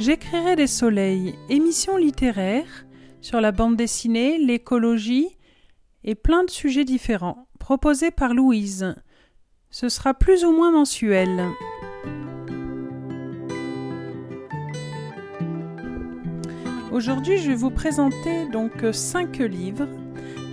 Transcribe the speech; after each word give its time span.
J'écrirai 0.00 0.56
des 0.56 0.66
soleils, 0.66 1.36
émissions 1.48 1.96
littéraires 1.96 2.84
sur 3.20 3.40
la 3.40 3.52
bande 3.52 3.76
dessinée, 3.76 4.38
l'écologie 4.38 5.28
et 6.02 6.16
plein 6.16 6.42
de 6.42 6.50
sujets 6.50 6.84
différents, 6.84 7.46
proposés 7.60 8.10
par 8.10 8.34
Louise. 8.34 8.96
Ce 9.70 9.88
sera 9.88 10.12
plus 10.12 10.44
ou 10.44 10.50
moins 10.50 10.72
mensuel. 10.72 11.44
Aujourd'hui, 16.90 17.38
je 17.38 17.48
vais 17.48 17.56
vous 17.56 17.70
présenter 17.70 18.48
donc 18.50 18.72
cinq 18.92 19.38
livres. 19.38 19.88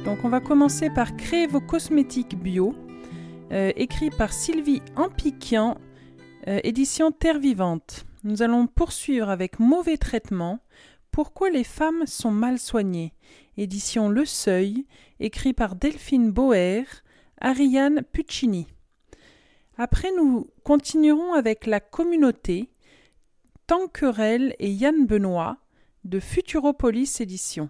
Donc, 0.05 0.19
on 0.23 0.29
va 0.29 0.39
commencer 0.39 0.91
par 0.91 1.17
Créer 1.17 1.47
vos 1.47 1.61
cosmétiques 1.61 2.37
bio, 2.37 2.75
euh, 3.51 3.71
écrit 3.75 4.11
par 4.11 4.33
Sylvie 4.33 4.83
Ampiquian, 4.95 5.77
euh, 6.47 6.59
édition 6.63 7.11
Terre 7.11 7.39
Vivante. 7.39 8.05
Nous 8.23 8.43
allons 8.43 8.67
poursuivre 8.67 9.29
avec 9.29 9.59
Mauvais 9.59 9.97
traitement. 9.97 10.59
Pourquoi 11.09 11.49
les 11.49 11.63
femmes 11.63 12.05
sont 12.05 12.29
mal 12.29 12.59
soignées 12.59 13.13
Édition 13.57 14.09
Le 14.09 14.25
Seuil, 14.25 14.85
écrit 15.19 15.53
par 15.53 15.75
Delphine 15.75 16.31
Boer, 16.31 16.83
Ariane 17.39 18.03
Puccini. 18.03 18.67
Après, 19.75 20.11
nous 20.15 20.47
continuerons 20.63 21.33
avec 21.33 21.65
La 21.65 21.79
Communauté, 21.79 22.69
Tanquerel 23.65 24.55
et 24.59 24.69
Yann 24.69 25.07
Benoît, 25.07 25.57
de 26.03 26.19
Futuropolis 26.19 27.21
Édition. 27.21 27.69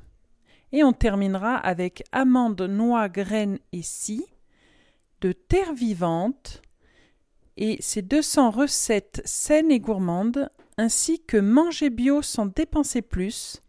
Et 0.74 0.84
on 0.84 0.92
terminera 0.92 1.56
avec 1.56 2.04
Amandes, 2.12 2.62
noix, 2.62 3.08
graines 3.08 3.60
et 3.72 3.84
scie, 3.84 4.26
de 5.22 5.32
Terre 5.32 5.74
vivante, 5.74 6.62
et 7.58 7.78
ses 7.82 8.02
200 8.02 8.52
recettes 8.52 9.22
saines 9.26 9.72
et 9.72 9.80
gourmandes, 9.80 10.50
ainsi 10.78 11.22
que 11.22 11.38
Manger 11.38 11.90
bio 11.90 12.22
sans 12.22 12.46
dépenser 12.46 13.02
plus, 13.02 13.62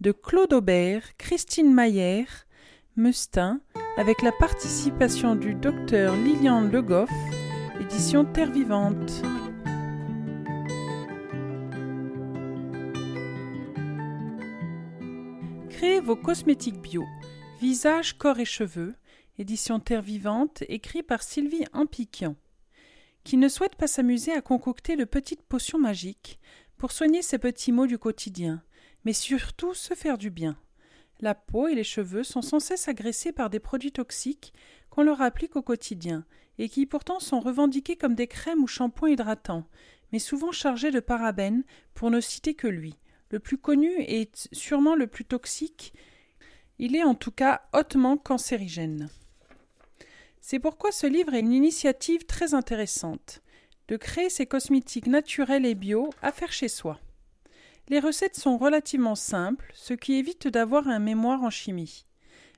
de 0.00 0.12
Claude 0.12 0.52
Aubert, 0.52 1.16
Christine 1.16 1.72
Mayer, 1.72 2.26
Mustin, 2.96 3.60
avec 3.96 4.22
la 4.22 4.32
participation 4.32 5.34
du 5.34 5.54
docteur 5.54 6.14
Liliane 6.16 6.70
Le 6.70 6.82
Goff, 6.82 7.10
édition 7.80 8.24
Terre 8.24 8.50
Vivante. 8.50 9.22
Créez 15.70 16.00
vos 16.00 16.16
cosmétiques 16.16 16.80
bio, 16.80 17.04
visage, 17.60 18.18
corps 18.18 18.38
et 18.38 18.44
cheveux, 18.44 18.94
édition 19.38 19.80
Terre 19.80 20.02
Vivante, 20.02 20.62
écrit 20.68 21.02
par 21.02 21.22
Sylvie 21.22 21.64
Ampiquian 21.72 22.36
qui 23.24 23.36
ne 23.36 23.48
souhaite 23.48 23.76
pas 23.76 23.86
s'amuser 23.86 24.32
à 24.32 24.42
concocter 24.42 24.96
de 24.96 25.04
petites 25.04 25.42
potions 25.42 25.78
magiques 25.78 26.38
pour 26.76 26.92
soigner 26.92 27.22
ses 27.22 27.38
petits 27.38 27.72
maux 27.72 27.86
du 27.86 27.98
quotidien, 27.98 28.62
mais 29.04 29.12
surtout 29.12 29.74
se 29.74 29.94
faire 29.94 30.18
du 30.18 30.30
bien. 30.30 30.56
La 31.20 31.34
peau 31.34 31.68
et 31.68 31.74
les 31.74 31.84
cheveux 31.84 32.24
sont 32.24 32.42
sans 32.42 32.58
cesse 32.58 32.88
agressés 32.88 33.32
par 33.32 33.48
des 33.48 33.60
produits 33.60 33.92
toxiques 33.92 34.52
qu'on 34.90 35.04
leur 35.04 35.22
applique 35.22 35.56
au 35.56 35.62
quotidien, 35.62 36.24
et 36.58 36.68
qui 36.68 36.84
pourtant 36.84 37.20
sont 37.20 37.40
revendiqués 37.40 37.96
comme 37.96 38.14
des 38.14 38.26
crèmes 38.26 38.62
ou 38.62 38.66
shampoings 38.66 39.10
hydratants, 39.10 39.66
mais 40.12 40.18
souvent 40.18 40.52
chargés 40.52 40.90
de 40.90 41.00
parabènes, 41.00 41.64
pour 41.94 42.10
ne 42.10 42.20
citer 42.20 42.54
que 42.54 42.66
lui. 42.66 42.96
Le 43.30 43.38
plus 43.38 43.56
connu 43.56 43.90
est 44.00 44.48
sûrement 44.52 44.94
le 44.94 45.06
plus 45.06 45.24
toxique. 45.24 45.94
Il 46.78 46.94
est 46.96 47.04
en 47.04 47.14
tout 47.14 47.30
cas 47.30 47.62
hautement 47.72 48.18
cancérigène. 48.18 49.08
C'est 50.44 50.58
pourquoi 50.58 50.90
ce 50.90 51.06
livre 51.06 51.34
est 51.34 51.40
une 51.40 51.52
initiative 51.52 52.26
très 52.26 52.52
intéressante 52.52 53.42
de 53.86 53.96
créer 53.96 54.28
ces 54.28 54.44
cosmétiques 54.44 55.06
naturels 55.06 55.64
et 55.64 55.76
bio 55.76 56.10
à 56.20 56.32
faire 56.32 56.52
chez 56.52 56.66
soi. 56.66 56.98
Les 57.88 58.00
recettes 58.00 58.36
sont 58.36 58.58
relativement 58.58 59.14
simples, 59.14 59.70
ce 59.72 59.94
qui 59.94 60.14
évite 60.14 60.48
d'avoir 60.48 60.88
un 60.88 60.98
mémoire 60.98 61.44
en 61.44 61.50
chimie, 61.50 62.06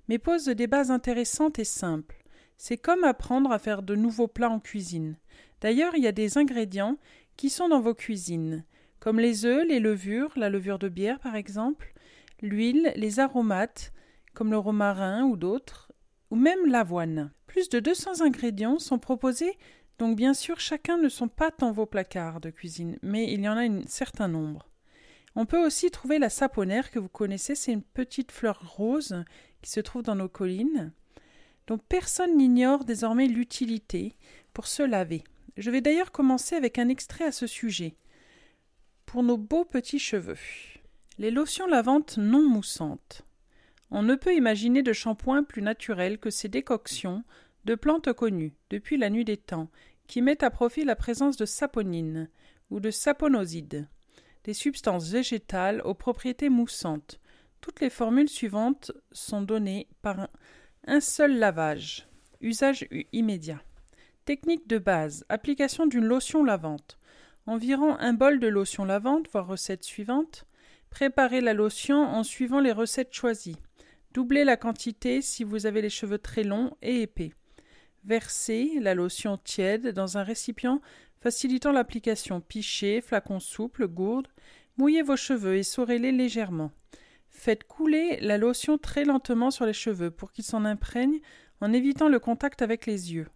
mais 0.08 0.18
pose 0.18 0.46
des 0.46 0.66
bases 0.66 0.90
intéressantes 0.90 1.58
et 1.58 1.64
simples. 1.64 2.24
C'est 2.56 2.78
comme 2.78 3.04
apprendre 3.04 3.52
à 3.52 3.58
faire 3.58 3.82
de 3.82 3.94
nouveaux 3.94 4.28
plats 4.28 4.50
en 4.50 4.60
cuisine. 4.60 5.18
D'ailleurs, 5.60 5.94
il 5.94 6.04
y 6.04 6.08
a 6.08 6.12
des 6.12 6.38
ingrédients 6.38 6.96
qui 7.36 7.50
sont 7.50 7.68
dans 7.68 7.80
vos 7.80 7.94
cuisines, 7.94 8.64
comme 8.98 9.20
les 9.20 9.44
œufs, 9.44 9.66
les 9.68 9.80
levures, 9.80 10.32
la 10.36 10.48
levure 10.48 10.78
de 10.78 10.88
bière 10.88 11.20
par 11.20 11.36
exemple, 11.36 11.92
l'huile, 12.40 12.94
les 12.96 13.20
aromates, 13.20 13.92
comme 14.32 14.50
le 14.50 14.58
romarin 14.58 15.24
ou 15.24 15.36
d'autres, 15.36 15.92
ou 16.30 16.36
même 16.36 16.66
l'avoine. 16.66 17.30
Plus 17.54 17.68
de 17.68 17.78
200 17.78 18.22
ingrédients 18.22 18.80
sont 18.80 18.98
proposés, 18.98 19.56
donc 20.00 20.16
bien 20.16 20.34
sûr 20.34 20.58
chacun 20.58 20.98
ne 20.98 21.08
sont 21.08 21.28
pas 21.28 21.52
dans 21.56 21.70
vos 21.70 21.86
placards 21.86 22.40
de 22.40 22.50
cuisine, 22.50 22.98
mais 23.00 23.32
il 23.32 23.42
y 23.42 23.48
en 23.48 23.56
a 23.56 23.60
un 23.60 23.86
certain 23.86 24.26
nombre. 24.26 24.68
On 25.36 25.46
peut 25.46 25.64
aussi 25.64 25.92
trouver 25.92 26.18
la 26.18 26.30
saponaire 26.30 26.90
que 26.90 26.98
vous 26.98 27.08
connaissez, 27.08 27.54
c'est 27.54 27.70
une 27.70 27.84
petite 27.84 28.32
fleur 28.32 28.60
rose 28.76 29.22
qui 29.62 29.70
se 29.70 29.78
trouve 29.78 30.02
dans 30.02 30.16
nos 30.16 30.28
collines, 30.28 30.90
dont 31.68 31.78
personne 31.78 32.36
n'ignore 32.36 32.84
désormais 32.84 33.28
l'utilité 33.28 34.16
pour 34.52 34.66
se 34.66 34.82
laver. 34.82 35.22
Je 35.56 35.70
vais 35.70 35.80
d'ailleurs 35.80 36.10
commencer 36.10 36.56
avec 36.56 36.80
un 36.80 36.88
extrait 36.88 37.26
à 37.26 37.30
ce 37.30 37.46
sujet. 37.46 37.94
Pour 39.06 39.22
nos 39.22 39.38
beaux 39.38 39.64
petits 39.64 40.00
cheveux. 40.00 40.38
Les 41.18 41.30
lotions 41.30 41.68
lavantes 41.68 42.18
non 42.18 42.42
moussantes. 42.42 43.22
On 43.92 44.02
ne 44.02 44.16
peut 44.16 44.34
imaginer 44.34 44.82
de 44.82 44.92
shampoing 44.92 45.44
plus 45.44 45.62
naturel 45.62 46.18
que 46.18 46.30
ces 46.30 46.48
décoctions 46.48 47.22
de 47.64 47.74
plantes 47.74 48.12
connues 48.12 48.54
depuis 48.70 48.96
la 48.96 49.10
nuit 49.10 49.24
des 49.24 49.36
temps, 49.36 49.70
qui 50.06 50.22
mettent 50.22 50.42
à 50.42 50.50
profit 50.50 50.84
la 50.84 50.96
présence 50.96 51.36
de 51.36 51.46
saponine 51.46 52.28
ou 52.70 52.80
de 52.80 52.90
saponosides, 52.90 53.88
des 54.44 54.54
substances 54.54 55.08
végétales 55.08 55.80
aux 55.84 55.94
propriétés 55.94 56.50
moussantes. 56.50 57.20
Toutes 57.60 57.80
les 57.80 57.90
formules 57.90 58.28
suivantes 58.28 58.92
sont 59.12 59.40
données 59.40 59.88
par 60.02 60.28
un 60.86 61.00
seul 61.00 61.38
lavage. 61.38 62.06
Usage 62.40 62.86
immédiat. 63.12 63.62
Technique 64.26 64.66
de 64.66 64.78
base. 64.78 65.24
Application 65.30 65.86
d'une 65.86 66.04
lotion 66.04 66.44
lavante. 66.44 66.98
Environ 67.46 67.96
un 67.98 68.12
bol 68.12 68.38
de 68.38 68.48
lotion 68.48 68.84
lavante, 68.84 69.28
voire 69.30 69.46
recette 69.46 69.84
suivante. 69.84 70.46
Préparez 70.90 71.40
la 71.40 71.54
lotion 71.54 72.02
en 72.02 72.22
suivant 72.22 72.60
les 72.60 72.72
recettes 72.72 73.14
choisies. 73.14 73.56
Doublez 74.12 74.44
la 74.44 74.56
quantité 74.56 75.22
si 75.22 75.42
vous 75.42 75.66
avez 75.66 75.82
les 75.82 75.90
cheveux 75.90 76.18
très 76.18 76.44
longs 76.44 76.76
et 76.82 77.02
épais. 77.02 77.32
Versez 78.04 78.78
la 78.80 78.94
lotion 78.94 79.38
tiède 79.38 79.88
dans 79.88 80.18
un 80.18 80.22
récipient 80.22 80.80
facilitant 81.20 81.72
l'application. 81.72 82.42
Pichez, 82.42 83.00
flacon 83.00 83.40
souple, 83.40 83.88
gourde. 83.88 84.28
Mouillez 84.76 85.02
vos 85.02 85.16
cheveux 85.16 85.56
et 85.56 85.62
saurez-les 85.62 86.12
légèrement. 86.12 86.70
Faites 87.30 87.64
couler 87.64 88.18
la 88.20 88.36
lotion 88.36 88.76
très 88.76 89.04
lentement 89.04 89.50
sur 89.50 89.64
les 89.64 89.72
cheveux 89.72 90.10
pour 90.10 90.32
qu'ils 90.32 90.44
s'en 90.44 90.64
imprègnent 90.64 91.20
en 91.60 91.72
évitant 91.72 92.08
le 92.08 92.18
contact 92.18 92.60
avec 92.60 92.84
les 92.84 93.14
yeux. 93.14 93.28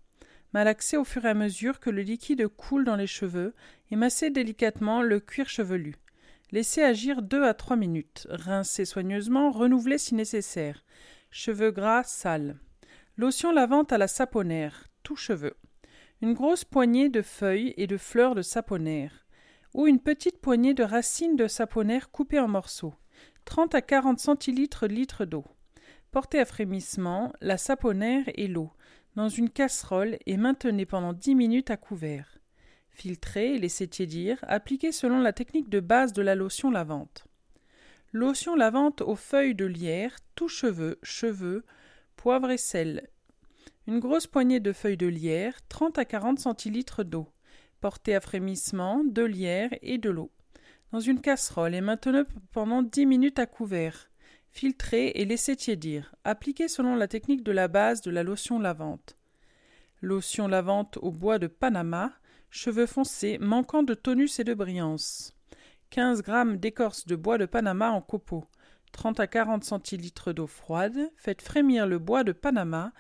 Malaxez 0.53 0.97
au 0.97 1.05
fur 1.05 1.25
et 1.25 1.31
à 1.31 1.35
mesure 1.35 1.81
que 1.81 1.91
le 1.91 2.03
liquide 2.03 2.47
coule 2.49 2.85
dans 2.85 2.97
les 2.97 3.07
cheveux 3.07 3.55
et 3.91 3.97
massez 3.97 4.31
délicatement 4.31 5.03
le 5.03 5.21
cuir 5.21 5.49
chevelu. 5.49 5.97
Laissez 6.53 6.83
agir 6.83 7.23
deux 7.23 7.45
à 7.45 7.55
trois 7.55 7.77
minutes. 7.77 8.27
Rincez 8.31 8.85
soigneusement, 8.85 9.51
renouvelez 9.51 9.99
si 9.99 10.15
nécessaire. 10.15 10.85
Cheveux 11.31 11.71
gras, 11.71 12.05
sales. 12.05 12.59
Lotion 13.19 13.51
lavante 13.51 13.93
à 13.93 13.99
la 13.99 14.07
saponaire, 14.07 14.87
tout 15.03 15.17
cheveux. 15.17 15.57
Une 16.23 16.35
grosse 16.35 16.65
poignée 16.65 17.09
de 17.09 17.21
feuilles 17.21 17.75
et 17.77 17.89
de 17.89 17.97
fleurs 17.97 18.37
de 18.37 18.43
saponaire, 18.43 19.27
ou 19.75 19.89
une 19.89 19.99
petite 19.99 20.41
poignée 20.41 20.73
de 20.73 20.85
racines 20.85 21.35
de 21.35 21.49
saponaire 21.49 22.13
coupées 22.13 22.39
en 22.39 22.47
morceaux. 22.47 22.95
30 23.45 23.75
à 23.75 23.83
40 23.83 24.21
centilitres 24.21 24.87
litres 24.87 25.25
d'eau. 25.25 25.45
Portez 26.13 26.39
à 26.39 26.45
frémissement 26.45 27.33
la 27.41 27.59
saponaire 27.59 28.23
et 28.37 28.47
l'eau 28.47 28.71
dans 29.17 29.29
une 29.29 29.51
casserole 29.51 30.17
et 30.27 30.37
maintenez 30.37 30.87
pendant 30.87 31.13
10 31.13 31.35
minutes 31.35 31.73
à 31.73 31.77
couvert. 31.77 32.39
Filtrez 32.91 33.57
et 33.57 33.59
laissez 33.59 33.89
tiédir, 33.89 34.39
appliquez 34.43 34.93
selon 34.93 35.19
la 35.19 35.33
technique 35.33 35.71
de 35.71 35.81
base 35.81 36.13
de 36.13 36.23
la 36.23 36.37
lotion 36.37 36.71
lavante. 36.71 37.25
Lotion 38.13 38.55
lavante 38.55 39.01
aux 39.01 39.17
feuilles 39.17 39.57
de 39.57 39.67
lierre, 39.67 40.15
tout 40.37 40.49
cheveux, 40.49 41.01
cheveux, 41.03 41.65
poivre 42.19 42.51
et 42.51 42.59
sel. 42.59 43.09
Une 43.87 44.01
grosse 44.01 44.27
poignée 44.27 44.61
de 44.61 44.73
feuilles 44.73 44.99
de 44.99 45.07
lierre, 45.07 45.55
30 45.69 45.99
à 45.99 46.05
40 46.05 46.41
centilitres 46.41 47.05
d'eau. 47.05 47.29
Portez 47.81 48.15
à 48.15 48.21
frémissement, 48.21 49.03
de 49.05 49.23
lierre 49.23 49.71
et 49.81 49.99
de 49.99 50.11
l'eau. 50.11 50.31
Dans 50.91 51.01
une 51.01 51.21
casserole 51.21 51.75
et 51.75 51.81
maintenez 51.81 52.25
pendant 52.53 52.83
10 52.83 53.07
minutes 53.07 53.39
à 53.39 53.47
couvert. 53.47 54.11
Filtrez 54.51 55.13
et 55.15 55.25
laissez 55.25 55.55
tiédir. 55.55 56.15
Appliquez 56.25 56.67
selon 56.67 56.97
la 56.97 57.07
technique 57.07 57.45
de 57.45 57.53
la 57.53 57.69
base 57.69 58.03
de 58.03 58.11
la 58.11 58.25
lotion 58.25 58.59
lavante. 58.59 59.17
Lotion 60.03 60.49
lavante 60.49 60.99
au 61.01 61.13
bois 61.13 61.39
de 61.39 61.47
Panama, 61.47 62.13
cheveux 62.51 62.87
foncés, 62.87 63.39
manquant 63.39 63.85
de 63.85 63.95
tonus 63.95 64.41
et 64.41 64.45
de 64.45 64.55
brillance. 64.55 65.35
15 65.91 66.23
grammes 66.23 66.57
d'écorce 66.57 67.07
de 67.07 67.17
bois 67.17 67.39
de 67.39 67.47
Panama 67.47 67.93
en 67.93 68.01
copeaux. 68.01 68.45
30 68.93 69.21
à 69.21 69.27
40 69.27 69.65
centilitres 69.65 70.33
d'eau 70.33 70.47
froide, 70.47 71.11
faites 71.17 71.43
frémir 71.43 71.87
le 71.87 71.99
bois 71.99 72.25
de 72.25 72.33
Panama 72.33 72.93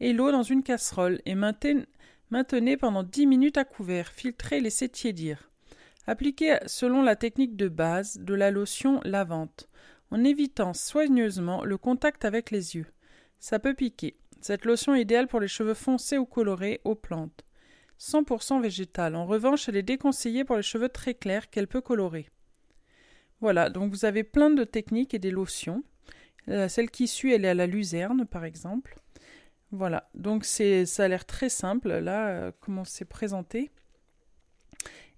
et 0.00 0.12
l'eau 0.12 0.32
dans 0.32 0.42
une 0.42 0.62
casserole 0.62 1.20
et 1.26 1.34
maintenez, 1.34 2.76
pendant 2.76 3.02
10 3.02 3.26
minutes 3.26 3.58
à 3.58 3.64
couvert, 3.64 4.08
filtrez 4.08 4.60
laissez 4.60 4.88
tiédir. 4.88 5.50
Appliquez 6.06 6.58
selon 6.66 7.02
la 7.02 7.16
technique 7.16 7.56
de 7.56 7.68
base 7.68 8.18
de 8.18 8.34
la 8.34 8.50
lotion 8.50 9.00
lavante, 9.04 9.68
en 10.10 10.22
évitant 10.24 10.74
soigneusement 10.74 11.64
le 11.64 11.78
contact 11.78 12.24
avec 12.24 12.50
les 12.50 12.76
yeux. 12.76 12.86
Ça 13.38 13.58
peut 13.58 13.74
piquer. 13.74 14.16
Cette 14.40 14.64
lotion 14.64 14.94
est 14.94 15.02
idéale 15.02 15.26
pour 15.26 15.40
les 15.40 15.48
cheveux 15.48 15.74
foncés 15.74 16.18
ou 16.18 16.26
colorés 16.26 16.80
aux 16.84 16.94
plantes. 16.94 17.44
100% 17.98 18.60
végétale. 18.60 19.16
En 19.16 19.24
revanche, 19.24 19.68
elle 19.68 19.76
est 19.76 19.82
déconseillée 19.82 20.44
pour 20.44 20.56
les 20.56 20.62
cheveux 20.62 20.88
très 20.88 21.14
clairs 21.14 21.48
qu'elle 21.48 21.68
peut 21.68 21.80
colorer. 21.80 22.28
Voilà, 23.44 23.68
donc 23.68 23.90
vous 23.90 24.06
avez 24.06 24.24
plein 24.24 24.48
de 24.48 24.64
techniques 24.64 25.12
et 25.12 25.18
des 25.18 25.30
lotions. 25.30 25.84
Euh, 26.48 26.66
celle 26.66 26.90
qui 26.90 27.06
suit, 27.06 27.34
elle 27.34 27.44
est 27.44 27.48
à 27.48 27.52
la 27.52 27.66
luzerne, 27.66 28.24
par 28.24 28.46
exemple. 28.46 28.96
Voilà, 29.70 30.08
donc 30.14 30.46
ça 30.46 30.64
a 31.04 31.08
l'air 31.08 31.26
très 31.26 31.50
simple, 31.50 31.92
là, 31.92 32.28
euh, 32.28 32.52
comment 32.60 32.86
c'est 32.86 33.04
présenté. 33.04 33.70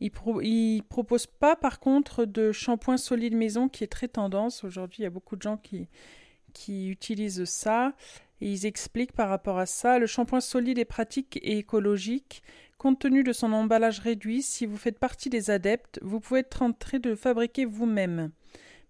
Il, 0.01 0.11
ne 0.11 0.81
propose 0.81 1.29
pas, 1.29 1.55
par 1.55 1.79
contre, 1.79 2.25
de 2.25 2.51
shampoing 2.51 2.97
solide 2.97 3.37
maison 3.37 3.69
qui 3.69 3.85
est 3.85 3.87
très 3.87 4.09
tendance. 4.09 4.65
Aujourd'hui, 4.65 5.03
il 5.03 5.05
y 5.05 5.07
a 5.07 5.11
beaucoup 5.11 5.37
de 5.37 5.43
gens 5.43 5.59
qui 5.59 6.89
utilisent 6.89 7.45
ça. 7.45 7.95
Et 8.41 8.51
ils 8.51 8.67
expliquent 8.67 9.13
par 9.13 9.29
rapport 9.29 9.59
à 9.59 9.67
ça. 9.67 9.99
Le 9.99 10.07
shampoing 10.07 10.41
solide 10.41 10.79
est 10.79 10.85
pratique 10.85 11.39
et 11.43 11.59
écologique. 11.59 12.43
Compte 12.79 12.99
tenu 12.99 13.23
de 13.23 13.33
son 13.33 13.53
emballage 13.53 14.01
réduit, 14.01 14.43
si 14.43 14.67
vous 14.67 14.77
faites 14.77 14.99
partie 14.99 15.31
des 15.31 15.51
adeptes, 15.51 15.99
vous 16.03 16.21
pouvez 16.21 16.41
être 16.41 16.59
tenté 16.59 16.99
de 16.99 17.11
le 17.11 17.17
fabriquer 17.17 17.65
vous-même. 17.65 18.31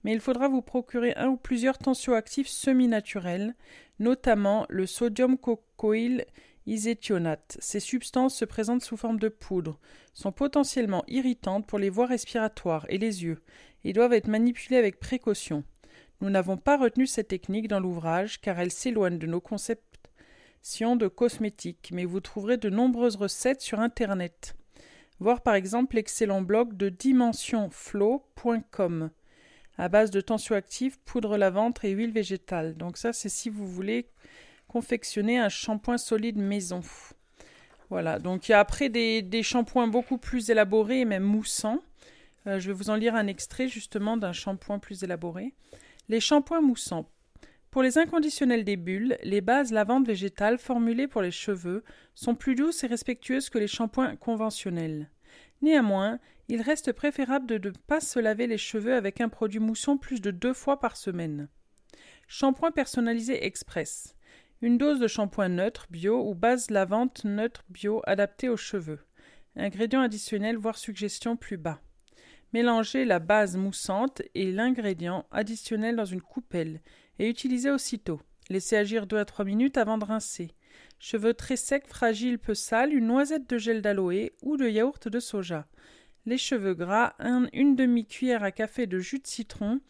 Mais 0.03 0.13
il 0.13 0.21
faudra 0.21 0.49
vous 0.49 0.63
procurer 0.63 1.15
un 1.17 1.29
ou 1.29 1.37
plusieurs 1.37 1.79
tensioactifs 1.79 2.49
semi-naturels, 2.49 3.55
notamment 3.99 4.67
le 4.69 4.87
sodium 4.87 5.39
cocoïl 5.39 6.27
iséthionate. 6.67 7.57
Ces 7.61 7.81
substances 7.81 8.35
se 8.35 8.45
présentent 8.45 8.83
sous 8.83 8.97
forme 8.97 9.19
de 9.19 9.29
poudre, 9.29 9.79
sont 10.15 10.33
potentiellement 10.33 11.05
irritantes 11.07 11.67
pour 11.67 11.79
les 11.79 11.91
voies 11.91 12.07
respiratoires 12.07 12.87
et 12.89 12.99
les 12.99 13.23
yeux, 13.23 13.43
et 13.85 13.93
doivent 13.93 14.13
être 14.13 14.29
manipulées 14.29 14.77
avec 14.77 14.99
précaution. 14.99 15.65
Nous 16.21 16.31
n'avons 16.31 16.57
pas 16.57 16.77
retenu 16.77 17.07
cette 17.07 17.29
technique 17.29 17.69
dans 17.69 17.81
l'ouvrage 17.81 18.41
car 18.41 18.59
elle 18.59 18.73
s'éloigne 18.73 19.19
de 19.19 19.27
nos 19.27 19.41
conceptions 19.41 20.97
de 20.97 21.09
cosmétiques, 21.09 21.91
mais 21.93 22.05
vous 22.05 22.21
trouverez 22.21 22.57
de 22.57 22.71
nombreuses 22.71 23.17
recettes 23.17 23.61
sur 23.61 23.81
Internet. 23.81 24.57
Voir 25.21 25.43
par 25.43 25.55
exemple 25.55 25.97
l'excellent 25.97 26.43
blog 26.43 26.77
de 26.77 26.89
dimensionflow.com 26.89 29.11
à 29.79 29.89
base 29.89 30.11
de 30.11 30.21
tensioactifs, 30.21 30.99
poudre 31.05 31.37
lavante 31.37 31.85
et 31.85 31.91
huile 31.91 32.13
végétale. 32.13 32.77
Donc 32.77 32.97
ça 32.97 33.13
c'est 33.13 33.29
si 33.29 33.51
vous 33.51 33.67
voulez 33.67 34.09
confectionner 34.69 35.39
un 35.39 35.49
shampoing 35.49 35.99
solide 35.99 36.39
maison. 36.39 36.81
Voilà, 37.89 38.19
donc 38.19 38.49
il 38.49 38.53
y 38.53 38.55
a 38.55 38.61
après 38.61 38.89
des, 38.89 39.43
shampoings 39.43 39.87
beaucoup 39.87 40.19
plus 40.19 40.51
élaborés 40.51 41.01
et 41.01 41.05
même 41.05 41.23
moussants. 41.23 41.81
Euh, 42.47 42.59
je 42.59 42.69
vais 42.69 42.73
vous 42.73 42.91
en 42.91 42.97
lire 42.97 43.15
un 43.15 43.27
extrait 43.27 43.69
justement 43.69 44.17
d'un 44.17 44.33
shampoing 44.33 44.79
plus 44.79 45.05
élaboré. 45.05 45.55
Les 46.09 46.21
shampoings 46.21 46.61
moussants. 46.61 47.11
Pour 47.73 47.83
les 47.83 47.99
inconditionnels 47.99 48.65
des 48.65 48.77
bulles, 48.77 49.19
les 49.25 49.41
bases 49.41 49.73
lavantes 49.73 50.07
végétales 50.07 50.57
formulées 50.57 51.09
pour 51.09 51.21
les 51.21 51.33
cheveux 51.33 51.83
sont 52.15 52.37
plus 52.37 52.55
douces 52.55 52.85
et 52.85 52.87
respectueuses 52.87 53.51
que 53.51 53.59
les 53.59 53.67
shampoings 53.67 54.15
conventionnels. 54.15 55.11
Néanmoins, 55.63 56.21
il 56.47 56.63
reste 56.63 56.93
préférable 56.93 57.47
de 57.47 57.69
ne 57.69 57.75
pas 57.89 58.01
se 58.01 58.21
laver 58.21 58.47
les 58.47 58.57
cheveux 58.57 58.95
avec 58.95 59.21
un 59.21 59.29
produit 59.29 59.59
mousson 59.59 59.99
plus 59.99 60.21
de 60.21 60.31
deux 60.31 60.53
fois 60.53 60.79
par 60.79 60.97
semaine. 60.97 61.49
Shampoing 62.29 62.71
personnalisé 62.71 63.45
express. 63.45 64.15
Une 64.63 64.79
dose 64.79 65.01
de 65.01 65.09
shampoing 65.09 65.49
neutre 65.49 65.89
bio 65.91 66.25
ou 66.25 66.37
base 66.37 66.71
lavante 66.71 67.25
neutre 67.25 67.65
bio 67.69 68.01
adaptée 68.05 68.49
aux 68.49 68.57
cheveux. 68.57 69.01
Ingrédient 69.57 70.03
additionnel 70.03 70.57
voire 70.57 70.79
suggestion 70.79 71.37
plus 71.37 71.57
bas. 71.57 71.81
Mélangez 72.53 73.05
la 73.05 73.19
base 73.19 73.57
moussante 73.57 74.23
et 74.35 74.53
l'ingrédient 74.53 75.27
additionnel 75.31 75.97
dans 75.97 76.05
une 76.05 76.23
coupelle 76.23 76.81
et 77.19 77.29
utilisez 77.29 77.71
aussitôt. 77.71 78.21
Laissez 78.49 78.77
agir 78.77 79.07
2 79.07 79.17
à 79.17 79.25
3 79.25 79.45
minutes 79.45 79.77
avant 79.77 79.99
de 79.99 80.05
rincer. 80.05 80.53
Cheveux 80.99 81.35
très 81.35 81.57
secs, 81.57 81.87
fragiles, 81.87 82.39
peu 82.39 82.55
sales, 82.55 82.95
une 82.95 83.09
noisette 83.09 83.49
de 83.51 83.59
gel 83.59 83.83
d'aloe 83.83 84.31
ou 84.43 84.57
de 84.57 84.69
yaourt 84.69 85.09
de 85.09 85.21
soja. 85.21 85.67
Les 86.25 86.39
cheveux 86.39 86.75
gras, 86.75 87.15
une 87.53 87.77
demi-cuillère 87.77 88.43
à 88.43 88.53
café 88.53 88.87
de 88.87 88.99
jus 88.99 89.19
de 89.19 89.27
citron 89.27 89.81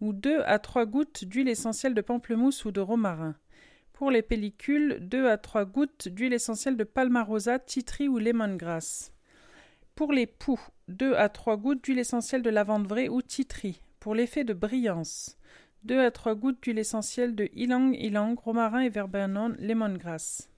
ou 0.00 0.12
2 0.12 0.40
à 0.44 0.58
3 0.58 0.86
gouttes 0.86 1.24
d'huile 1.24 1.48
essentielle 1.48 1.94
de 1.94 2.00
pamplemousse 2.00 2.64
ou 2.64 2.70
de 2.70 2.80
romarin. 2.80 3.36
Pour 3.92 4.10
les 4.10 4.22
pellicules, 4.22 4.98
2 5.00 5.28
à 5.28 5.38
3 5.38 5.64
gouttes 5.64 6.08
d'huile 6.08 6.32
essentielle 6.32 6.76
de 6.76 6.84
palmarosa, 6.84 7.58
titri 7.58 8.08
ou 8.08 8.18
lemongrass. 8.18 9.12
Pour 9.98 10.12
les 10.12 10.28
poux, 10.28 10.60
2 10.86 11.16
à 11.16 11.28
3 11.28 11.56
gouttes 11.56 11.82
d'huile 11.82 11.98
essentielle 11.98 12.42
de 12.42 12.50
lavande 12.50 12.86
vraie 12.86 13.08
ou 13.08 13.20
titri. 13.20 13.80
Pour 13.98 14.14
l'effet 14.14 14.44
de 14.44 14.52
brillance, 14.52 15.36
2 15.82 15.98
à 15.98 16.12
3 16.12 16.36
gouttes 16.36 16.62
d'huile 16.62 16.78
essentielle 16.78 17.34
de 17.34 17.50
ylang 17.52 17.92
ylang, 17.94 18.36
romarin 18.38 18.82
et 18.82 18.90
verbenon, 18.90 19.56
lemongrass. 19.58 20.48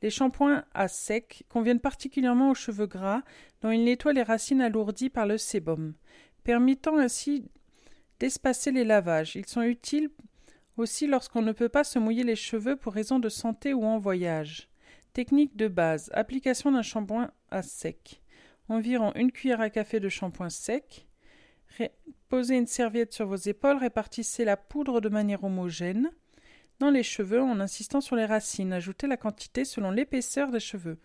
Les 0.00 0.08
shampoings 0.08 0.64
à 0.72 0.88
sec 0.88 1.44
conviennent 1.50 1.80
particulièrement 1.80 2.48
aux 2.48 2.54
cheveux 2.54 2.86
gras 2.86 3.20
dont 3.60 3.70
ils 3.70 3.84
nettoient 3.84 4.14
les 4.14 4.22
racines 4.22 4.62
alourdies 4.62 5.10
par 5.10 5.26
le 5.26 5.36
sébum, 5.36 5.92
permettant 6.42 6.96
ainsi 6.96 7.44
d'espacer 8.20 8.70
les 8.70 8.84
lavages. 8.84 9.36
Ils 9.36 9.44
sont 9.44 9.60
utiles 9.60 10.08
aussi 10.78 11.06
lorsqu'on 11.06 11.42
ne 11.42 11.52
peut 11.52 11.68
pas 11.68 11.84
se 11.84 11.98
mouiller 11.98 12.24
les 12.24 12.36
cheveux 12.36 12.76
pour 12.76 12.94
raison 12.94 13.18
de 13.18 13.28
santé 13.28 13.74
ou 13.74 13.84
en 13.84 13.98
voyage. 13.98 14.70
Technique 15.12 15.56
de 15.56 15.68
base 15.68 16.08
application 16.14 16.72
d'un 16.72 16.80
shampoing 16.80 17.30
à 17.50 17.60
sec. 17.60 18.21
Environ 18.72 19.12
une 19.16 19.32
cuillère 19.32 19.60
à 19.60 19.68
café 19.68 20.00
de 20.00 20.08
shampoing 20.08 20.48
sec. 20.48 21.06
Posez 22.30 22.56
une 22.56 22.66
serviette 22.66 23.12
sur 23.12 23.26
vos 23.26 23.36
épaules, 23.36 23.76
répartissez 23.76 24.46
la 24.46 24.56
poudre 24.56 25.02
de 25.02 25.10
manière 25.10 25.44
homogène 25.44 26.10
dans 26.78 26.88
les 26.88 27.02
cheveux 27.02 27.42
en 27.42 27.60
insistant 27.60 28.00
sur 28.00 28.16
les 28.16 28.24
racines. 28.24 28.72
Ajoutez 28.72 29.06
la 29.06 29.18
quantité 29.18 29.66
selon 29.66 29.90
l'épaisseur 29.90 30.50
des 30.50 30.58
cheveux. 30.58 30.98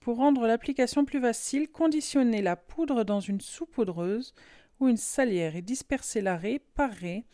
Pour 0.00 0.16
rendre 0.16 0.48
l'application 0.48 1.04
plus 1.04 1.20
facile, 1.20 1.70
conditionnez 1.70 2.42
la 2.42 2.56
poudre 2.56 3.04
dans 3.04 3.20
une 3.20 3.40
saupoudreuse 3.40 4.34
ou 4.80 4.88
une 4.88 4.96
salière 4.96 5.54
et 5.54 5.62
dispersez 5.62 6.20
l'arrêt 6.20 6.62
par 6.74 6.90
raie 6.90 7.26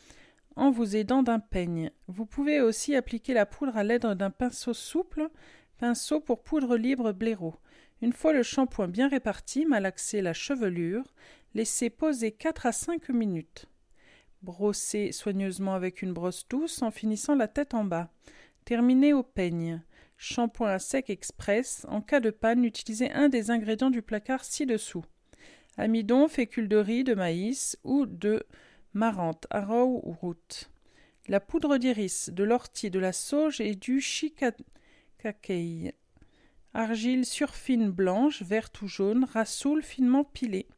en 0.57 0.71
vous 0.71 0.95
aidant 0.95 1.23
d'un 1.23 1.41
peigne. 1.41 1.91
Vous 2.07 2.27
pouvez 2.27 2.61
aussi 2.61 2.95
appliquer 2.95 3.33
la 3.33 3.47
poudre 3.47 3.79
à 3.79 3.83
l'aide 3.83 4.05
d'un 4.05 4.31
pinceau 4.31 4.75
souple, 4.75 5.31
pinceau 5.79 6.21
pour 6.21 6.43
poudre 6.43 6.77
libre 6.77 7.13
blaireau. 7.13 7.55
Une 8.03 8.13
fois 8.13 8.33
le 8.33 8.43
shampoing 8.43 8.89
bien 8.89 9.09
réparti, 9.09 9.67
malaxez 9.67 10.23
la 10.23 10.33
chevelure, 10.33 11.15
laissez 11.55 11.91
poser 11.91 12.33
4 12.33 12.67
à 12.67 12.73
5 12.73 13.11
minutes. 13.11 13.67
Brossez 14.43 15.13
soigneusement 15.13 15.75
avec 15.75 16.01
une 16.01 16.15
brosse 16.15 16.49
douce 16.49 16.81
en 16.81 16.91
finissant 16.91 17.35
la 17.35 17.47
tête 17.47 17.75
en 17.75 17.85
bas. 17.85 18.11
Terminez 18.65 19.13
au 19.13 19.23
peigne. 19.23 19.83
Shampoing 20.17 20.71
à 20.71 20.79
sec 20.79 21.11
express. 21.11 21.85
En 21.89 22.01
cas 22.01 22.21
de 22.21 22.31
panne, 22.31 22.65
utilisez 22.65 23.11
un 23.13 23.29
des 23.29 23.51
ingrédients 23.51 23.91
du 23.91 24.01
placard 24.01 24.45
ci-dessous. 24.45 25.05
Amidon, 25.77 26.29
fécule 26.29 26.69
de 26.69 26.77
riz, 26.77 27.05
de 27.05 27.15
maïs 27.15 27.79
ou 27.85 28.07
de 28.07 28.43
marante, 28.95 29.47
arrow 29.51 30.01
ou 30.05 30.13
route. 30.13 30.71
La 31.29 31.41
poudre 31.41 31.77
d'iris, 31.77 32.31
de 32.31 32.45
l'ortie, 32.45 32.91
de 32.91 32.99
la 32.99 33.13
sauge 33.13 33.61
et 33.61 33.75
du. 33.75 34.03
Argile 36.73 37.27
surfine 37.27 37.91
blanche, 37.91 38.43
verte 38.43 38.81
ou 38.83 38.87
jaune, 38.87 39.27
rassoule 39.33 39.83
finement 39.83 40.25
pilée. 40.25 40.69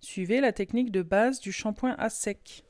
Suivez 0.00 0.40
la 0.40 0.52
technique 0.52 0.92
de 0.92 1.02
base 1.02 1.40
du 1.40 1.52
shampoing 1.52 1.94
à 1.98 2.10
sec. 2.10 2.64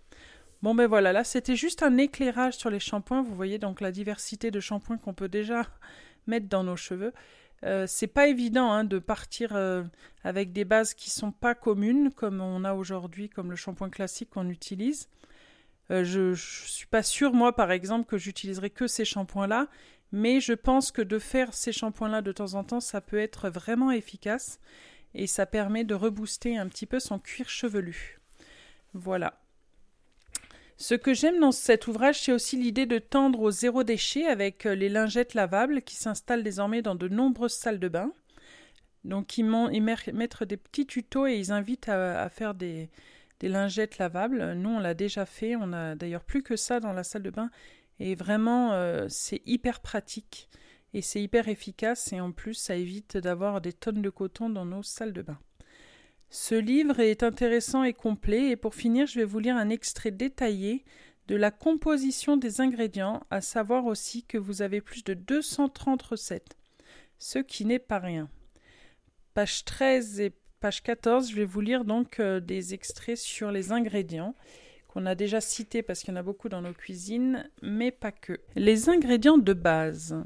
Bon 0.63 0.75
ben 0.75 0.87
voilà, 0.87 1.13
là 1.13 1.25
c'était 1.25 1.57
juste 1.57 1.83
un 1.83 1.97
éclairage 1.99 2.55
sur 2.55 2.71
les 2.71 2.81
shampoings. 2.81 3.23
Vous 3.23 3.35
voyez 3.35 3.59
donc 3.59 3.81
la 3.81 3.93
diversité 3.93 4.51
de 4.51 4.61
shampoings 4.61 4.99
qu'on 4.99 5.15
peut 5.15 5.29
déjà 5.29 5.67
mettre 6.27 6.49
dans 6.49 6.65
nos 6.65 6.77
cheveux. 6.77 7.13
Euh, 7.65 7.87
c'est 7.89 8.07
pas 8.07 8.29
évident 8.29 8.71
hein, 8.71 8.85
de 8.85 9.01
partir 9.01 9.57
euh, 9.57 9.83
avec 10.23 10.53
des 10.53 10.65
bases 10.65 10.95
qui 10.95 11.11
sont 11.11 11.33
pas 11.33 11.57
communes 11.57 12.13
comme 12.13 12.41
on 12.41 12.65
a 12.65 12.75
aujourd'hui, 12.75 13.29
comme 13.29 13.51
le 13.51 13.57
shampoing 13.57 13.91
classique 13.91 14.31
qu'on 14.31 14.49
utilise. 14.49 15.09
Euh, 15.91 16.05
je, 16.05 16.35
je 16.35 16.69
suis 16.69 16.87
pas 16.87 17.03
sûre 17.03 17.33
moi 17.33 17.55
par 17.57 17.73
exemple 17.73 18.07
que 18.07 18.19
j'utiliserai 18.19 18.71
que 18.71 18.87
ces 18.87 19.05
shampoings-là, 19.05 19.69
mais 20.13 20.41
je 20.41 20.53
pense 20.53 20.91
que 20.91 21.03
de 21.03 21.19
faire 21.19 21.53
ces 21.55 21.73
shampoings-là 21.73 22.23
de 22.23 22.33
temps 22.33 22.55
en 22.55 22.65
temps, 22.65 22.81
ça 22.81 23.01
peut 23.01 23.19
être 23.19 23.51
vraiment 23.51 23.91
efficace 23.91 24.59
et 25.15 25.27
ça 25.27 25.47
permet 25.47 25.85
de 25.85 25.95
rebooster 25.95 26.57
un 26.57 26.69
petit 26.69 26.87
peu 26.87 27.01
son 27.01 27.19
cuir 27.19 27.49
chevelu. 27.49 28.21
Voilà. 28.95 29.41
Ce 30.77 30.95
que 30.95 31.13
j'aime 31.13 31.41
dans 31.41 31.51
cet 31.51 31.89
ouvrage, 31.89 32.21
c'est 32.21 32.33
aussi 32.33 32.57
l'idée 32.57 32.87
de 32.87 32.99
tendre 32.99 33.41
au 33.41 33.51
zéro 33.51 33.83
déchet 33.83 34.27
avec 34.27 34.65
euh, 34.65 34.77
les 34.77 34.89
lingettes 34.89 35.35
lavables 35.35 35.83
qui 35.83 35.97
s'installent 35.97 36.45
désormais 36.45 36.83
dans 36.83 36.95
de 36.95 37.09
nombreuses 37.09 37.55
salles 37.55 37.81
de 37.81 37.89
bain. 37.89 38.13
Donc 39.05 39.39
ils, 39.39 39.45
mettent 39.45 40.45
des 40.45 40.57
petits 40.57 40.87
tutos 40.87 41.27
et 41.27 41.37
ils 41.37 41.51
invitent 41.51 41.89
à, 41.89 42.29
faire 42.29 42.55
des, 42.55 42.91
lingettes 43.43 43.99
lavables. 43.99 44.53
Nous, 44.53 44.71
on 44.71 44.79
l'a 44.79 44.95
déjà 44.95 45.27
fait. 45.27 45.57
On 45.57 45.73
a 45.73 45.95
d'ailleurs 45.95 46.25
plus 46.25 46.43
que 46.43 46.57
ça 46.57 46.79
dans 46.79 46.93
la 46.93 47.05
salle 47.05 47.23
de 47.23 47.31
bain. 47.31 47.51
Et 48.01 48.15
vraiment, 48.15 48.73
euh, 48.73 49.07
c'est 49.09 49.43
hyper 49.47 49.81
pratique 49.81 50.49
et 50.95 51.03
c'est 51.03 51.23
hyper 51.23 51.49
efficace. 51.49 52.13
Et 52.13 52.21
en 52.21 52.33
plus, 52.33 52.55
ça 52.55 52.77
évite 52.77 53.17
d'avoir 53.17 53.61
des 53.61 53.73
tonnes 53.73 54.03
de 54.03 54.11
coton 54.11 54.51
dans 54.51 54.65
nos 54.65 54.83
salles 54.83 55.13
de 55.13 55.23
bain. 55.23 55.39
Ce 56.31 56.55
livre 56.55 57.01
est 57.01 57.23
intéressant 57.23 57.85
et 57.85 57.95
complet, 57.95 58.51
et 58.51 58.57
pour 58.57 58.75
finir, 58.75 59.07
je 59.07 59.19
vais 59.19 59.25
vous 59.25 59.39
lire 59.39 59.57
un 59.57 59.71
extrait 59.71 60.11
détaillé 60.11 60.85
de 61.27 61.37
la 61.37 61.51
composition 61.51 62.37
des 62.37 62.61
ingrédients, 62.61 63.23
à 63.31 63.41
savoir 63.41 63.87
aussi 63.87 64.25
que 64.25 64.37
vous 64.37 64.61
avez 64.61 64.81
plus 64.81 65.05
de 65.05 65.15
230 65.15 66.03
recettes, 66.03 66.57
ce 67.19 67.39
qui 67.39 67.65
n'est 67.65 67.79
pas 67.79 67.99
rien. 67.99 68.29
Page 69.33 69.65
13 69.65 70.21
et 70.21 70.33
page 70.61 70.83
14, 70.83 71.31
je 71.31 71.37
vais 71.37 71.45
vous 71.45 71.61
lire 71.61 71.85
donc 71.85 72.21
euh, 72.21 72.41
des 72.41 72.75
extraits 72.75 73.17
sur 73.17 73.51
les 73.51 73.73
ingrédients 73.73 74.35
qu'on 74.99 75.07
a 75.07 75.15
déjà 75.15 75.41
cités 75.41 75.83
parce 75.83 76.01
qu'il 76.01 76.13
y 76.13 76.17
en 76.17 76.21
a 76.21 76.25
beaucoup 76.25 76.49
dans 76.49 76.61
nos 76.61 76.73
cuisines, 76.73 77.49
mais 77.63 77.93
pas 77.93 78.11
que. 78.11 78.41
Les 78.57 78.89
ingrédients 78.89 79.39
de 79.39 79.53
base. 79.53 80.17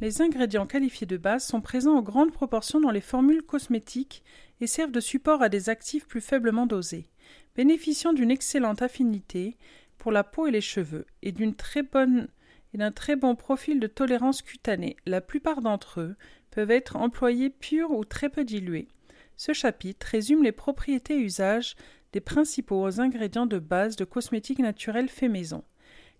Les 0.00 0.22
ingrédients 0.22 0.66
qualifiés 0.66 1.06
de 1.06 1.18
base 1.18 1.44
sont 1.44 1.60
présents 1.60 1.98
en 1.98 2.02
grande 2.02 2.32
proportion 2.32 2.80
dans 2.80 2.90
les 2.90 3.02
formules 3.02 3.42
cosmétiques 3.42 4.22
et 4.62 4.66
servent 4.66 4.92
de 4.92 5.00
support 5.00 5.42
à 5.42 5.50
des 5.50 5.68
actifs 5.68 6.06
plus 6.06 6.22
faiblement 6.22 6.64
dosés. 6.64 7.10
Bénéficiant 7.54 8.14
d'une 8.14 8.30
excellente 8.30 8.80
affinité 8.80 9.58
pour 9.98 10.10
la 10.10 10.24
peau 10.24 10.46
et 10.46 10.50
les 10.50 10.62
cheveux 10.62 11.04
et 11.22 11.28
et 11.28 12.78
d'un 12.78 12.92
très 12.92 13.16
bon 13.16 13.36
profil 13.36 13.78
de 13.78 13.86
tolérance 13.86 14.40
cutanée, 14.40 14.96
la 15.04 15.20
plupart 15.20 15.60
d'entre 15.60 16.00
eux 16.00 16.16
peuvent 16.50 16.70
être 16.70 16.96
employés 16.96 17.50
purs 17.50 17.90
ou 17.90 18.06
très 18.06 18.30
peu 18.30 18.42
dilués. 18.42 18.88
Ce 19.36 19.52
chapitre 19.52 20.06
résume 20.06 20.42
les 20.42 20.52
propriétés 20.52 21.16
et 21.16 21.22
usages 21.22 21.76
des 22.14 22.20
principaux 22.20 23.00
ingrédients 23.00 23.44
de 23.44 23.58
base 23.58 23.96
de 23.96 24.04
cosmétiques 24.04 24.60
naturels 24.60 25.08
faits 25.08 25.30
maison. 25.30 25.64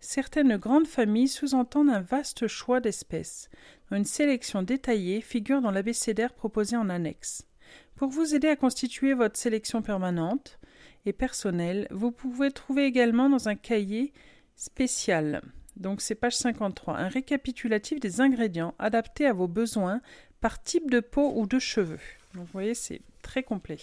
Certaines 0.01 0.57
grandes 0.57 0.89
familles 0.89 1.29
sous-entendent 1.29 1.89
un 1.89 2.01
vaste 2.01 2.49
choix 2.49 2.81
d'espèces, 2.81 3.49
dont 3.89 3.97
une 3.97 4.05
sélection 4.05 4.63
détaillée 4.63 5.21
figure 5.21 5.63
dans 5.63 5.71
l'abécédaire 5.71 6.35
proposé 6.35 6.77
en 6.77 6.91
annexe. 6.91 7.47
Pour 7.95 8.09
vous 8.09 8.35
aider 8.35 8.49
à 8.49 8.57
constituer 8.57 9.15
votre 9.15 9.39
sélection 9.39 9.83
permanente 9.83 10.59
et 11.07 11.13
personnelle, 11.13 11.87
vous 11.93 12.11
pouvez 12.11 12.51
trouver 12.51 12.87
également 12.87 13.31
dans 13.31 13.49
un 13.49 13.55
cahier 13.55 14.13
spécial, 14.57 15.43
donc 15.77 16.01
c'est 16.01 16.17
page 16.17 16.37
53, 16.37 16.97
un 16.97 17.09
récapitulatif 17.09 18.01
des 18.01 18.21
ingrédients 18.21 18.75
adaptés 18.81 19.27
à 19.27 19.33
vos 19.33 19.49
besoins 19.49 20.01
par 20.41 20.61
type 20.61 20.91
de 20.91 20.99
peau 20.99 21.33
ou 21.37 21.47
de 21.47 21.61
cheveux. 21.61 22.01
Donc 22.35 22.47
vous 22.47 22.53
voyez, 22.53 22.75
c'est 22.75 23.01
très 23.23 23.45
complet. 23.45 23.79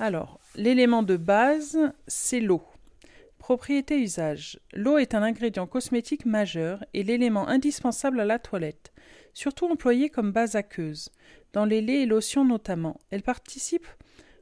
Alors, 0.00 0.40
l'élément 0.56 1.02
de 1.02 1.16
base, 1.16 1.78
c'est 2.06 2.40
l'eau. 2.40 2.62
Propriété 3.38 4.00
usage. 4.00 4.58
L'eau 4.72 4.98
est 4.98 5.14
un 5.14 5.22
ingrédient 5.22 5.66
cosmétique 5.66 6.24
majeur 6.24 6.84
et 6.94 7.02
l'élément 7.02 7.48
indispensable 7.48 8.20
à 8.20 8.24
la 8.24 8.38
toilette, 8.38 8.92
surtout 9.34 9.66
employé 9.66 10.08
comme 10.08 10.32
base 10.32 10.56
aqueuse, 10.56 11.10
dans 11.52 11.64
les 11.64 11.82
laits 11.82 12.02
et 12.02 12.06
lotions 12.06 12.44
notamment. 12.44 12.98
Elle 13.10 13.22
participe 13.22 13.86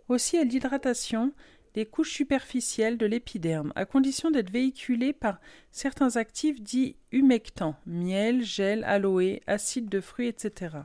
aussi 0.09 0.39
à 0.39 0.45
l'hydratation 0.45 1.33
des 1.75 1.87
couches 1.87 2.13
superficielles 2.13 2.99
de 2.99 3.07
l'épiderme, 3.07 3.73
à 3.75 3.87
condition 3.87 4.31
d'être 4.31 4.51
véhiculée 4.51 5.13
par 5.13 5.41
certains 5.71 6.17
actifs 6.17 6.61
dits 6.61 6.97
humectants, 7.13 7.77
miel, 7.87 8.45
gel, 8.45 8.85
aloe, 8.85 9.41
acide 9.47 9.89
de 9.89 10.01
fruits, 10.01 10.29
etc. 10.29 10.77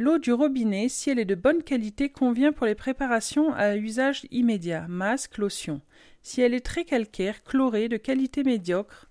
L'eau 0.00 0.18
du 0.18 0.32
robinet, 0.32 0.88
si 0.88 1.10
elle 1.10 1.18
est 1.18 1.24
de 1.24 1.34
bonne 1.34 1.64
qualité, 1.64 2.08
convient 2.08 2.52
pour 2.52 2.66
les 2.66 2.76
préparations 2.76 3.52
à 3.54 3.74
usage 3.74 4.28
immédiat, 4.30 4.86
masque, 4.86 5.38
lotion. 5.38 5.80
Si 6.22 6.40
elle 6.40 6.54
est 6.54 6.64
très 6.64 6.84
calcaire, 6.84 7.42
chlorée, 7.42 7.88
de 7.88 7.96
qualité 7.96 8.44
médiocre, 8.44 9.08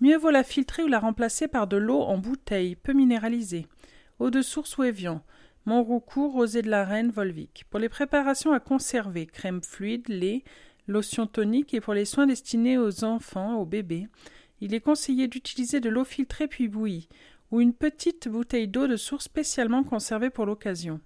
mieux 0.00 0.16
vaut 0.16 0.30
la 0.30 0.42
filtrer 0.42 0.82
ou 0.82 0.86
la 0.86 0.98
remplacer 0.98 1.46
par 1.46 1.66
de 1.66 1.76
l'eau 1.76 2.00
en 2.00 2.16
bouteille, 2.16 2.74
peu 2.74 2.94
minéralisée. 2.94 3.66
Eau 4.18 4.30
de 4.30 4.40
source 4.40 4.78
ou 4.78 4.84
Evian. 4.84 5.22
Montroucourt, 5.66 6.32
rosé 6.32 6.62
de 6.62 6.70
la 6.70 6.86
reine, 6.86 7.10
Volvic. 7.10 7.66
Pour 7.68 7.78
les 7.78 7.90
préparations 7.90 8.54
à 8.54 8.60
conserver, 8.60 9.26
crème 9.26 9.62
fluide, 9.62 10.08
lait, 10.08 10.42
lotion 10.86 11.26
tonique 11.26 11.74
et 11.74 11.82
pour 11.82 11.92
les 11.92 12.06
soins 12.06 12.26
destinés 12.26 12.78
aux 12.78 13.04
enfants, 13.04 13.58
aux 13.58 13.66
bébés, 13.66 14.08
il 14.62 14.72
est 14.72 14.80
conseillé 14.80 15.28
d'utiliser 15.28 15.80
de 15.80 15.90
l'eau 15.90 16.04
filtrée 16.04 16.48
puis 16.48 16.68
bouillie, 16.68 17.08
ou 17.50 17.60
une 17.60 17.74
petite 17.74 18.28
bouteille 18.28 18.68
d'eau 18.68 18.86
de 18.86 18.96
source 18.96 19.24
spécialement 19.24 19.82
conservée 19.82 20.30
pour 20.30 20.46
l'occasion. 20.46 21.00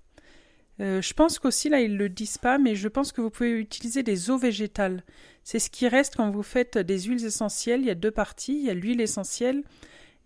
Euh, 0.81 1.01
je 1.01 1.15
pense 1.15 1.39
qu'aussi 1.39 1.69
là 1.69 1.81
ils 1.81 1.97
le 1.97 2.09
disent 2.09 2.39
pas, 2.39 2.59
mais 2.59 2.75
je 2.75 2.89
pense 2.89 3.13
que 3.13 3.21
vous 3.21 3.31
pouvez 3.31 3.53
utiliser 3.53 4.03
des 4.03 4.31
eaux 4.31 4.39
végétales. 4.39 5.05
C'est 5.45 5.59
ce 5.59 5.71
qui 5.71 5.87
reste 5.89 6.17
quand 6.17 6.31
vous 6.31 6.43
faites 6.43 6.79
des 6.79 7.03
huiles 7.03 7.25
essentielles. 7.25 7.81
Il 7.81 7.87
y 7.87 7.91
a 7.91 7.95
deux 7.95 8.11
parties. 8.11 8.55
Il 8.55 8.65
y 8.65 8.71
a 8.71 8.75
l'huile 8.75 9.01
essentielle 9.01 9.63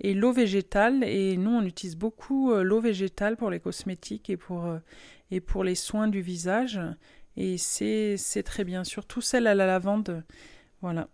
et 0.01 0.15
l'eau 0.15 0.33
végétale. 0.33 1.05
Et 1.05 1.37
nous, 1.37 1.51
on 1.51 1.63
utilise 1.63 1.97
beaucoup 1.97 2.53
euh, 2.53 2.63
l'eau 2.63 2.81
végétale 2.81 3.37
pour 3.37 3.51
les 3.51 3.61
cosmétiques 3.61 4.31
et 4.31 4.37
pour, 4.37 4.67
euh, 4.67 4.79
et 5.31 5.41
pour 5.41 5.65
les 5.65 5.75
soins 5.75 6.09
du 6.09 6.21
visage. 6.21 6.81
Et 7.37 7.57
c'est 7.59 8.43
très 8.45 8.65
bien, 8.65 8.85
surtout 8.85 9.21
celle 9.21 9.47
à 9.47 9.55
la 9.55 9.67
lavande. 9.67 10.25
Voilà. 10.83 11.09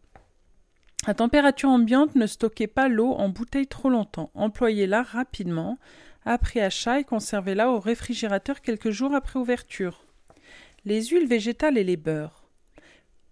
À 1.06 1.12
température 1.12 1.68
ambiante, 1.68 2.14
ne 2.14 2.26
stockez 2.26 2.66
pas 2.66 2.88
l'eau 2.88 3.12
en 3.12 3.28
bouteille 3.28 3.66
trop 3.66 3.90
longtemps. 3.90 4.30
Employez-la 4.34 5.02
rapidement 5.02 5.78
après 6.24 6.60
achat 6.60 7.00
et 7.00 7.04
conservez-la 7.04 7.70
au 7.70 7.78
réfrigérateur 7.78 8.62
quelques 8.62 8.90
jours 8.90 9.14
après 9.14 9.38
ouverture. 9.38 10.06
Les 10.86 11.04
huiles 11.04 11.28
végétales 11.28 11.76
et 11.76 11.84
les 11.84 11.98
beurres. 11.98 12.48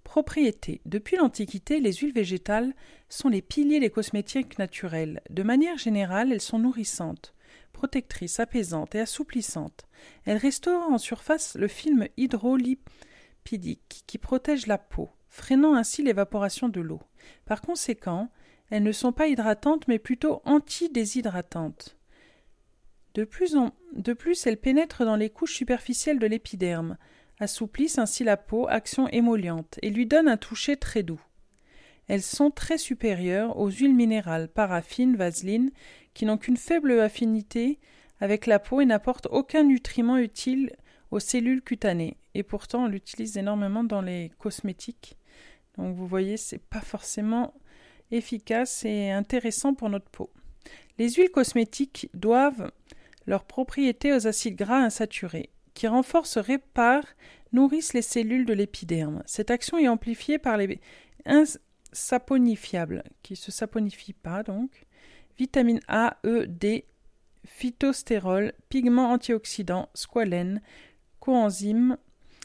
Propriété. 0.04 0.82
Depuis 0.84 1.16
l'Antiquité, 1.16 1.80
les 1.80 1.94
huiles 1.94 2.12
végétales 2.12 2.74
sont 3.08 3.30
les 3.30 3.40
piliers 3.40 3.80
des 3.80 3.88
cosmétiques 3.88 4.58
naturels. 4.58 5.22
De 5.30 5.42
manière 5.42 5.78
générale, 5.78 6.32
elles 6.32 6.42
sont 6.42 6.58
nourrissantes, 6.58 7.34
protectrices, 7.72 8.38
apaisantes 8.38 8.94
et 8.94 9.00
assouplissantes. 9.00 9.86
Elles 10.26 10.36
restaurent 10.36 10.90
en 10.90 10.98
surface 10.98 11.54
le 11.54 11.68
film 11.68 12.06
hydrolipidique 12.18 14.04
qui 14.06 14.18
protège 14.18 14.66
la 14.66 14.76
peau, 14.76 15.08
freinant 15.30 15.74
ainsi 15.74 16.02
l'évaporation 16.02 16.68
de 16.68 16.82
l'eau. 16.82 17.00
Par 17.44 17.60
conséquent, 17.60 18.30
elles 18.70 18.82
ne 18.82 18.92
sont 18.92 19.12
pas 19.12 19.28
hydratantes 19.28 19.86
mais 19.88 19.98
plutôt 19.98 20.40
antidéshydratantes. 20.44 21.96
De 23.14 23.24
plus, 23.24 23.56
en, 23.56 23.72
de 23.94 24.14
plus, 24.14 24.46
elles 24.46 24.60
pénètrent 24.60 25.04
dans 25.04 25.16
les 25.16 25.28
couches 25.28 25.54
superficielles 25.54 26.18
de 26.18 26.26
l'épiderme, 26.26 26.96
assouplissent 27.40 27.98
ainsi 27.98 28.24
la 28.24 28.36
peau, 28.36 28.66
action 28.68 29.08
émolliente, 29.08 29.78
et 29.82 29.90
lui 29.90 30.06
donnent 30.06 30.28
un 30.28 30.36
toucher 30.36 30.76
très 30.76 31.02
doux. 31.02 31.20
Elles 32.08 32.22
sont 32.22 32.50
très 32.50 32.78
supérieures 32.78 33.58
aux 33.58 33.70
huiles 33.70 33.94
minérales, 33.94 34.48
paraffine, 34.48 35.16
vaseline, 35.16 35.70
qui 36.14 36.24
n'ont 36.24 36.38
qu'une 36.38 36.56
faible 36.56 36.98
affinité 37.00 37.78
avec 38.20 38.46
la 38.46 38.58
peau 38.58 38.80
et 38.80 38.86
n'apportent 38.86 39.28
aucun 39.30 39.64
nutriment 39.64 40.16
utile 40.16 40.72
aux 41.10 41.20
cellules 41.20 41.62
cutanées. 41.62 42.16
Et 42.34 42.42
pourtant, 42.42 42.84
on 42.84 42.88
l'utilise 42.88 43.36
énormément 43.36 43.84
dans 43.84 44.00
les 44.00 44.30
cosmétiques. 44.38 45.16
Donc 45.76 45.96
vous 45.96 46.06
voyez, 46.06 46.36
c'est 46.36 46.58
pas 46.58 46.80
forcément 46.80 47.54
efficace 48.10 48.84
et 48.84 49.10
intéressant 49.10 49.74
pour 49.74 49.88
notre 49.88 50.10
peau. 50.10 50.30
Les 50.98 51.10
huiles 51.10 51.30
cosmétiques 51.30 52.10
doivent 52.14 52.70
leurs 53.26 53.44
propriétés 53.44 54.12
aux 54.12 54.26
acides 54.26 54.56
gras 54.56 54.82
insaturés, 54.82 55.50
qui 55.74 55.86
renforcent, 55.86 56.38
réparent, 56.38 57.08
nourrissent 57.52 57.94
les 57.94 58.02
cellules 58.02 58.44
de 58.44 58.52
l'épiderme. 58.52 59.22
Cette 59.26 59.50
action 59.50 59.78
est 59.78 59.88
amplifiée 59.88 60.38
par 60.38 60.56
les 60.56 60.80
insaponifiables, 61.24 63.04
qui 63.22 63.36
se 63.36 63.50
saponifient 63.50 64.12
pas 64.12 64.42
donc, 64.42 64.86
vitamine 65.38 65.80
A, 65.88 66.18
E, 66.24 66.46
D, 66.46 66.84
phytostérol, 67.46 68.52
pigments 68.68 69.12
antioxydants, 69.12 69.88
squalène, 69.94 70.60
coenzymes. 71.20 71.96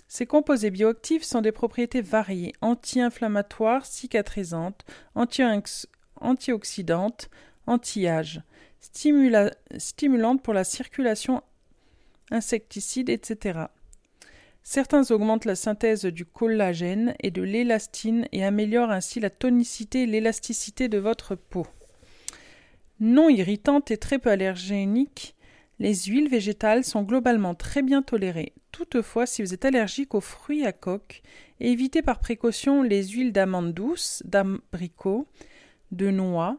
Ces 0.07 0.25
composés 0.25 0.71
bioactifs 0.71 1.23
sont 1.23 1.41
des 1.41 1.51
propriétés 1.51 2.01
variées, 2.01 2.53
anti-inflammatoires, 2.61 3.85
cicatrisantes, 3.85 4.85
antioxydantes, 5.15 7.29
anti-âge 7.65 8.41
stimulante 9.77 10.41
pour 10.41 10.53
la 10.53 10.63
circulation 10.63 11.43
insecticide, 12.31 13.09
etc. 13.09 13.59
Certains 14.63 15.11
augmentent 15.11 15.45
la 15.45 15.55
synthèse 15.55 16.05
du 16.05 16.25
collagène 16.25 17.15
et 17.21 17.31
de 17.31 17.41
l'élastine 17.41 18.27
et 18.31 18.43
améliorent 18.43 18.91
ainsi 18.91 19.19
la 19.19 19.29
tonicité 19.29 20.03
et 20.03 20.07
l'élasticité 20.07 20.89
de 20.89 20.97
votre 20.97 21.35
peau. 21.35 21.65
Non 22.99 23.29
irritantes 23.29 23.91
et 23.91 23.97
très 23.97 24.19
peu 24.19 24.29
allergéniques, 24.29 25.35
les 25.79 25.95
huiles 25.95 26.29
végétales 26.29 26.83
sont 26.83 27.03
globalement 27.03 27.55
très 27.55 27.81
bien 27.81 28.01
tolérées. 28.01 28.53
Toutefois, 28.71 29.25
si 29.25 29.41
vous 29.41 29.53
êtes 29.53 29.65
allergique 29.65 30.15
aux 30.15 30.21
fruits 30.21 30.65
à 30.65 30.71
coque, 30.71 31.21
évitez 31.59 32.01
par 32.01 32.19
précaution 32.19 32.83
les 32.83 33.03
huiles 33.07 33.31
d'amandes 33.31 33.73
douces, 33.73 34.23
d'abricot, 34.25 35.27
de 35.91 36.09
noix, 36.09 36.57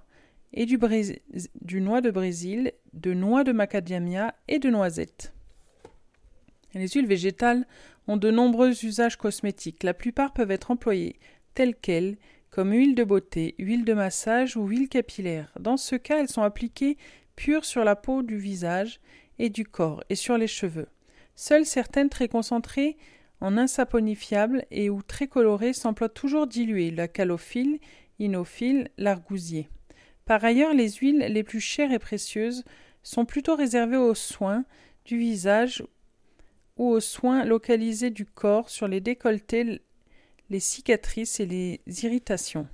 et 0.52 0.66
du, 0.66 0.78
du 1.60 1.80
noix 1.80 2.00
de 2.00 2.10
Brésil, 2.10 2.72
de 2.94 3.12
noix 3.12 3.44
de 3.44 3.52
macadamia 3.52 4.34
et 4.48 4.58
de 4.58 4.70
noisettes. 4.70 5.34
Les 6.75 6.88
huiles 6.88 7.06
végétales 7.06 7.66
ont 8.06 8.16
de 8.16 8.30
nombreux 8.30 8.84
usages 8.84 9.16
cosmétiques. 9.16 9.82
La 9.82 9.94
plupart 9.94 10.32
peuvent 10.32 10.50
être 10.50 10.70
employées 10.70 11.18
telles 11.54 11.75
quelles, 11.75 12.16
comme 12.50 12.72
huile 12.72 12.94
de 12.94 13.04
beauté, 13.04 13.54
huile 13.58 13.84
de 13.84 13.92
massage 13.92 14.56
ou 14.56 14.66
huile 14.66 14.88
capillaire. 14.88 15.52
Dans 15.60 15.76
ce 15.76 15.96
cas, 15.96 16.20
elles 16.20 16.28
sont 16.28 16.42
appliquées 16.42 16.96
sur 17.62 17.85
la 17.85 17.97
peau 17.97 18.23
du 18.23 18.37
visage 18.37 19.00
et 19.38 19.49
du 19.49 19.64
corps 19.64 20.02
et 20.11 20.16
sur 20.16 20.37
les 20.37 20.49
cheveux. 20.49 20.88
Seules 21.37 21.66
certaines 21.66 22.09
très 22.09 22.28
concentrées 22.28 22.97
en 23.40 23.57
insaponifiable 23.57 24.64
et 24.71 24.90
ou 24.90 25.02
très 25.02 25.28
colorées 25.28 25.73
s'emploient 25.73 26.09
toujours 26.09 26.49
diluées, 26.49 26.90
la 26.90 27.07
calophile, 27.07 27.78
inophile, 28.18 28.90
l'argousier. 28.99 29.68
Par 30.25 30.45
ailleurs, 30.45 30.75
les 30.75 30.90
huiles 30.90 31.26
les 31.30 31.45
plus 31.45 31.61
chères 31.61 31.92
et 31.92 32.00
précieuses 32.00 32.64
sont 33.04 33.25
plutôt 33.25 33.54
réservées 33.54 33.97
aux 33.97 34.16
soins 34.16 34.64
du 35.04 35.16
visage 35.16 35.85
ou 36.76 36.88
aux 36.88 37.00
soins 37.00 37.45
localisés 37.45 38.11
du 38.11 38.26
corps 38.26 38.68
sur 38.68 38.88
les 38.88 39.00
décolletés, 39.00 39.80
les 40.50 40.61
cicatrices 40.61 41.38
et 41.38 41.47
les 41.47 41.80
irritations. 42.02 42.66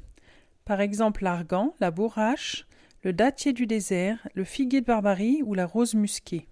Par 0.64 0.80
exemple 0.80 1.22
l'argan, 1.22 1.74
la 1.80 1.90
bourrache, 1.90 2.66
le 3.04 3.12
dattier 3.12 3.52
du 3.52 3.66
désert, 3.66 4.26
le 4.34 4.44
figuier 4.44 4.80
de 4.80 4.86
Barbarie 4.86 5.42
ou 5.44 5.52
la 5.54 5.66
rose 5.66 5.94
musquée. 5.94 6.48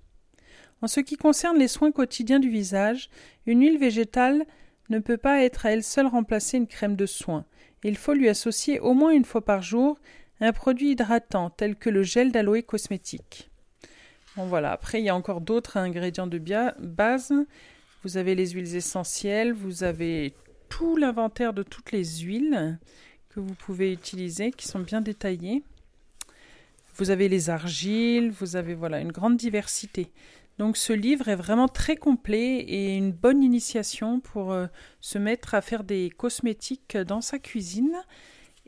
En 0.82 0.86
ce 0.86 1.00
qui 1.00 1.16
concerne 1.16 1.58
les 1.58 1.68
soins 1.68 1.92
quotidiens 1.92 2.40
du 2.40 2.50
visage, 2.50 3.08
une 3.46 3.62
huile 3.62 3.78
végétale 3.78 4.44
ne 4.90 4.98
peut 4.98 5.16
pas 5.16 5.42
être 5.42 5.64
à 5.64 5.72
elle 5.72 5.82
seule 5.82 6.06
remplacer 6.06 6.58
une 6.58 6.66
crème 6.66 6.94
de 6.94 7.06
soin. 7.06 7.46
Il 7.84 7.96
faut 7.96 8.12
lui 8.12 8.28
associer 8.28 8.80
au 8.80 8.92
moins 8.92 9.12
une 9.12 9.24
fois 9.24 9.44
par 9.44 9.62
jour 9.62 9.98
un 10.40 10.52
produit 10.52 10.90
hydratant 10.90 11.48
tel 11.50 11.74
que 11.74 11.88
le 11.88 12.02
gel 12.02 12.32
d'aloe 12.32 12.62
cosmétique. 12.62 13.50
Bon 14.36 14.44
voilà, 14.44 14.72
après 14.72 15.00
il 15.00 15.04
y 15.06 15.08
a 15.08 15.16
encore 15.16 15.40
d'autres 15.40 15.78
ingrédients 15.78 16.26
de 16.26 16.38
base. 16.80 17.32
Vous 18.02 18.16
avez 18.18 18.34
les 18.34 18.50
huiles 18.50 18.76
essentielles, 18.76 19.52
vous 19.52 19.84
avez 19.84 20.34
tout 20.68 20.96
l'inventaire 20.96 21.54
de 21.54 21.62
toutes 21.62 21.92
les 21.92 22.04
huiles 22.04 22.78
que 23.30 23.40
vous 23.40 23.54
pouvez 23.54 23.92
utiliser 23.92 24.50
qui 24.50 24.68
sont 24.68 24.80
bien 24.80 25.00
détaillées. 25.00 25.62
Vous 26.94 27.10
avez 27.10 27.28
les 27.28 27.50
argiles, 27.50 28.30
vous 28.30 28.56
avez 28.56 28.74
voilà 28.74 29.00
une 29.00 29.12
grande 29.12 29.36
diversité. 29.36 30.12
Donc 30.58 30.76
ce 30.76 30.92
livre 30.92 31.28
est 31.28 31.36
vraiment 31.36 31.68
très 31.68 31.96
complet 31.96 32.58
et 32.58 32.96
une 32.96 33.12
bonne 33.12 33.42
initiation 33.42 34.20
pour 34.20 34.52
euh, 34.52 34.66
se 35.00 35.18
mettre 35.18 35.54
à 35.54 35.62
faire 35.62 35.82
des 35.82 36.10
cosmétiques 36.10 36.96
dans 36.96 37.20
sa 37.20 37.38
cuisine 37.38 37.96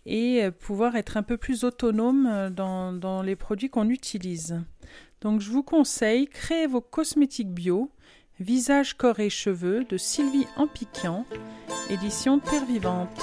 et 0.06 0.44
euh, 0.44 0.50
pouvoir 0.50 0.96
être 0.96 1.16
un 1.16 1.22
peu 1.22 1.36
plus 1.36 1.64
autonome 1.64 2.26
euh, 2.26 2.50
dans, 2.50 3.22
les 3.22 3.36
produits 3.36 3.70
qu'on 3.70 3.88
utilise. 3.88 4.60
Donc 5.20 5.40
je 5.40 5.50
vous 5.50 5.62
conseille, 5.62 6.26
créez 6.26 6.66
vos 6.66 6.80
cosmétiques 6.80 7.52
bio, 7.52 7.90
visage, 8.40 8.94
corps 8.94 9.20
et 9.20 9.30
cheveux 9.30 9.84
de 9.84 9.96
Sylvie 9.96 10.46
Ampiquian, 10.56 11.26
édition 11.90 12.38
Terre 12.38 12.64
Vivante. 12.64 13.20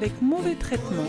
Avec 0.00 0.22
Mauvais 0.22 0.54
traitement. 0.54 1.04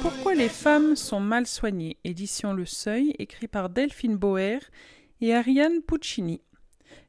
Pourquoi 0.00 0.34
les 0.34 0.48
femmes 0.48 0.96
sont 0.96 1.20
mal 1.20 1.46
soignées? 1.46 1.98
Édition 2.02 2.54
Le 2.54 2.64
Seuil, 2.64 3.14
écrit 3.18 3.46
par 3.46 3.68
Delphine 3.68 4.16
Boer 4.16 4.58
et 5.20 5.34
Ariane 5.34 5.82
Puccini. 5.82 6.40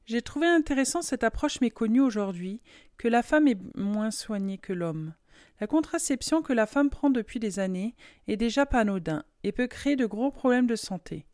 J'ai 0.05 0.21
trouvé 0.21 0.47
intéressant 0.47 1.01
cette 1.01 1.23
approche 1.23 1.61
méconnue 1.61 2.01
aujourd'hui, 2.01 2.59
que 2.97 3.07
la 3.07 3.23
femme 3.23 3.47
est 3.47 3.57
moins 3.77 4.11
soignée 4.11 4.57
que 4.57 4.73
l'homme. 4.73 5.13
La 5.61 5.67
contraception 5.67 6.41
que 6.41 6.51
la 6.51 6.65
femme 6.65 6.89
prend 6.89 7.09
depuis 7.09 7.39
des 7.39 7.57
années 7.57 7.95
est 8.27 8.35
déjà 8.35 8.65
pas 8.65 8.81
anodin 8.81 9.23
et 9.45 9.53
peut 9.53 9.67
créer 9.67 9.95
de 9.95 10.05
gros 10.05 10.29
problèmes 10.29 10.67
de 10.67 10.75
santé. 10.75 11.25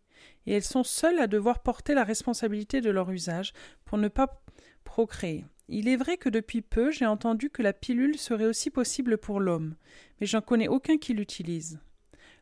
Et 0.45 0.54
elles 0.54 0.62
sont 0.62 0.84
seules 0.84 1.17
à 1.17 1.25
devoir 1.25 1.63
porter 1.63 1.95
la 1.95 2.04
responsabilité 2.04 2.82
de 2.82 2.91
leur 2.91 3.10
usage 3.10 3.54
pour 3.86 3.97
ne 3.97 4.08
pas 4.08 4.43
procréer. 4.84 5.45
Il 5.71 5.88
est 5.88 5.97
vrai 5.97 6.17
que 6.17 6.29
depuis 6.29 6.63
peu 6.63 6.89
j'ai 6.89 7.05
entendu 7.05 7.51
que 7.51 7.62
la 7.62 7.73
pilule 7.73 8.17
serait 8.17 8.47
aussi 8.47 8.71
possible 8.71 9.19
pour 9.19 9.39
l'homme, 9.39 9.75
mais 10.19 10.25
j'en 10.25 10.41
connais 10.41 10.67
aucun 10.67 10.97
qui 10.97 11.13
l'utilise. 11.13 11.79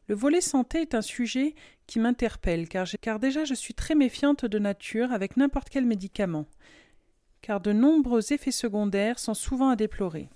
Le 0.08 0.16
volet 0.16 0.40
santé 0.40 0.80
est 0.80 0.96
un 0.96 1.02
sujet 1.02 1.54
qui 1.88 2.00
m'interpelle, 2.00 2.70
car, 2.70 3.20
déjà 3.20 3.44
je 3.44 3.54
suis 3.54 3.74
très 3.74 3.96
méfiante 3.96 4.46
de 4.46 4.60
nature 4.60 5.12
avec 5.12 5.36
n'importe 5.36 5.68
quel 5.68 5.86
médicament, 5.86 6.46
car 7.42 7.60
de 7.60 7.74
nombreux 7.74 8.32
effets 8.32 8.52
secondaires 8.52 9.20
sont 9.20 9.34
souvent 9.34 9.68
à 9.68 9.76
déplorer. 9.76 10.30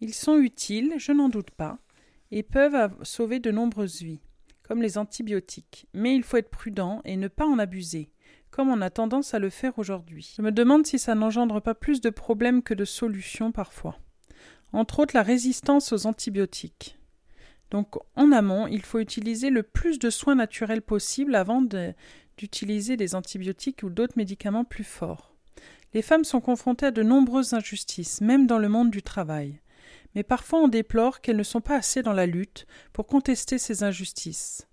Ils 0.00 0.14
sont 0.14 0.38
utiles, 0.38 0.94
je 0.98 1.12
n'en 1.12 1.28
doute 1.28 1.52
pas, 1.52 1.78
et 2.32 2.42
peuvent 2.42 2.96
sauver 3.04 3.38
de 3.38 3.52
nombreuses 3.52 4.02
vies, 4.02 4.20
comme 4.64 4.82
les 4.82 4.98
antibiotiques, 4.98 5.86
mais 5.94 6.16
il 6.16 6.24
faut 6.24 6.36
être 6.36 6.50
prudent 6.50 7.00
et 7.04 7.16
ne 7.16 7.28
pas 7.28 7.46
en 7.46 7.60
abuser 7.60 8.10
comme 8.50 8.68
on 8.68 8.80
a 8.80 8.90
tendance 8.90 9.34
à 9.34 9.38
le 9.38 9.50
faire 9.50 9.78
aujourd'hui. 9.78 10.34
Je 10.36 10.42
me 10.42 10.52
demande 10.52 10.86
si 10.86 10.98
ça 10.98 11.14
n'engendre 11.14 11.60
pas 11.60 11.74
plus 11.74 12.00
de 12.00 12.10
problèmes 12.10 12.62
que 12.62 12.74
de 12.74 12.84
solutions 12.84 13.52
parfois. 13.52 13.98
Entre 14.72 15.00
autres 15.00 15.14
la 15.14 15.22
résistance 15.22 15.92
aux 15.92 16.06
antibiotiques. 16.06 16.98
Donc 17.70 17.96
en 18.16 18.32
amont, 18.32 18.66
il 18.66 18.82
faut 18.82 18.98
utiliser 18.98 19.50
le 19.50 19.62
plus 19.62 19.98
de 19.98 20.10
soins 20.10 20.34
naturels 20.34 20.82
possible 20.82 21.34
avant 21.34 21.62
d'utiliser 21.62 22.96
des 22.96 23.14
antibiotiques 23.14 23.82
ou 23.82 23.90
d'autres 23.90 24.16
médicaments 24.16 24.64
plus 24.64 24.84
forts. 24.84 25.34
Les 25.94 26.02
femmes 26.02 26.24
sont 26.24 26.40
confrontées 26.40 26.86
à 26.86 26.90
de 26.90 27.02
nombreuses 27.02 27.54
injustices, 27.54 28.20
même 28.20 28.46
dans 28.46 28.58
le 28.58 28.68
monde 28.68 28.90
du 28.90 29.02
travail. 29.02 29.60
Mais 30.14 30.22
parfois 30.22 30.60
on 30.60 30.68
déplore 30.68 31.20
qu'elles 31.20 31.36
ne 31.36 31.42
sont 31.42 31.60
pas 31.60 31.76
assez 31.76 32.02
dans 32.02 32.12
la 32.12 32.26
lutte 32.26 32.66
pour 32.92 33.06
contester 33.06 33.58
ces 33.58 33.82
injustices. 33.82 34.66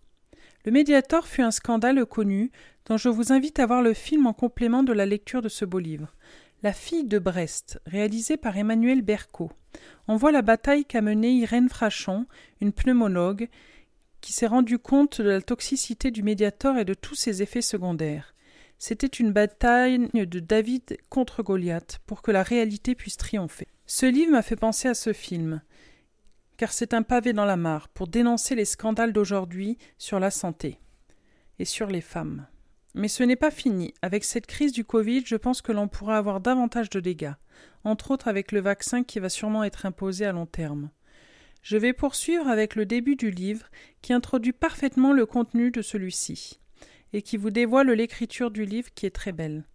Le 0.65 0.71
Médiator 0.71 1.27
fut 1.27 1.43
un 1.43 1.51
scandale 1.51 2.05
connu 2.05 2.51
dont 2.86 2.98
je 2.98 3.10
vous 3.10 3.32
invite 3.32 3.60
à 3.60 3.65
voir 3.65 3.82
le 3.82 3.93
film 3.93 4.28
en 4.28 4.34
complément 4.34 4.84
de 4.84 4.93
la 4.93 5.06
lecture 5.06 5.41
de 5.41 5.50
ce 5.50 5.65
beau 5.65 5.80
livre. 5.80 6.15
La 6.63 6.74
fille 6.74 7.04
de 7.04 7.19
Brest, 7.19 7.80
réalisé 7.86 8.38
par 8.38 8.58
Emmanuel 8.58 9.02
Berco. 9.02 9.52
On 10.08 10.15
voit 10.15 10.32
la 10.32 10.41
bataille 10.41 10.86
qu'a 10.86 11.02
menée 11.02 11.32
Irène 11.32 11.69
Frachon, 11.69 12.26
une 12.62 12.71
pneumologue, 12.71 13.50
qui 14.21 14.34
s'est 14.34 14.48
rendue 14.48 14.80
compte 14.80 15.21
de 15.21 15.30
la 15.30 15.41
toxicité 15.41 16.12
du 16.12 16.24
Médiator 16.24 16.78
et 16.78 16.86
de 16.86 16.93
tous 16.93 17.15
ses 17.15 17.41
effets 17.41 17.62
secondaires. 17.62 18.34
C'était 18.78 19.08
une 19.08 19.32
bataille 19.32 20.10
de 20.13 20.39
David 20.39 20.98
contre 21.10 21.43
Goliath 21.43 22.00
pour 22.06 22.21
que 22.21 22.32
la 22.32 22.43
réalité 22.43 22.95
puisse 22.95 23.17
triompher. 23.17 23.67
Ce 23.86 24.06
livre 24.06 24.32
m'a 24.32 24.41
fait 24.41 24.56
penser 24.56 24.88
à 24.88 24.93
ce 24.93 25.13
film 25.13 25.62
car 26.58 26.71
c'est 26.71 26.93
un 26.93 27.04
pavé 27.04 27.34
dans 27.34 27.45
la 27.45 27.58
mare 27.58 27.89
pour 27.89 28.08
dénoncer 28.08 28.56
les 28.56 28.65
scandales 28.65 29.13
d'aujourd'hui 29.13 29.78
sur 29.98 30.19
la 30.19 30.32
santé 30.32 30.80
et 31.60 31.65
sur 31.65 31.88
les 31.88 32.02
femmes. 32.02 32.48
Mais 32.97 33.10
ce 33.10 33.23
n'est 33.23 33.36
pas 33.36 33.51
fini. 33.51 33.93
Avec 34.01 34.23
cette 34.23 34.47
crise 34.47 34.71
du 34.71 34.86
Covid, 34.86 35.23
je 35.25 35.36
pense 35.36 35.62
que 35.62 35.73
l'on 35.73 35.89
pourra 35.89 36.17
avoir 36.17 36.39
davantage 36.39 36.89
de 36.89 37.01
dégâts, 37.01 37.34
entre 37.84 38.12
autres 38.12 38.29
avec 38.29 38.53
le 38.53 38.62
vaccin 38.62 39.03
qui 39.03 39.19
va 39.19 39.27
sûrement 39.27 39.65
être 39.65 39.86
imposé 39.86 40.25
à 40.25 40.31
long 40.31 40.45
terme. 40.45 40.89
Je 41.62 41.75
vais 41.75 41.91
poursuivre 41.91 42.47
avec 42.47 42.73
le 42.75 42.86
début 42.86 43.17
du 43.17 43.31
livre 43.31 43.67
qui 44.01 44.13
introduit 44.13 44.53
parfaitement 44.53 45.12
le 45.12 45.25
contenu 45.25 45.71
de 45.71 45.81
celui-ci 45.81 46.62
et 47.12 47.21
qui 47.21 47.36
vous 47.36 47.49
dévoile 47.49 47.91
l'écriture 47.91 48.49
du 48.49 48.63
livre 48.63 48.88
qui 48.95 49.05
est 49.05 49.15
très 49.15 49.34
belle 49.34 49.65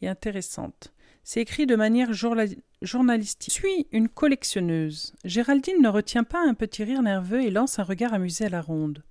et 0.00 0.08
intéressante. 0.08 0.94
C'est 1.22 1.42
écrit 1.42 1.66
de 1.66 1.76
manière 1.76 2.14
journalistique. 2.14 3.52
Suis 3.52 3.88
une 3.92 4.08
collectionneuse. 4.08 5.12
Géraldine 5.26 5.82
ne 5.82 5.88
retient 5.88 6.24
pas 6.24 6.40
un 6.40 6.54
petit 6.54 6.82
rire 6.82 7.02
nerveux 7.02 7.42
et 7.42 7.50
lance 7.50 7.78
un 7.78 7.84
regard 7.84 8.14
amusé 8.14 8.46
à 8.46 8.48
la 8.48 8.62
ronde. 8.62 9.02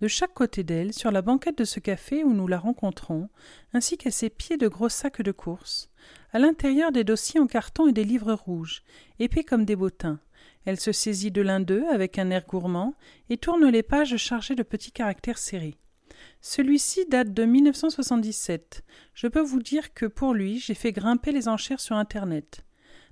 De 0.00 0.08
chaque 0.08 0.34
côté 0.34 0.64
d'elle, 0.64 0.92
sur 0.92 1.10
la 1.10 1.22
banquette 1.22 1.58
de 1.58 1.64
ce 1.64 1.80
café 1.80 2.24
où 2.24 2.34
nous 2.34 2.46
la 2.46 2.58
rencontrons, 2.58 3.28
ainsi 3.72 3.96
qu'à 3.96 4.10
ses 4.10 4.30
pieds 4.30 4.56
de 4.56 4.68
gros 4.68 4.88
sacs 4.88 5.22
de 5.22 5.32
course, 5.32 5.88
à 6.32 6.38
l'intérieur 6.38 6.92
des 6.92 7.04
dossiers 7.04 7.40
en 7.40 7.46
carton 7.46 7.86
et 7.86 7.92
des 7.92 8.04
livres 8.04 8.34
rouges, 8.34 8.82
épais 9.18 9.44
comme 9.44 9.64
des 9.64 9.76
bottins. 9.76 10.20
Elle 10.64 10.80
se 10.80 10.92
saisit 10.92 11.30
de 11.30 11.42
l'un 11.42 11.60
d'eux 11.60 11.84
avec 11.92 12.18
un 12.18 12.30
air 12.30 12.44
gourmand 12.46 12.94
et 13.28 13.36
tourne 13.36 13.68
les 13.68 13.82
pages 13.82 14.16
chargées 14.16 14.54
de 14.54 14.62
petits 14.62 14.92
caractères 14.92 15.38
serrés. 15.38 15.76
Celui-ci 16.40 17.06
date 17.06 17.32
de 17.32 17.44
1977. 17.44 18.84
Je 19.14 19.26
peux 19.26 19.40
vous 19.40 19.62
dire 19.62 19.94
que 19.94 20.06
pour 20.06 20.34
lui, 20.34 20.58
j'ai 20.58 20.74
fait 20.74 20.92
grimper 20.92 21.32
les 21.32 21.48
enchères 21.48 21.80
sur 21.80 21.96
Internet. 21.96 22.64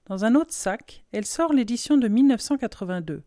Dans 0.07 0.25
un 0.25 0.35
autre 0.35 0.53
sac, 0.53 1.05
elle 1.12 1.25
sort 1.25 1.53
l'édition 1.53 1.96
de 1.96 2.09
1982, 2.09 3.22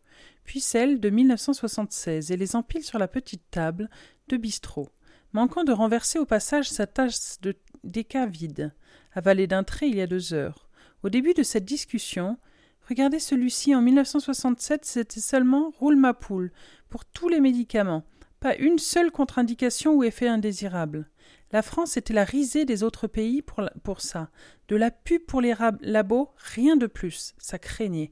puis 0.46 0.62
celle 0.62 1.00
de 1.00 1.10
1976 1.10 2.32
et 2.32 2.38
les 2.38 2.56
empile 2.56 2.84
sur 2.84 3.00
la 3.00 3.08
petite 3.08 3.44
table 3.52 3.90
de 4.30 4.38
bistrot, 4.38 4.90
manquant 5.34 5.64
de 5.64 5.74
renverser 5.74 6.20
au 6.20 6.26
passage 6.26 6.70
sa 6.70 6.88
tasse 6.88 7.40
de 7.42 7.56
déca 7.84 8.26
vide, 8.26 8.74
avalée 9.14 9.48
d'un 9.48 9.64
trait 9.64 9.90
il 9.90 9.96
y 9.96 10.02
a 10.02 10.08
deux 10.08 10.34
heures. 10.34 10.70
Au 11.04 11.10
début 11.10 11.34
de 11.34 11.44
cette 11.44 11.66
discussion, 11.66 12.38
regardez 12.88 13.20
celui-ci 13.20 13.76
en 13.76 13.82
1967, 13.82 14.86
c'était 14.86 15.20
seulement 15.20 15.72
roule 15.78 15.98
ma 15.98 16.14
poule 16.14 16.52
pour 16.90 17.06
tous 17.06 17.28
les 17.28 17.40
médicaments, 17.40 18.04
pas 18.40 18.56
une 18.56 18.80
seule 18.80 19.12
contre-indication 19.12 19.96
ou 19.96 20.04
effet 20.04 20.28
indésirable. 20.28 21.10
La 21.52 21.62
France 21.62 21.98
était 21.98 22.14
la 22.14 22.24
risée 22.24 22.66
des 22.66 22.84
autres 22.84 23.08
pays 23.08 23.42
pour, 23.42 23.64
pour 23.84 24.02
ça. 24.02 24.30
De 24.68 24.76
la 24.76 24.92
pub 24.92 25.22
pour 25.26 25.42
les 25.42 25.56
labos, 25.82 26.32
rien 26.38 26.76
de 26.76 26.88
plus. 26.88 27.34
Ça 27.38 27.60
craignait. 27.60 28.12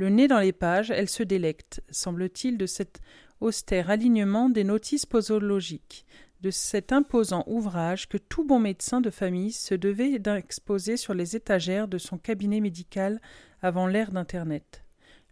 Le 0.00 0.08
nez 0.08 0.28
dans 0.28 0.40
les 0.40 0.54
pages, 0.54 0.90
elle 0.90 1.10
se 1.10 1.22
délecte, 1.22 1.82
semble-t-il, 1.90 2.56
de 2.56 2.64
cet 2.64 3.02
austère 3.42 3.90
alignement 3.90 4.48
des 4.48 4.64
notices 4.64 5.04
posologiques, 5.04 6.06
de 6.40 6.50
cet 6.50 6.90
imposant 6.90 7.44
ouvrage 7.46 8.08
que 8.08 8.16
tout 8.16 8.42
bon 8.42 8.60
médecin 8.60 9.02
de 9.02 9.10
famille 9.10 9.52
se 9.52 9.74
devait 9.74 10.18
d'exposer 10.18 10.96
sur 10.96 11.12
les 11.12 11.36
étagères 11.36 11.86
de 11.86 11.98
son 11.98 12.16
cabinet 12.16 12.60
médical 12.60 13.20
avant 13.60 13.86
l'ère 13.86 14.10
d'Internet. 14.10 14.84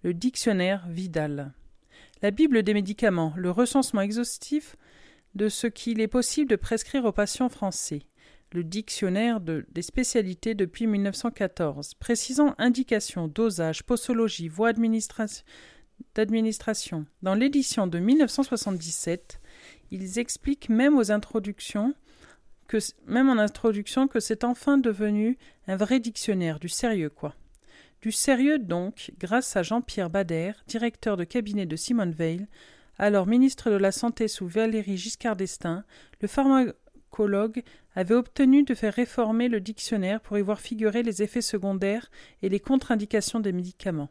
Le 0.02 0.12
dictionnaire 0.12 0.86
Vidal. 0.86 1.54
La 2.20 2.30
Bible 2.30 2.62
des 2.62 2.74
médicaments, 2.74 3.32
le 3.38 3.50
recensement 3.50 4.02
exhaustif 4.02 4.76
de 5.34 5.48
ce 5.48 5.66
qu'il 5.66 5.98
est 5.98 6.08
possible 6.08 6.50
de 6.50 6.56
prescrire 6.56 7.06
aux 7.06 7.12
patients 7.12 7.48
français, 7.48 8.02
le 8.52 8.64
dictionnaire 8.64 9.40
de, 9.40 9.66
des 9.70 9.82
spécialités 9.82 10.54
depuis 10.54 10.86
1914, 10.86 11.94
précisant 11.94 12.54
indications, 12.58 13.28
dosage, 13.28 13.82
posologie, 13.82 14.48
voie 14.48 14.72
d'administration. 16.14 17.04
Dans 17.22 17.34
l'édition 17.34 17.86
de 17.86 17.98
1977, 17.98 19.40
ils 19.90 20.18
expliquent 20.18 20.68
même 20.68 20.96
aux 20.96 21.10
introductions 21.10 21.94
que, 22.66 22.78
en 23.08 23.38
introduction 23.38 24.08
que 24.08 24.20
c'est 24.20 24.44
enfin 24.44 24.78
devenu 24.78 25.36
un 25.66 25.76
vrai 25.76 26.00
dictionnaire, 26.00 26.58
du 26.58 26.68
sérieux 26.68 27.10
quoi. 27.10 27.34
Du 28.00 28.12
sérieux 28.12 28.58
donc, 28.58 29.10
grâce 29.18 29.56
à 29.56 29.64
Jean-Pierre 29.64 30.10
Bader, 30.10 30.52
directeur 30.68 31.16
de 31.16 31.24
cabinet 31.24 31.66
de 31.66 31.74
Simone 31.74 32.12
Veil, 32.12 32.46
alors 32.96 33.26
ministre 33.26 33.70
de 33.70 33.76
la 33.76 33.90
Santé 33.90 34.28
sous 34.28 34.46
Valéry 34.46 34.96
Giscard 34.96 35.34
d'Estaing, 35.34 35.82
le 36.20 36.28
pharmacologue 36.28 37.62
avait 37.98 38.14
obtenu 38.14 38.62
de 38.62 38.76
faire 38.76 38.94
réformer 38.94 39.48
le 39.48 39.60
dictionnaire 39.60 40.20
pour 40.20 40.38
y 40.38 40.40
voir 40.40 40.60
figurer 40.60 41.02
les 41.02 41.20
effets 41.20 41.42
secondaires 41.42 42.12
et 42.42 42.48
les 42.48 42.60
contre-indications 42.60 43.40
des 43.40 43.50
médicaments. 43.50 44.08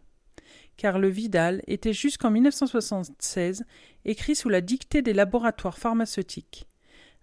Car 0.76 1.00
le 1.00 1.08
Vidal 1.08 1.62
était 1.67 1.93
jusqu'en 1.93 2.30
1976 2.30 3.63
écrit 4.04 4.36
sous 4.36 4.50
la 4.50 4.60
dictée 4.60 5.02
des 5.02 5.13
laboratoires 5.13 5.78
pharmaceutiques, 5.78 6.67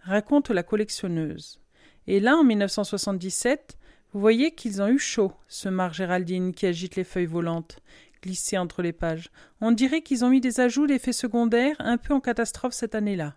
raconte 0.01 0.49
la 0.49 0.63
collectionneuse. 0.63 1.61
Et 2.07 2.19
là, 2.19 2.35
en 2.35 2.45
1977, 2.45 3.77
vous 4.15 4.21
voyez 4.21 4.53
qu'ils 4.53 4.81
ont 4.81 4.89
eu 4.89 4.99
chaud, 4.99 5.33
ce 5.49 5.69
Mar 5.69 5.93
Géraldine 5.93 6.55
qui 6.55 6.65
agite 6.65 6.97
les 6.97 7.05
feuilles 7.05 7.27
volantes 7.27 7.79
glissé 8.23 8.57
entre 8.57 8.81
les 8.81 8.95
pages. 8.95 9.31
On 9.61 9.71
dirait 9.71 10.01
qu'ils 10.01 10.25
ont 10.25 10.31
mis 10.31 10.41
des 10.41 10.61
ajouts 10.61 10.87
d'effets 10.87 11.13
secondaires 11.13 11.77
un 11.79 11.99
peu 11.99 12.15
en 12.15 12.21
catastrophe 12.21 12.73
cette 12.73 12.95
année-là. 12.95 13.35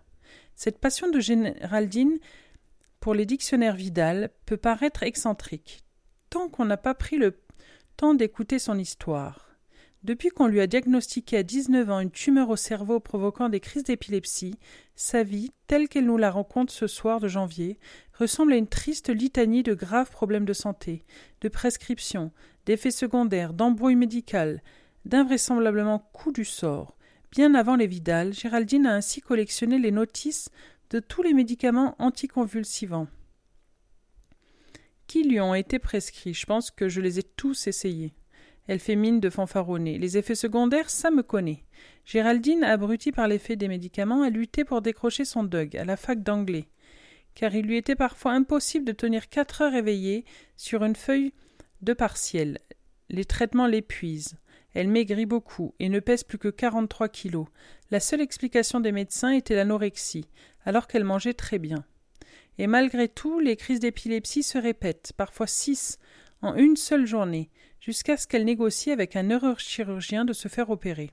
Cette 0.54 0.78
passion 0.78 1.10
de 1.10 1.20
Géraldine 1.20 2.18
pour 3.08 3.14
les 3.14 3.24
dictionnaires 3.24 3.74
Vidal 3.74 4.28
peut 4.44 4.58
paraître 4.58 5.02
excentrique, 5.02 5.82
tant 6.28 6.50
qu'on 6.50 6.66
n'a 6.66 6.76
pas 6.76 6.92
pris 6.92 7.16
le 7.16 7.40
temps 7.96 8.12
d'écouter 8.12 8.58
son 8.58 8.78
histoire. 8.78 9.48
Depuis 10.02 10.28
qu'on 10.28 10.46
lui 10.46 10.60
a 10.60 10.66
diagnostiqué 10.66 11.38
à 11.38 11.42
19 11.42 11.88
ans 11.88 12.00
une 12.00 12.10
tumeur 12.10 12.50
au 12.50 12.56
cerveau 12.56 13.00
provoquant 13.00 13.48
des 13.48 13.60
crises 13.60 13.84
d'épilepsie, 13.84 14.58
sa 14.94 15.22
vie, 15.22 15.52
telle 15.68 15.88
qu'elle 15.88 16.04
nous 16.04 16.18
la 16.18 16.30
rencontre 16.30 16.70
ce 16.70 16.86
soir 16.86 17.18
de 17.18 17.28
janvier, 17.28 17.78
ressemble 18.12 18.52
à 18.52 18.56
une 18.56 18.68
triste 18.68 19.08
litanie 19.08 19.62
de 19.62 19.72
graves 19.72 20.10
problèmes 20.10 20.44
de 20.44 20.52
santé, 20.52 21.02
de 21.40 21.48
prescriptions, 21.48 22.30
d'effets 22.66 22.90
secondaires, 22.90 23.54
d'embrouilles 23.54 23.96
médicales, 23.96 24.62
d'invraisemblablement 25.06 26.10
coups 26.12 26.34
du 26.34 26.44
sort. 26.44 26.98
Bien 27.30 27.54
avant 27.54 27.76
les 27.76 27.86
Vidal, 27.86 28.34
Géraldine 28.34 28.86
a 28.86 28.94
ainsi 28.94 29.22
collectionné 29.22 29.78
les 29.78 29.92
notices 29.92 30.50
de 30.90 31.00
tous 31.00 31.22
les 31.22 31.34
médicaments 31.34 31.94
anticonvulsivants 31.98 33.08
qui 35.08 35.24
lui 35.24 35.40
ont 35.40 35.54
été 35.54 35.80
prescrits. 35.80 36.34
Je 36.34 36.46
pense 36.46 36.70
que 36.70 36.88
je 36.88 37.00
les 37.00 37.18
ai 37.18 37.22
tous 37.24 37.66
essayés. 37.66 38.12
Elle 38.68 38.78
fait 38.78 38.94
mine 38.94 39.18
de 39.18 39.30
fanfaronner. 39.30 39.98
Les 39.98 40.18
effets 40.18 40.34
secondaires, 40.34 40.90
ça 40.90 41.10
me 41.10 41.22
connaît. 41.22 41.64
Géraldine, 42.04 42.62
abrutie 42.62 43.12
par 43.12 43.26
l'effet 43.26 43.56
des 43.56 43.66
médicaments, 43.66 44.22
a 44.22 44.30
lutté 44.30 44.64
pour 44.64 44.82
décrocher 44.82 45.24
son 45.24 45.42
dog 45.42 45.76
à 45.76 45.86
la 45.86 45.96
fac 45.96 46.22
d'anglais, 46.22 46.68
car 47.34 47.54
il 47.54 47.64
lui 47.64 47.78
était 47.78 47.96
parfois 47.96 48.32
impossible 48.32 48.84
de 48.84 48.92
tenir 48.92 49.30
quatre 49.30 49.62
heures 49.62 49.74
éveillée 49.74 50.26
sur 50.56 50.84
une 50.84 50.96
feuille 50.96 51.32
de 51.80 51.94
partiel. 51.94 52.58
Les 53.08 53.24
traitements 53.24 53.66
l'épuisent. 53.66 54.36
Elle 54.74 54.88
maigrit 54.88 55.26
beaucoup 55.26 55.74
et 55.80 55.88
ne 55.88 55.98
pèse 55.98 56.24
plus 56.24 56.36
que 56.36 56.48
43 56.48 57.08
kilos. 57.08 57.46
La 57.90 58.00
seule 58.00 58.20
explication 58.20 58.80
des 58.80 58.92
médecins 58.92 59.30
était 59.30 59.56
l'anorexie, 59.56 60.26
alors 60.68 60.86
qu'elle 60.86 61.04
mangeait 61.04 61.32
très 61.32 61.58
bien. 61.58 61.82
Et 62.58 62.66
malgré 62.66 63.08
tout, 63.08 63.40
les 63.40 63.56
crises 63.56 63.80
d'épilepsie 63.80 64.42
se 64.42 64.58
répètent, 64.58 65.14
parfois 65.16 65.46
six, 65.46 65.98
en 66.42 66.54
une 66.56 66.76
seule 66.76 67.06
journée, 67.06 67.48
jusqu'à 67.80 68.18
ce 68.18 68.26
qu'elle 68.26 68.44
négocie 68.44 68.90
avec 68.90 69.16
un 69.16 69.22
neurochirurgien 69.22 70.26
de 70.26 70.34
se 70.34 70.48
faire 70.48 70.68
opérer. 70.68 71.10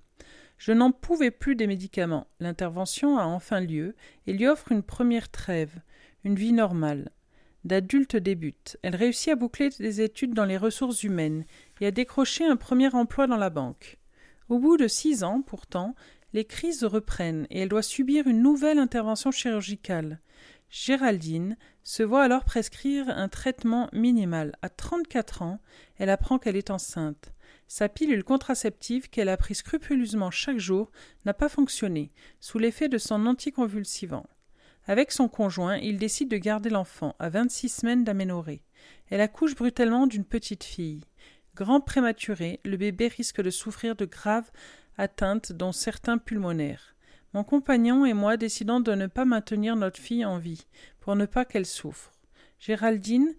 Je 0.58 0.74
n'en 0.74 0.92
pouvais 0.92 1.32
plus 1.32 1.56
des 1.56 1.68
médicaments. 1.68 2.28
L'intervention 2.42 3.18
a 3.18 3.24
enfin 3.24 3.62
lieu 3.62 3.96
et 4.28 4.34
lui 4.34 4.46
offre 4.46 4.74
une 4.74 4.84
première 4.84 5.32
trêve, 5.32 5.80
une 6.26 6.36
vie 6.36 6.52
normale 6.52 7.10
d'adulte 7.64 8.18
débute. 8.18 8.78
Elle 8.84 8.98
réussit 8.98 9.30
à 9.30 9.36
boucler 9.36 9.70
des 9.80 10.02
études 10.02 10.34
dans 10.34 10.46
les 10.46 10.58
ressources 10.58 11.02
humaines 11.04 11.46
et 11.80 11.88
à 11.88 11.92
décrocher 11.92 12.46
un 12.46 12.58
premier 12.58 12.94
emploi 12.94 13.26
dans 13.26 13.38
la 13.38 13.50
banque. 13.50 13.98
Au 14.48 14.60
bout 14.60 14.78
de 14.78 14.88
six 14.88 15.24
ans, 15.24 15.42
pourtant, 15.42 15.96
les 16.36 16.44
crises 16.44 16.84
reprennent 16.84 17.48
et 17.50 17.62
elle 17.62 17.70
doit 17.70 17.82
subir 17.82 18.28
une 18.28 18.42
nouvelle 18.42 18.78
intervention 18.78 19.32
chirurgicale. 19.32 20.20
Géraldine 20.70 21.56
se 21.82 22.04
voit 22.04 22.24
alors 22.24 22.44
prescrire 22.44 23.08
un 23.08 23.30
traitement 23.30 23.88
minimal. 23.94 24.52
À 24.62 24.68
trente-quatre 24.68 25.44
ans, 25.44 25.62
elle 25.98 26.10
apprend 26.10 26.38
qu'elle 26.38 26.58
est 26.58 26.72
enceinte. 26.72 27.34
Sa 27.70 27.88
pilule 27.88 28.26
contraceptive 28.26 29.10
qu'elle 29.10 29.30
a 29.30 29.38
pris 29.38 29.56
scrupuleusement 29.56 30.30
chaque 30.30 30.58
jour 30.58 30.92
n'a 31.24 31.34
pas 31.34 31.48
fonctionné, 31.48 32.10
sous 32.42 32.60
l'effet 32.60 32.90
de 32.90 32.98
son 32.98 33.26
anticonvulsivant. 33.28 34.28
Avec 34.88 35.14
son 35.14 35.30
conjoint, 35.30 35.78
il 35.78 35.98
décide 35.98 36.30
de 36.30 36.38
garder 36.38 36.70
l'enfant, 36.70 37.16
à 37.18 37.30
vingt-six 37.30 37.70
semaines 37.70 38.04
d'aménorrhée. 38.04 38.62
Elle 39.10 39.22
accouche 39.22 39.56
brutalement 39.56 40.06
d'une 40.06 40.26
petite 40.26 40.66
fille. 40.66 41.00
Grand 41.56 41.80
prématuré, 41.80 42.60
le 42.66 42.76
bébé 42.76 43.08
risque 43.08 43.42
de 43.42 43.50
souffrir 43.50 43.96
de 43.96 44.04
graves 44.04 44.52
atteintes, 44.98 45.52
dont 45.52 45.72
certains 45.72 46.18
pulmonaires. 46.18 46.96
Mon 47.34 47.44
compagnon 47.44 48.06
et 48.06 48.14
moi 48.14 48.38
décidons 48.38 48.80
de 48.80 48.94
ne 48.94 49.08
pas 49.08 49.26
maintenir 49.26 49.76
notre 49.76 50.00
fille 50.00 50.26
en 50.26 50.38
vie, 50.38 50.66
pour 51.02 51.16
ne 51.16 51.26
pas 51.26 51.46
qu'elle 51.46 51.66
souffre. 51.66 52.12
Géraldine 52.60 53.34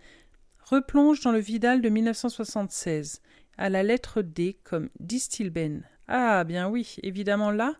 replonge 0.60 1.20
dans 1.20 1.32
le 1.32 1.38
Vidal 1.38 1.80
de 1.80 1.88
1976, 1.88 3.22
à 3.56 3.70
la 3.70 3.82
lettre 3.82 4.22
D 4.22 4.58
comme 4.64 4.90
Distilben. 5.00 5.82
Ah, 6.08 6.44
bien 6.44 6.68
oui, 6.68 6.96
évidemment 7.02 7.50
là, 7.50 7.74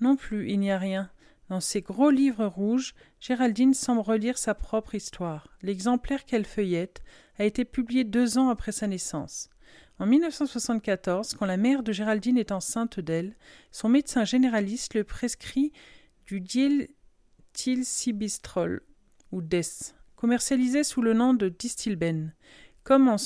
non 0.00 0.16
plus, 0.16 0.50
il 0.50 0.60
n'y 0.60 0.70
a 0.70 0.78
rien. 0.78 1.10
Dans 1.48 1.60
ses 1.60 1.80
gros 1.80 2.10
livres 2.10 2.46
rouges, 2.46 2.94
Géraldine 3.20 3.74
semble 3.74 4.00
relire 4.00 4.38
sa 4.38 4.54
propre 4.54 4.94
histoire. 4.94 5.48
L'exemplaire 5.62 6.24
qu'elle 6.24 6.44
feuillette 6.44 7.02
a 7.38 7.44
été 7.44 7.64
publié 7.64 8.04
deux 8.04 8.38
ans 8.38 8.50
après 8.50 8.72
sa 8.72 8.86
naissance. 8.86 9.48
En 10.00 10.06
1974, 10.06 11.34
quand 11.34 11.46
la 11.46 11.56
mère 11.56 11.82
de 11.82 11.90
Géraldine 11.90 12.38
est 12.38 12.52
enceinte 12.52 13.00
d'elle, 13.00 13.34
son 13.72 13.88
médecin 13.88 14.24
généraliste 14.24 14.94
le 14.94 15.02
prescrit 15.02 15.72
du 16.26 16.40
diéthylsibistrol 16.40 18.82
ou 19.32 19.42
DES, 19.42 19.96
commercialisé 20.14 20.84
sous 20.84 21.02
le 21.02 21.14
nom 21.14 21.34
de 21.34 21.48
Distilben, 21.48 22.32
comme 22.84 23.08
en 23.08 23.16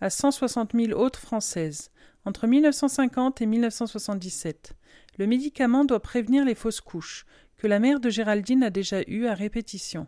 à 0.00 0.10
160 0.10 0.74
000 0.74 0.92
autres 0.92 1.18
françaises, 1.18 1.90
entre 2.24 2.46
1950 2.46 3.40
et 3.40 3.46
1977. 3.46 4.74
Le 5.18 5.26
médicament 5.26 5.84
doit 5.84 5.98
prévenir 6.00 6.44
les 6.44 6.54
fausses 6.54 6.80
couches, 6.80 7.26
que 7.56 7.66
la 7.66 7.80
mère 7.80 7.98
de 7.98 8.10
Géraldine 8.10 8.62
a 8.62 8.70
déjà 8.70 9.02
eu 9.08 9.26
à 9.26 9.34
répétition. 9.34 10.06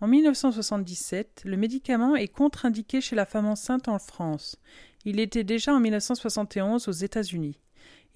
En 0.00 0.08
1977, 0.08 1.42
le 1.44 1.56
médicament 1.56 2.16
est 2.16 2.28
contre-indiqué 2.28 3.00
chez 3.00 3.16
la 3.16 3.24
femme 3.24 3.46
enceinte 3.46 3.88
en 3.88 3.98
France. 3.98 4.58
Il 5.06 5.20
était 5.20 5.44
déjà 5.44 5.72
en 5.72 5.78
1971 5.78 6.88
aux 6.88 6.92
États-Unis. 6.92 7.60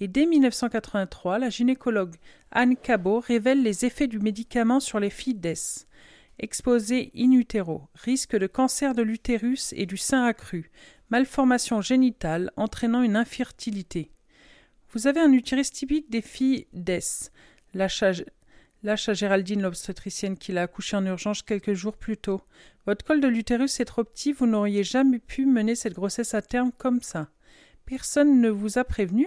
Et 0.01 0.09
dès 0.09 0.27
1983, 0.27 1.39
la 1.39 1.49
gynécologue 1.49 2.17
Anne 2.51 2.77
Cabot 2.77 3.21
révèle 3.21 3.63
les 3.63 3.85
effets 3.85 4.09
du 4.09 4.19
médicament 4.19 4.81
sur 4.81 4.99
les 4.99 5.09
filles 5.09 5.35
d'ES. 5.35 5.87
Exposées 6.41 7.13
in 7.17 7.31
utero, 7.31 7.83
risque 7.95 8.37
de 8.37 8.49
cancer 8.49 8.95
de 8.95 9.03
l'utérus 9.03 9.73
et 9.77 9.87
du 9.87 9.97
sein 9.97 10.25
accru, 10.25 10.73
malformation 11.11 11.81
génitale 11.81 12.51
entraînant 12.57 13.03
une 13.03 13.17
infertilité. 13.17 14.11
Vous 14.91 15.07
avez 15.07 15.21
un 15.21 15.33
utérus 15.33 15.71
typique 15.71 16.11
des 16.11 16.23
filles 16.23 16.67
d'ES. 16.73 17.31
Lâche 18.83 19.11
à 19.11 19.15
Géraldine 19.15 19.61
l'obstétricienne 19.61 20.39
qui 20.39 20.53
l'a 20.53 20.63
accouché 20.63 20.97
en 20.97 21.05
urgence 21.05 21.43
quelques 21.43 21.75
jours 21.75 21.99
plus 21.99 22.17
tôt. 22.17 22.41
Votre 22.87 23.05
col 23.05 23.21
de 23.21 23.29
l'utérus 23.29 23.79
est 23.79 23.85
trop 23.85 24.05
petit, 24.05 24.33
vous 24.33 24.47
n'auriez 24.47 24.85
jamais 24.85 25.19
pu 25.19 25.45
mener 25.45 25.75
cette 25.75 25.93
grossesse 25.93 26.33
à 26.33 26.41
terme 26.41 26.73
comme 26.79 27.03
ça. 27.03 27.29
Personne 27.85 28.41
ne 28.41 28.49
vous 28.49 28.79
a 28.79 28.85
prévenu? 28.85 29.27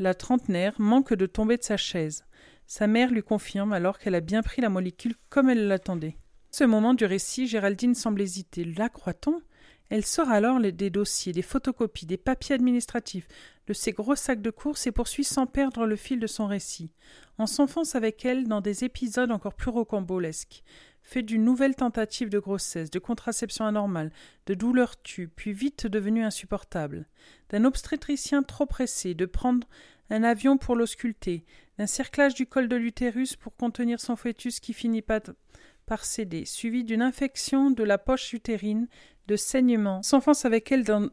La 0.00 0.12
trentenaire 0.12 0.74
manque 0.78 1.14
de 1.14 1.26
tomber 1.26 1.56
de 1.56 1.62
sa 1.62 1.76
chaise. 1.76 2.24
Sa 2.66 2.88
mère 2.88 3.12
lui 3.12 3.22
confirme 3.22 3.72
alors 3.72 4.00
qu'elle 4.00 4.16
a 4.16 4.20
bien 4.20 4.42
pris 4.42 4.60
la 4.60 4.70
molécule 4.70 5.14
comme 5.28 5.50
elle 5.50 5.68
l'attendait. 5.68 6.16
Ce 6.50 6.64
moment 6.64 6.94
du 6.94 7.04
récit, 7.04 7.46
Géraldine 7.46 7.94
semble 7.94 8.22
hésiter. 8.22 8.64
La 8.64 8.88
croit-on? 8.88 9.40
Elle 9.90 10.04
sort 10.04 10.30
alors 10.30 10.60
des 10.60 10.90
dossiers, 10.90 11.32
des 11.32 11.42
photocopies, 11.42 12.06
des 12.06 12.16
papiers 12.16 12.54
administratifs, 12.54 13.28
de 13.66 13.72
ses 13.72 13.92
gros 13.92 14.16
sacs 14.16 14.42
de 14.42 14.50
courses 14.50 14.86
et 14.86 14.92
poursuit 14.92 15.24
sans 15.24 15.46
perdre 15.46 15.86
le 15.86 15.96
fil 15.96 16.20
de 16.20 16.26
son 16.26 16.46
récit. 16.46 16.90
On 17.38 17.46
s'enfonce 17.46 17.94
avec 17.94 18.24
elle 18.24 18.48
dans 18.48 18.60
des 18.60 18.84
épisodes 18.84 19.30
encore 19.30 19.54
plus 19.54 19.70
rocambolesques, 19.70 20.62
fait 21.02 21.22
d'une 21.22 21.44
nouvelle 21.44 21.76
tentative 21.76 22.30
de 22.30 22.38
grossesse, 22.38 22.90
de 22.90 22.98
contraception 22.98 23.66
anormale, 23.66 24.10
de 24.46 24.54
douleur 24.54 25.00
tue, 25.02 25.28
puis 25.28 25.52
vite 25.52 25.86
devenue 25.86 26.24
insupportable, 26.24 27.06
d'un 27.50 27.64
obstétricien 27.64 28.42
trop 28.42 28.66
pressé 28.66 29.14
de 29.14 29.26
prendre 29.26 29.68
un 30.10 30.22
avion 30.22 30.56
pour 30.56 30.76
l'ausculter, 30.76 31.44
d'un 31.78 31.86
cerclage 31.86 32.34
du 32.34 32.46
col 32.46 32.68
de 32.68 32.76
l'utérus 32.76 33.36
pour 33.36 33.54
contenir 33.56 34.00
son 34.00 34.16
fœtus 34.16 34.60
qui 34.60 34.72
finit 34.72 35.02
par 35.02 36.04
céder, 36.04 36.44
suivi 36.44 36.84
d'une 36.84 37.02
infection 37.02 37.70
de 37.70 37.84
la 37.84 37.98
poche 37.98 38.32
utérine, 38.32 38.88
de 39.26 39.36
saignements, 39.36 40.02
s'enfonce 40.02 40.44
avec 40.44 40.70
elle 40.72 40.84
dans 40.84 41.08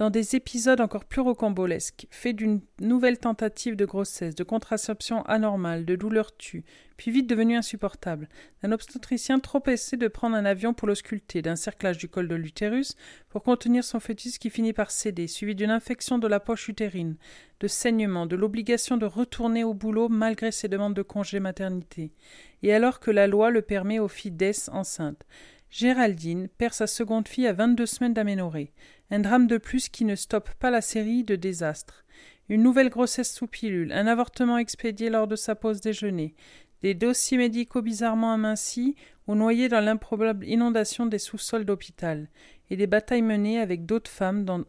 dans 0.00 0.08
des 0.08 0.34
épisodes 0.34 0.80
encore 0.80 1.04
plus 1.04 1.20
rocambolesques, 1.20 2.06
faits 2.10 2.34
d'une 2.34 2.62
nouvelle 2.80 3.18
tentative 3.18 3.76
de 3.76 3.84
grossesse, 3.84 4.34
de 4.34 4.44
contraception 4.44 5.22
anormale, 5.24 5.84
de 5.84 5.94
douleur 5.94 6.34
tue, 6.38 6.64
puis 6.96 7.10
vite 7.10 7.28
devenu 7.28 7.54
insupportable, 7.54 8.30
d'un 8.62 8.72
obstétricien 8.72 9.40
trop 9.40 9.62
essayé 9.66 9.98
de 9.98 10.08
prendre 10.08 10.36
un 10.36 10.46
avion 10.46 10.72
pour 10.72 10.88
l'ausculter, 10.88 11.42
d'un 11.42 11.54
cerclage 11.54 11.98
du 11.98 12.08
col 12.08 12.28
de 12.28 12.34
l'utérus 12.34 12.96
pour 13.28 13.42
contenir 13.42 13.84
son 13.84 14.00
fœtus 14.00 14.38
qui 14.38 14.48
finit 14.48 14.72
par 14.72 14.90
céder, 14.90 15.26
suivi 15.26 15.54
d'une 15.54 15.70
infection 15.70 16.16
de 16.16 16.26
la 16.26 16.40
poche 16.40 16.68
utérine, 16.68 17.16
de 17.60 17.68
saignements, 17.68 18.24
de 18.24 18.36
l'obligation 18.36 18.96
de 18.96 19.04
retourner 19.04 19.64
au 19.64 19.74
boulot 19.74 20.08
malgré 20.08 20.50
ses 20.50 20.68
demandes 20.68 20.94
de 20.94 21.02
congé 21.02 21.40
maternité, 21.40 22.14
et 22.62 22.72
alors 22.72 23.00
que 23.00 23.10
la 23.10 23.26
loi 23.26 23.50
le 23.50 23.60
permet 23.60 23.98
aux 23.98 24.08
filles 24.08 24.30
d'Es 24.30 24.70
enceintes. 24.72 25.26
Géraldine 25.70 26.48
perd 26.48 26.74
sa 26.74 26.88
seconde 26.88 27.28
fille 27.28 27.46
à 27.46 27.52
vingt-deux 27.52 27.86
semaines 27.86 28.14
d'aménorrhée. 28.14 28.72
Un 29.10 29.20
drame 29.20 29.46
de 29.46 29.56
plus 29.56 29.88
qui 29.88 30.04
ne 30.04 30.16
stoppe 30.16 30.50
pas 30.54 30.70
la 30.70 30.80
série 30.80 31.22
de 31.22 31.36
désastres. 31.36 32.04
Une 32.48 32.62
nouvelle 32.62 32.90
grossesse 32.90 33.32
sous 33.32 33.46
pilule, 33.46 33.92
un 33.92 34.08
avortement 34.08 34.58
expédié 34.58 35.10
lors 35.10 35.28
de 35.28 35.36
sa 35.36 35.54
pause 35.54 35.80
déjeuner, 35.80 36.34
des 36.82 36.94
dossiers 36.94 37.38
médicaux 37.38 37.82
bizarrement 37.82 38.32
amincis 38.32 38.96
ou 39.28 39.36
noyés 39.36 39.68
dans 39.68 39.80
l'improbable 39.80 40.44
inondation 40.46 41.06
des 41.06 41.18
sous-sols 41.18 41.64
d'hôpital, 41.64 42.28
et 42.68 42.76
des 42.76 42.88
batailles 42.88 43.22
menées 43.22 43.60
avec 43.60 43.86
d'autres 43.86 44.10
femmes 44.10 44.44
dans 44.44 44.64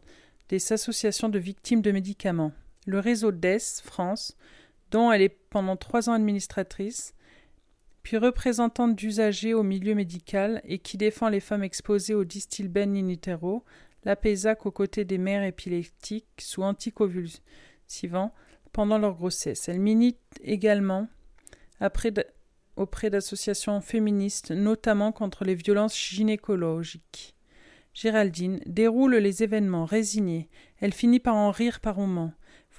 des 0.48 0.72
associations 0.72 1.28
de 1.28 1.38
victimes 1.40 1.82
de 1.82 1.90
médicaments. 1.90 2.52
Le 2.86 3.00
réseau 3.00 3.32
DES 3.32 3.82
France, 3.82 4.36
dont 4.92 5.10
elle 5.10 5.22
est 5.22 5.36
pendant 5.50 5.76
trois 5.76 6.08
ans 6.08 6.12
administratrice, 6.12 7.14
puis 8.02 8.16
représentante 8.16 8.96
d'usagers 8.96 9.54
au 9.54 9.62
milieu 9.62 9.94
médical 9.94 10.60
et 10.64 10.78
qui 10.78 10.96
défend 10.96 11.28
les 11.28 11.40
femmes 11.40 11.62
exposées 11.62 12.14
au 12.14 12.24
distilbène 12.24 12.96
in 12.96 13.08
utero, 13.08 13.64
la 14.04 14.16
Paysac 14.16 14.66
aux 14.66 14.72
côtés 14.72 15.04
des 15.04 15.18
mères 15.18 15.44
épileptiques 15.44 16.26
sous 16.38 16.62
anticonvulsivants 16.62 18.32
pendant 18.72 18.98
leur 18.98 19.14
grossesse. 19.14 19.68
Elle 19.68 19.80
milite 19.80 20.18
également 20.42 21.08
auprès 22.76 23.10
d'associations 23.10 23.80
féministes, 23.80 24.50
notamment 24.50 25.12
contre 25.12 25.44
les 25.44 25.54
violences 25.54 25.96
gynécologiques. 25.96 27.36
Géraldine 27.94 28.60
déroule 28.66 29.16
les 29.16 29.42
événements 29.42 29.84
résignée. 29.84 30.48
Elle 30.80 30.94
finit 30.94 31.20
par 31.20 31.36
en 31.36 31.50
rire 31.50 31.80
par 31.80 31.98
moments. 31.98 32.32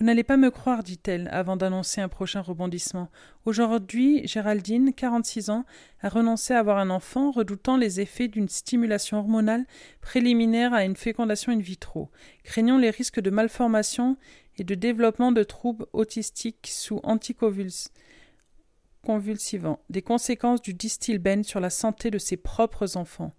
Vous 0.04 0.08
n'allez 0.08 0.26
pas 0.26 0.36
me 0.36 0.52
croire, 0.52 0.84
dit-elle, 0.84 1.30
avant 1.32 1.56
d'annoncer 1.56 2.02
un 2.02 2.10
prochain 2.10 2.42
rebondissement. 2.42 3.10
Aujourd'hui, 3.46 4.28
Géraldine, 4.28 4.94
quarante-six 4.94 5.50
ans, 5.50 5.64
a 6.02 6.10
renoncé 6.10 6.54
à 6.54 6.60
avoir 6.60 6.78
un 6.78 6.90
enfant, 6.90 7.32
redoutant 7.32 7.78
les 7.78 8.02
effets 8.02 8.28
d'une 8.28 8.50
stimulation 8.50 9.20
hormonale 9.20 9.66
préliminaire 10.02 10.74
à 10.74 10.84
une 10.84 10.98
fécondation 10.98 11.54
in 11.54 11.60
vitro, 11.60 12.10
craignant 12.44 12.78
les 12.78 12.90
risques 12.90 13.22
de 13.22 13.30
malformation 13.30 14.18
et 14.58 14.66
de 14.66 14.76
développement 14.76 15.32
de 15.32 15.44
troubles 15.44 15.86
autistiques 15.94 16.68
sous 16.70 17.00
anticonvulsivants, 17.04 19.80
des 19.90 20.02
conséquences 20.02 20.62
du 20.62 20.74
distilbène 20.74 21.46
sur 21.46 21.62
la 21.62 21.70
santé 21.70 22.12
de 22.12 22.18
ses 22.18 22.36
propres 22.36 22.98
enfants. 22.98 23.32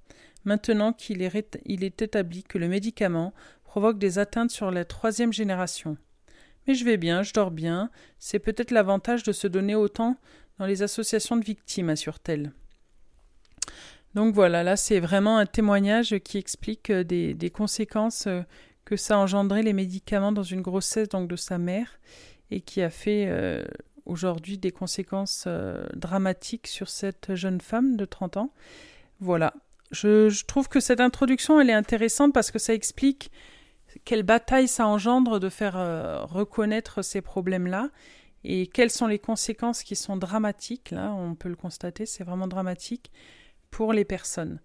Maintenant 0.47 0.95
qu'il 0.95 1.21
est, 1.21 1.59
il 1.67 1.85
est 1.85 2.01
établi 2.01 2.43
que 2.43 2.57
le 2.57 2.69
médicament 2.69 3.35
provoque 3.65 3.99
des 3.99 4.19
atteintes 4.19 4.51
sur 4.51 4.71
la 4.71 4.87
troisième 4.87 5.35
génération. 5.35 5.99
Mais 6.67 6.75
je 6.75 6.85
vais 6.85 6.97
bien, 6.97 7.23
je 7.23 7.33
dors 7.33 7.51
bien. 7.51 7.91
C'est 8.19 8.39
peut-être 8.39 8.71
l'avantage 8.71 9.23
de 9.23 9.33
se 9.33 9.47
donner 9.47 9.75
autant 9.75 10.17
dans 10.59 10.67
les 10.67 10.83
associations 10.83 11.37
de 11.37 11.45
victimes, 11.45 11.91
assure-t-elle. 11.91 12.53
Donc 14.15 14.35
voilà, 14.35 14.63
là 14.63 14.77
c'est 14.77 15.01
vraiment 15.01 15.39
un 15.39 15.47
témoignage 15.47 16.19
qui 16.21 16.39
explique 16.39 16.91
euh, 16.91 17.03
des, 17.03 17.51
conséquences 17.51 18.27
euh, 18.27 18.43
que 18.85 18.97
ça 18.97 19.17
a 19.17 19.19
engendré 19.19 19.63
les 19.63 19.73
médicaments 19.73 20.33
dans 20.33 20.45
une 20.45 20.63
grossesse 20.63 21.09
donc 21.09 21.29
de 21.29 21.37
sa 21.37 21.59
mère 21.59 21.99
et 22.51 22.61
qui 22.61 22.81
a 22.81 22.91
fait 22.91 23.27
euh, 23.29 23.65
aujourd'hui 24.07 24.57
des 24.57 24.71
conséquences 24.71 25.49
dramatiques 25.95 26.69
sur 26.69 26.89
cette 26.89 27.35
jeune 27.35 27.61
femme 27.61 27.97
de 27.97 28.05
30 28.05 28.37
ans. 28.37 28.53
Voilà. 29.21 29.55
Je, 29.91 30.45
trouve 30.45 30.69
que 30.69 30.81
cette 30.81 31.01
introduction 31.01 31.61
elle 31.61 31.71
est 31.71 31.75
intéressante 31.75 32.33
parce 32.33 32.51
que 32.51 32.59
ça 32.59 32.75
explique 32.75 33.31
quelle 34.05 34.23
bataille 34.23 34.69
ça 34.69 34.87
engendre 34.87 35.41
de 35.41 35.49
faire 35.49 35.77
euh, 35.77 36.25
reconnaître 36.25 37.03
ces 37.03 37.21
problèmes-là 37.21 37.91
et 38.45 38.67
quelles 38.67 38.91
sont 38.91 39.07
les 39.07 39.19
conséquences 39.19 39.83
qui 39.83 39.97
sont 39.97 40.17
dramatiques, 40.17 40.91
là, 40.91 41.15
on 41.15 41.35
peut 41.35 41.49
le 41.49 41.57
constater, 41.57 42.05
c'est 42.05 42.25
vraiment 42.25 42.47
dramatique 42.47 43.11
pour 43.71 43.93
les 43.93 44.05
personnes. 44.05 44.61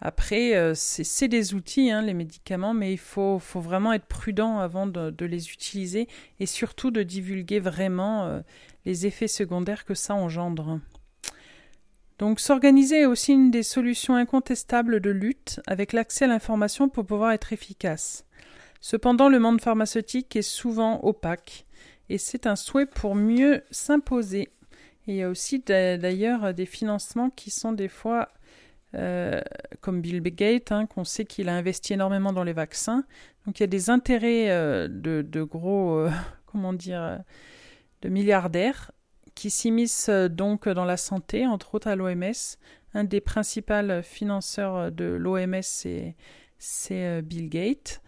Après, 0.00 0.56
euh, 0.56 0.74
c'est 0.74 1.28
des 1.28 1.54
outils, 1.54 1.90
hein, 1.90 2.02
les 2.02 2.14
médicaments, 2.14 2.72
mais 2.72 2.92
il 2.92 2.98
faut, 2.98 3.38
vraiment 3.54 3.92
être 3.92 4.06
prudent 4.06 4.58
avant 4.58 4.86
de, 4.86 5.24
les 5.24 5.50
utiliser 5.50 6.08
et 6.38 6.46
surtout 6.46 6.90
de 6.90 7.02
divulguer 7.02 7.58
vraiment 7.58 8.24
euh, 8.24 8.40
les 8.84 9.06
effets 9.06 9.28
secondaires 9.28 9.84
que 9.84 9.94
ça 9.94 10.14
engendre. 10.14 10.80
Donc 12.18 12.40
s'organiser 12.40 13.02
est 13.02 13.06
aussi 13.06 13.32
une 13.32 13.50
des 13.50 13.62
solutions 13.62 14.14
incontestables 14.14 15.00
de 15.00 15.10
lutte 15.10 15.60
avec 15.66 15.92
l'accès 15.92 16.24
à 16.24 16.28
l'information 16.28 16.88
pour 16.88 17.04
pouvoir 17.04 17.32
être 17.32 17.52
efficace. 17.52 18.24
Cependant, 18.80 19.28
le 19.28 19.38
monde 19.38 19.60
pharmaceutique 19.60 20.36
est 20.36 20.42
souvent 20.42 21.00
opaque 21.02 21.66
et 22.08 22.18
c'est 22.18 22.46
un 22.46 22.56
souhait 22.56 22.86
pour 22.86 23.14
mieux 23.14 23.62
s'imposer. 23.70 24.48
il 25.06 25.16
y 25.16 25.22
a 25.22 25.28
aussi 25.28 25.60
d'ailleurs 25.60 26.54
des 26.54 26.66
financements 26.66 27.30
qui 27.30 27.50
sont 27.50 27.72
des 27.72 27.88
fois, 27.88 28.28
euh, 28.94 29.40
comme 29.80 30.00
Bill 30.00 30.20
Gates, 30.22 30.72
hein, 30.72 30.86
qu'on 30.86 31.04
sait 31.04 31.24
qu'il 31.24 31.48
a 31.48 31.54
investi 31.54 31.94
énormément 31.94 32.32
dans 32.32 32.44
les 32.44 32.52
vaccins. 32.52 33.04
Donc 33.46 33.58
il 33.58 33.62
y 33.62 33.64
a 33.64 33.68
des 33.68 33.90
intérêts 33.90 34.50
euh, 34.50 34.88
de, 34.88 35.42
gros, 35.42 35.96
euh, 35.96 36.10
comment 36.46 36.72
dire, 36.72 37.20
de 38.02 38.08
milliardaires 38.08 38.92
qui 39.34 39.50
s'immiscent 39.50 40.10
donc 40.10 40.68
dans 40.68 40.84
la 40.84 40.96
santé, 40.96 41.46
entre 41.46 41.74
autres 41.74 41.88
à 41.88 41.96
l'OMS. 41.96 42.56
Un 42.94 43.04
des 43.04 43.20
principaux 43.20 44.02
financeurs 44.02 44.90
de 44.90 45.04
l'OMS, 45.04 45.62
c'est 46.58 47.22
Bill 47.22 47.48
Gates. 47.48 48.02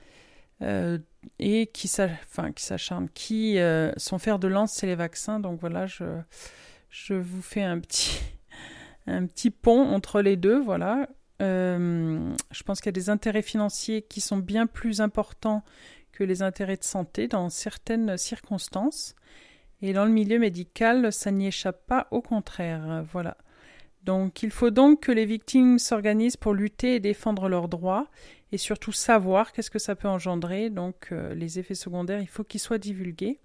Euh, 0.63 0.99
et 1.39 1.67
qui 1.67 1.89
s'acharnent, 1.89 3.09
qui 3.13 3.59
euh, 3.59 3.93
son 3.97 4.19
fer 4.19 4.39
de 4.39 4.49
lance, 4.49 4.73
c'est 4.73 4.87
les 4.87 4.95
vaccins. 4.95 5.41
Donc 5.41 5.61
voilà, 5.61 5.87
je, 5.87 7.15
vous 7.15 7.43
fais 7.43 7.63
un 7.63 7.79
petit, 7.79 8.21
un 9.07 9.27
petit 9.27 9.51
pont 9.51 9.83
entre 9.83 10.23
les 10.23 10.37
deux. 10.37 10.61
Voilà. 10.61 11.09
Euh, 11.43 12.35
je 12.51 12.63
pense 12.63 12.81
qu'il 12.81 12.89
y 12.89 12.91
a 12.91 12.93
des 12.93 13.11
intérêts 13.11 13.43
financiers 13.43 14.03
qui 14.03 14.21
sont 14.21 14.39
bien 14.39 14.67
plus 14.67 15.01
importants 15.01 15.63
que 16.13 16.25
les 16.25 16.43
intérêts 16.43 16.77
de 16.77 16.85
santé 16.85 17.29
dans 17.29 17.49
certaines 17.49 18.17
circonstances. 18.17 19.15
Et 19.83 19.95
dans 19.95 20.05
le 20.05 20.11
milieu 20.11 20.39
médical, 20.39 21.11
ça 21.11 21.31
n'y 21.31 21.47
échappe 21.47 21.87
pas, 21.87 22.07
au 22.11 22.21
contraire. 22.21 23.03
Voilà. 23.13 23.37
Donc 24.05 24.43
il 24.43 24.51
faut 24.51 24.71
donc 24.71 25.01
que 25.01 25.13
les 25.13 25.27
victimes 25.27 25.79
s'organisent 25.79 26.37
pour 26.37 26.55
lutter 26.55 26.95
et 26.95 27.01
défendre 27.01 27.49
leurs 27.49 27.69
droits 27.69 28.09
et 28.53 28.59
surtout 28.59 28.93
savoir 28.93 29.53
qu'est-ce 29.53 29.71
que 29.71 29.79
ça 29.79 29.95
peut 29.95 30.09
engendrer. 30.09 30.71
Donc 30.71 31.09
euh, 31.13 31.35
les 31.35 31.59
effets 31.59 31.75
secondaires, 31.75 32.21
il 32.21 32.29
faut 32.29 32.45
qu'ils 32.45 32.61
soient 32.61 32.79
divulgués. 32.79 33.39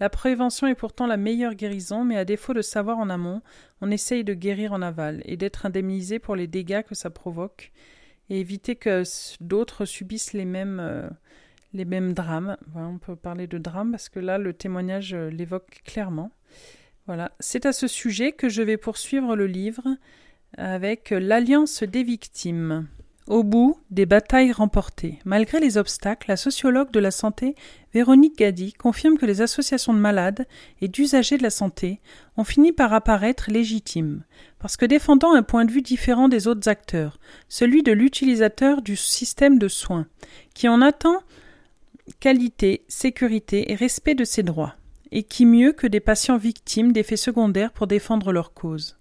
La 0.00 0.10
prévention 0.10 0.66
est 0.66 0.74
pourtant 0.74 1.06
la 1.06 1.16
meilleure 1.16 1.54
guérison, 1.54 2.04
mais 2.04 2.16
à 2.16 2.24
défaut 2.24 2.54
de 2.54 2.62
savoir 2.62 2.98
en 2.98 3.10
amont, 3.10 3.42
on 3.80 3.90
essaye 3.90 4.24
de 4.24 4.34
guérir 4.34 4.72
en 4.72 4.82
aval 4.82 5.22
et 5.24 5.36
d'être 5.36 5.66
indemnisé 5.66 6.18
pour 6.18 6.36
les 6.36 6.46
dégâts 6.46 6.82
que 6.82 6.94
ça 6.94 7.10
provoque 7.10 7.72
et 8.30 8.40
éviter 8.40 8.76
que 8.76 9.02
d'autres 9.40 9.84
subissent 9.84 10.32
les 10.32 10.44
mêmes, 10.44 10.80
euh, 10.80 12.12
drames. 12.12 12.56
on 12.74 12.98
peut 12.98 13.16
parler 13.16 13.46
de 13.46 13.58
drame 13.58 13.90
parce 13.90 14.08
que 14.08 14.20
là, 14.20 14.38
le 14.38 14.52
témoignage 14.52 15.14
euh, 15.14 15.30
l'évoque 15.30 15.82
clairement. 15.84 16.30
Voilà, 17.06 17.32
c'est 17.38 17.66
à 17.66 17.72
ce 17.72 17.86
sujet 17.86 18.32
que 18.32 18.48
je 18.48 18.62
vais 18.62 18.78
poursuivre 18.78 19.36
le 19.36 19.46
livre 19.46 19.84
avec 20.56 21.10
l'Alliance 21.10 21.82
des 21.82 22.02
victimes. 22.02 22.86
Au 23.26 23.42
bout 23.42 23.78
des 23.90 24.04
batailles 24.04 24.52
remportées, 24.52 25.18
malgré 25.24 25.58
les 25.58 25.78
obstacles, 25.78 26.28
la 26.28 26.36
sociologue 26.36 26.90
de 26.90 27.00
la 27.00 27.10
santé 27.10 27.54
Véronique 27.94 28.36
Gady 28.36 28.74
confirme 28.74 29.16
que 29.16 29.24
les 29.24 29.40
associations 29.40 29.94
de 29.94 29.98
malades 29.98 30.46
et 30.82 30.88
d'usagers 30.88 31.38
de 31.38 31.42
la 31.42 31.48
santé 31.48 32.00
ont 32.36 32.44
fini 32.44 32.70
par 32.70 32.92
apparaître 32.92 33.50
légitimes, 33.50 34.24
parce 34.58 34.76
que 34.76 34.84
défendant 34.84 35.32
un 35.32 35.42
point 35.42 35.64
de 35.64 35.72
vue 35.72 35.80
différent 35.80 36.28
des 36.28 36.48
autres 36.48 36.68
acteurs, 36.68 37.18
celui 37.48 37.82
de 37.82 37.92
l'utilisateur 37.92 38.82
du 38.82 38.94
système 38.94 39.58
de 39.58 39.68
soins, 39.68 40.06
qui 40.52 40.68
en 40.68 40.82
attend 40.82 41.22
qualité, 42.20 42.84
sécurité 42.88 43.72
et 43.72 43.74
respect 43.74 44.14
de 44.14 44.24
ses 44.24 44.42
droits, 44.42 44.74
et 45.12 45.22
qui 45.22 45.46
mieux 45.46 45.72
que 45.72 45.86
des 45.86 46.00
patients 46.00 46.36
victimes 46.36 46.92
d'effets 46.92 47.16
secondaires 47.16 47.72
pour 47.72 47.86
défendre 47.86 48.32
leur 48.32 48.52
cause. 48.52 48.98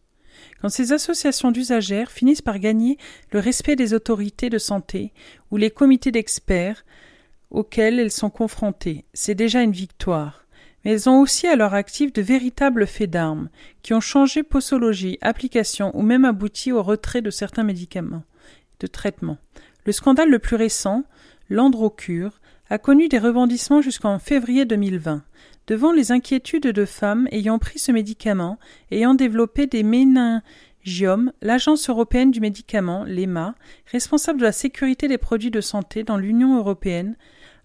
Quand 0.61 0.69
ces 0.69 0.93
associations 0.93 1.51
d'usagères 1.51 2.11
finissent 2.11 2.41
par 2.41 2.59
gagner 2.59 2.97
le 3.31 3.39
respect 3.39 3.75
des 3.75 3.93
autorités 3.93 4.49
de 4.49 4.57
santé 4.57 5.11
ou 5.51 5.57
les 5.57 5.71
comités 5.71 6.11
d'experts 6.11 6.85
auxquels 7.51 7.99
elles 7.99 8.11
sont 8.11 8.29
confrontées, 8.29 9.05
c'est 9.13 9.35
déjà 9.35 9.61
une 9.61 9.71
victoire. 9.71 10.45
Mais 10.83 10.91
elles 10.91 11.09
ont 11.09 11.21
aussi 11.21 11.47
à 11.47 11.55
leur 11.55 11.73
actif 11.73 12.11
de 12.11 12.21
véritables 12.21 12.87
faits 12.87 13.09
d'armes, 13.09 13.49
qui 13.83 13.93
ont 13.93 14.01
changé 14.01 14.43
posologie, 14.43 15.17
application 15.21 15.91
ou 15.97 16.01
même 16.01 16.25
abouti 16.25 16.71
au 16.71 16.83
retrait 16.83 17.21
de 17.21 17.29
certains 17.29 17.63
médicaments 17.63 18.23
de 18.79 18.87
traitement. 18.87 19.37
Le 19.85 19.91
scandale 19.91 20.29
le 20.29 20.39
plus 20.39 20.55
récent, 20.55 21.03
l'androcure, 21.49 22.39
a 22.69 22.77
connu 22.77 23.07
des 23.07 23.19
rebondissements 23.19 23.81
jusqu'en 23.81 24.19
février 24.19 24.65
2020. 24.65 25.23
Devant 25.67 25.93
les 25.93 26.11
inquiétudes 26.11 26.67
de 26.67 26.85
femmes 26.85 27.27
ayant 27.31 27.57
pris 27.57 27.79
ce 27.79 27.93
médicament, 27.93 28.59
ayant 28.91 29.13
développé 29.13 29.65
des 29.65 29.83
méningiomes, 29.83 31.31
l'Agence 31.41 31.89
européenne 31.89 32.31
du 32.31 32.41
médicament, 32.41 33.05
l'EMA, 33.05 33.55
responsable 33.85 34.39
de 34.39 34.45
la 34.45 34.51
sécurité 34.51 35.07
des 35.07 35.17
produits 35.17 35.51
de 35.51 35.61
santé 35.61 36.03
dans 36.03 36.17
l'Union 36.17 36.57
européenne, 36.57 37.15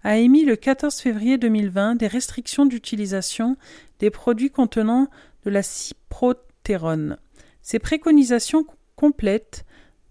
a 0.03 0.17
émis 0.17 0.45
le 0.45 0.55
14 0.55 0.95
février 0.95 1.37
2020 1.37 1.95
des 1.95 2.07
restrictions 2.07 2.65
d'utilisation 2.65 3.57
des 3.99 4.09
produits 4.09 4.49
contenant 4.49 5.09
de 5.43 5.49
la 5.49 5.61
ciprotérone. 5.61 7.17
Ces 7.61 7.79
préconisations 7.79 8.65
complètes 8.95 9.65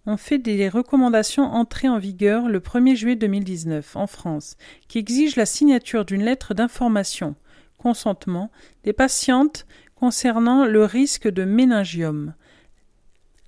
ont 0.05 0.19
fait 0.19 0.39
des 0.39 0.69
recommandations 0.69 1.45
entrées 1.45 1.89
en 1.89 1.99
vigueur 1.99 2.49
le 2.49 2.61
1er 2.61 2.97
juillet 2.97 3.17
2019 3.17 3.97
en 3.97 4.07
France, 4.07 4.57
qui 4.89 4.99
exigent 4.99 5.37
la 5.37 5.47
signature 5.47 6.05
d'une 6.05 6.23
lettre 6.23 6.53
d'information 6.53 7.35
consentement 7.79 8.51
des 8.85 8.93
patientes 8.93 9.67
concernant 9.95 10.65
le 10.65 10.85
risque 10.85 11.29
de 11.29 11.45
méningiome. 11.45 12.35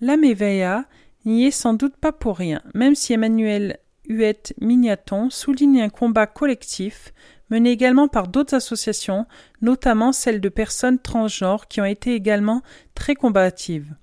L'AMEVEA 0.00 0.86
n'y 1.26 1.44
est 1.44 1.50
sans 1.50 1.74
doute 1.74 1.96
pas 1.96 2.12
pour 2.12 2.38
rien, 2.38 2.62
même 2.74 2.94
si 2.94 3.12
Emmanuel 3.12 3.78
Huette 4.08 4.54
Mignaton 4.60 5.30
souligne 5.30 5.82
un 5.82 5.88
combat 5.90 6.26
collectif 6.26 7.12
mené 7.50 7.70
également 7.70 8.08
par 8.08 8.28
d'autres 8.28 8.54
associations, 8.54 9.26
notamment 9.60 10.12
celles 10.12 10.40
de 10.40 10.48
personnes 10.48 10.98
transgenres 10.98 11.68
qui 11.68 11.80
ont 11.80 11.84
été 11.84 12.14
également 12.14 12.62
très 12.94 13.14
combatives. 13.14 13.94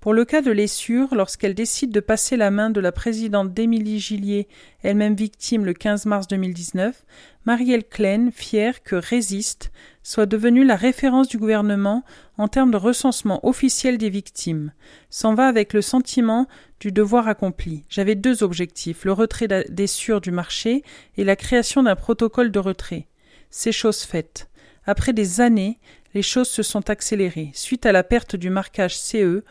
Pour 0.00 0.12
le 0.12 0.26
cas 0.26 0.42
de 0.42 0.50
l'Essure, 0.50 1.14
lorsqu'elle 1.14 1.54
décide 1.54 1.90
de 1.90 2.00
passer 2.00 2.36
la 2.36 2.50
main 2.50 2.68
de 2.68 2.80
la 2.80 2.92
présidente 2.92 3.54
d'Émilie 3.54 4.00
Gillier, 4.00 4.48
elle-même 4.82 5.14
victime 5.14 5.64
le 5.64 5.72
15 5.72 6.04
mars 6.04 6.28
2019, 6.28 7.04
Marielle 7.46 7.84
Klein, 7.84 8.30
fière 8.30 8.82
que 8.82 8.96
Résiste 8.96 9.70
soit 10.02 10.24
devenue 10.24 10.64
la 10.64 10.76
référence 10.76 11.28
du 11.28 11.36
gouvernement 11.36 12.02
en 12.38 12.48
termes 12.48 12.70
de 12.70 12.78
recensement 12.78 13.46
officiel 13.46 13.98
des 13.98 14.08
victimes, 14.08 14.72
s'en 15.10 15.34
va 15.34 15.46
avec 15.46 15.74
le 15.74 15.82
sentiment 15.82 16.46
du 16.80 16.90
devoir 16.90 17.28
accompli. 17.28 17.84
J'avais 17.90 18.14
deux 18.14 18.42
objectifs, 18.42 19.04
le 19.04 19.12
retrait 19.12 19.48
d'Essure 19.68 20.22
du 20.22 20.30
marché 20.30 20.82
et 21.18 21.24
la 21.24 21.36
création 21.36 21.82
d'un 21.82 21.96
protocole 21.96 22.50
de 22.50 22.58
retrait. 22.58 23.08
C'est 23.50 23.72
chose 23.72 24.02
faite. 24.02 24.48
Après 24.86 25.12
des 25.12 25.42
années, 25.42 25.78
les 26.14 26.22
choses 26.22 26.48
se 26.48 26.62
sont 26.62 26.88
accélérées. 26.88 27.50
Suite 27.52 27.84
à 27.84 27.92
la 27.92 28.04
perte 28.04 28.36
du 28.36 28.48
marquage 28.48 28.98
CE, 28.98 29.44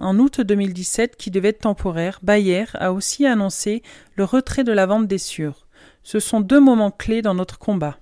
en 0.00 0.18
août 0.18 0.40
2017, 0.40 1.16
qui 1.16 1.30
devait 1.30 1.48
être 1.48 1.60
temporaire, 1.60 2.20
Bayer 2.22 2.64
a 2.74 2.92
aussi 2.92 3.26
annoncé 3.26 3.82
le 4.16 4.24
retrait 4.24 4.64
de 4.64 4.72
la 4.72 4.86
vente 4.86 5.06
des 5.06 5.18
sûrs. 5.18 5.63
Ce 6.04 6.20
sont 6.20 6.40
deux 6.40 6.60
moments 6.60 6.90
clés 6.90 7.22
dans 7.22 7.34
notre 7.34 7.58
combat. 7.58 7.98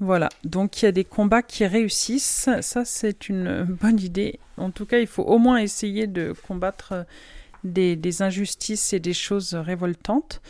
Voilà, 0.00 0.28
donc 0.42 0.82
il 0.82 0.86
y 0.86 0.88
a 0.88 0.92
des 0.92 1.04
combats 1.04 1.42
qui 1.42 1.64
réussissent, 1.64 2.50
ça 2.60 2.84
c'est 2.84 3.28
une 3.28 3.62
bonne 3.62 4.00
idée. 4.00 4.40
En 4.56 4.70
tout 4.70 4.84
cas, 4.84 4.98
il 4.98 5.06
faut 5.06 5.22
au 5.22 5.38
moins 5.38 5.58
essayer 5.58 6.08
de 6.08 6.34
combattre 6.46 7.06
des, 7.62 8.22
injustices 8.22 8.92
et 8.92 9.00
des 9.00 9.14
choses 9.14 9.54
révoltantes 9.54 10.42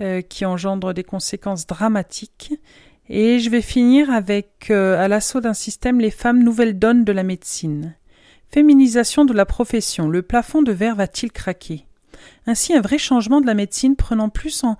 euh, 0.00 0.20
qui 0.20 0.44
engendrent 0.44 0.94
des 0.94 1.02
conséquences 1.02 1.66
dramatiques. 1.66 2.54
Et 3.08 3.40
je 3.40 3.50
vais 3.50 3.62
finir 3.62 4.10
avec, 4.10 4.68
euh, 4.70 5.02
à 5.02 5.08
l'assaut 5.08 5.40
d'un 5.40 5.54
système, 5.54 5.98
les 5.98 6.12
femmes 6.12 6.44
nouvelles 6.44 6.78
donnes 6.78 7.04
de 7.04 7.12
la 7.12 7.24
médecine. 7.24 7.96
Féminisation 8.48 9.24
de 9.24 9.32
la 9.32 9.46
profession. 9.46 10.08
Le 10.08 10.22
plafond 10.22 10.62
de 10.62 10.72
verre 10.72 10.94
va-t-il 10.94 11.32
craquer? 11.32 11.86
Ainsi, 12.46 12.74
un 12.74 12.80
vrai 12.80 12.98
changement 12.98 13.40
de 13.40 13.46
la 13.46 13.54
médecine 13.54 13.96
prenant 13.96 14.28
plus 14.28 14.64
en 14.64 14.76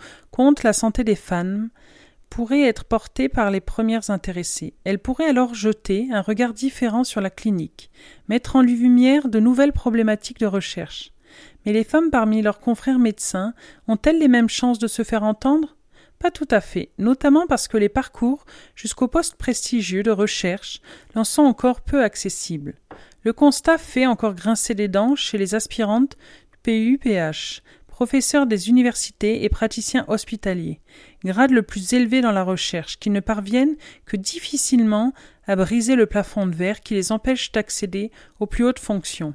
la 0.64 0.72
santé 0.72 1.04
des 1.04 1.16
femmes 1.16 1.68
pourrait 2.30 2.62
être 2.62 2.84
porté 2.84 3.28
par 3.28 3.50
les 3.50 3.60
premières 3.60 4.10
intéressées. 4.10 4.74
Elles 4.84 4.98
pourraient 4.98 5.28
alors 5.28 5.54
jeter 5.54 6.08
un 6.12 6.22
regard 6.22 6.54
différent 6.54 7.04
sur 7.04 7.20
la 7.20 7.30
clinique, 7.30 7.90
mettre 8.28 8.56
en 8.56 8.62
lumière 8.62 9.28
de 9.28 9.40
nouvelles 9.40 9.72
problématiques 9.72 10.40
de 10.40 10.46
recherche. 10.46 11.12
Mais 11.64 11.72
les 11.72 11.84
femmes 11.84 12.10
parmi 12.10 12.40
leurs 12.40 12.60
confrères 12.60 12.98
médecins 12.98 13.52
ont-elles 13.86 14.18
les 14.18 14.28
mêmes 14.28 14.48
chances 14.48 14.78
de 14.78 14.86
se 14.86 15.02
faire 15.02 15.24
entendre? 15.24 15.76
Pas 16.18 16.30
tout 16.30 16.48
à 16.50 16.60
fait, 16.60 16.90
notamment 16.98 17.46
parce 17.46 17.68
que 17.68 17.78
les 17.78 17.88
parcours 17.88 18.44
jusqu'au 18.74 19.08
poste 19.08 19.36
prestigieux 19.36 20.02
de 20.02 20.10
recherche 20.10 20.80
n'en 21.14 21.24
sont 21.24 21.42
encore 21.42 21.80
peu 21.80 22.02
accessibles. 22.02 22.74
Le 23.22 23.32
constat 23.32 23.78
fait 23.78 24.06
encore 24.06 24.34
grincer 24.34 24.74
les 24.74 24.88
dents 24.88 25.16
chez 25.16 25.38
les 25.38 25.54
aspirantes 25.54 26.16
PUPH, 26.62 27.62
professeurs 28.00 28.46
des 28.46 28.70
universités 28.70 29.44
et 29.44 29.50
praticiens 29.50 30.06
hospitaliers, 30.08 30.80
grade 31.22 31.50
le 31.50 31.60
plus 31.60 31.92
élevé 31.92 32.22
dans 32.22 32.32
la 32.32 32.42
recherche, 32.42 32.98
qui 32.98 33.10
ne 33.10 33.20
parviennent 33.20 33.76
que 34.06 34.16
difficilement 34.16 35.12
à 35.46 35.54
briser 35.54 35.96
le 35.96 36.06
plafond 36.06 36.46
de 36.46 36.54
verre 36.54 36.80
qui 36.80 36.94
les 36.94 37.12
empêche 37.12 37.52
d'accéder 37.52 38.10
aux 38.38 38.46
plus 38.46 38.64
hautes 38.64 38.78
fonctions. 38.78 39.34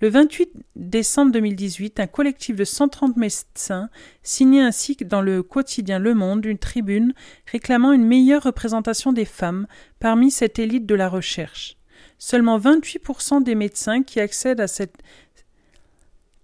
Le 0.00 0.08
28 0.08 0.48
décembre 0.74 1.32
2018, 1.32 2.00
un 2.00 2.06
collectif 2.06 2.56
de 2.56 2.64
130 2.64 3.18
médecins 3.18 3.90
signait 4.22 4.62
ainsi 4.62 4.96
dans 5.02 5.20
le 5.20 5.42
quotidien 5.42 5.98
Le 5.98 6.14
Monde 6.14 6.46
une 6.46 6.56
tribune 6.56 7.12
réclamant 7.52 7.92
une 7.92 8.06
meilleure 8.06 8.44
représentation 8.44 9.12
des 9.12 9.26
femmes 9.26 9.66
parmi 10.00 10.30
cette 10.30 10.58
élite 10.58 10.86
de 10.86 10.94
la 10.94 11.10
recherche. 11.10 11.76
Seulement 12.16 12.58
28% 12.58 13.42
des 13.42 13.54
médecins 13.54 14.02
qui 14.02 14.18
accèdent 14.18 14.60
à 14.60 14.66
cette 14.66 14.96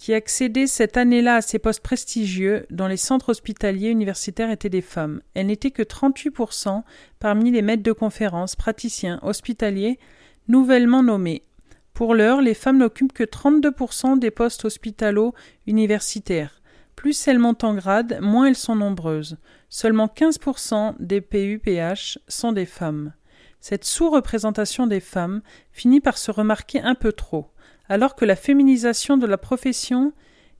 qui 0.05 0.12
accédaient 0.12 0.66
cette 0.66 0.98
année-là 0.98 1.36
à 1.36 1.40
ces 1.40 1.59
postes 1.59 1.80
prestigieux 1.80 2.66
dans 2.68 2.88
les 2.88 2.98
centres 2.98 3.30
hospitaliers 3.30 3.88
universitaires 3.88 4.50
étaient 4.50 4.68
des 4.68 4.82
femmes. 4.82 5.22
Elles 5.32 5.46
n'étaient 5.46 5.70
que 5.70 5.80
38% 5.82 6.82
parmi 7.20 7.50
les 7.50 7.62
maîtres 7.62 7.82
de 7.82 7.90
conférences, 7.90 8.55
praticiens, 8.55 9.18
hospitaliers, 9.22 9.98
nouvellement 10.46 11.02
nommés. 11.02 11.46
Pour 11.94 12.14
l'heure, 12.14 12.42
les 12.42 12.52
femmes 12.52 12.76
n'occupent 12.76 13.14
que 13.14 13.24
32% 13.24 14.18
des 14.18 14.30
postes 14.30 14.66
hospitalo 14.66 15.32
universitaires. 15.66 16.61
Plus 16.96 17.26
elles 17.26 17.38
montent 17.38 17.64
en 17.64 17.74
grade, 17.74 18.18
moins 18.20 18.48
elles 18.48 18.57
sont 18.57 18.76
nombreuses. 18.76 19.38
Seulement 19.70 20.12
15% 20.14 20.96
des 21.00 21.22
PUPH 21.22 22.18
sont 22.28 22.52
des 22.52 22.66
femmes. 22.66 23.14
Cette 23.59 23.86
sous-représentation 23.86 24.86
des 24.86 25.00
femmes 25.00 25.40
finit 25.72 26.02
par 26.02 26.18
se 26.18 26.30
remarquer 26.30 26.82
un 26.82 26.94
peu 26.94 27.12
trop, 27.12 27.53
alors 27.89 28.14
que 28.14 28.24
la 28.24 28.37
féminisation 28.37 29.16
de 29.16 29.26
la 29.26 29.39
profession 29.39 30.12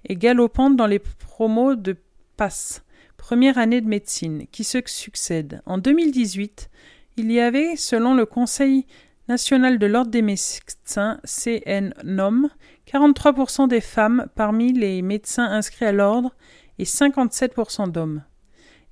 est 0.07 0.17
galopante 0.17 0.77
dans 0.77 0.87
les 0.87 0.99
promos 0.99 1.75
de 1.75 1.97
PASS, 2.37 2.85
première 3.17 3.59
année 3.59 3.81
de 3.81 3.89
médecine, 3.89 4.47
qui 4.53 4.65
se 4.65 4.79
succèdent. 4.87 5.63
En 5.67 5.79
2018, 5.79 6.71
il 7.17 7.33
y 7.33 7.41
avait, 7.41 7.77
selon 7.77 8.15
le 8.15 8.27
Conseil 8.27 8.87
national 9.29 9.79
de 9.79 9.87
l'ordre 9.87 10.11
des 10.11 10.23
médecins, 10.23 11.19
CNNOM, 11.25 12.51
43% 12.87 13.69
des 13.69 13.81
femmes 13.81 14.27
parmi 14.35 14.73
les 14.73 15.01
médecins 15.01 15.47
inscrits 15.47 15.87
à 15.87 15.93
l'ordre 15.93 16.35
et 16.79 16.85
57% 16.85 17.91
d'hommes. 17.91 18.23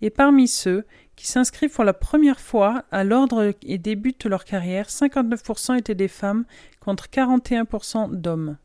Et 0.00 0.10
parmi 0.10 0.48
ceux 0.48 0.84
qui 1.16 1.26
s'inscrivent 1.26 1.74
pour 1.74 1.84
la 1.84 1.92
première 1.92 2.40
fois 2.40 2.84
à 2.90 3.04
l'ordre 3.04 3.54
et 3.62 3.78
débutent 3.78 4.24
leur 4.24 4.44
carrière, 4.44 4.88
59% 4.88 5.78
étaient 5.78 5.94
des 5.94 6.08
femmes 6.08 6.44
contre 6.80 7.08
41% 7.08 8.12
d'hommes. 8.12 8.56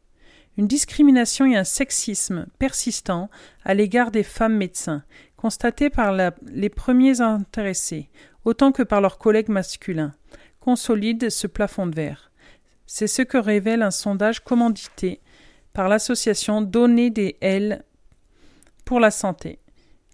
Une 0.57 0.67
discrimination 0.67 1.45
et 1.45 1.55
un 1.55 1.63
sexisme 1.63 2.47
persistant 2.57 3.29
à 3.63 3.73
l'égard 3.73 4.09
des 4.09 4.23
femmes 4.23 4.55
médecins, 4.55 5.03
constatés 5.35 5.91
par 5.91 6.15
les 6.47 6.69
premiers 6.69 7.21
intéressés, 7.21 8.09
autant 8.43 8.71
que 8.71 8.81
par 8.83 9.01
leurs 9.01 9.19
collègues 9.19 9.49
masculins, 9.49 10.13
consolident 10.59 11.29
ce 11.29 11.45
plafond 11.45 11.85
de 11.85 11.95
verre. 11.95 12.31
C'est 12.87 13.07
ce 13.07 13.21
que 13.21 13.37
révèle 13.37 13.83
un 13.83 13.91
sondage 13.91 14.43
commandité 14.43 15.21
par 15.73 15.89
l'association 15.89 16.61
Données 16.61 17.11
des 17.11 17.37
L 17.41 17.83
pour 18.83 18.99
la 18.99 19.11
santé 19.11 19.59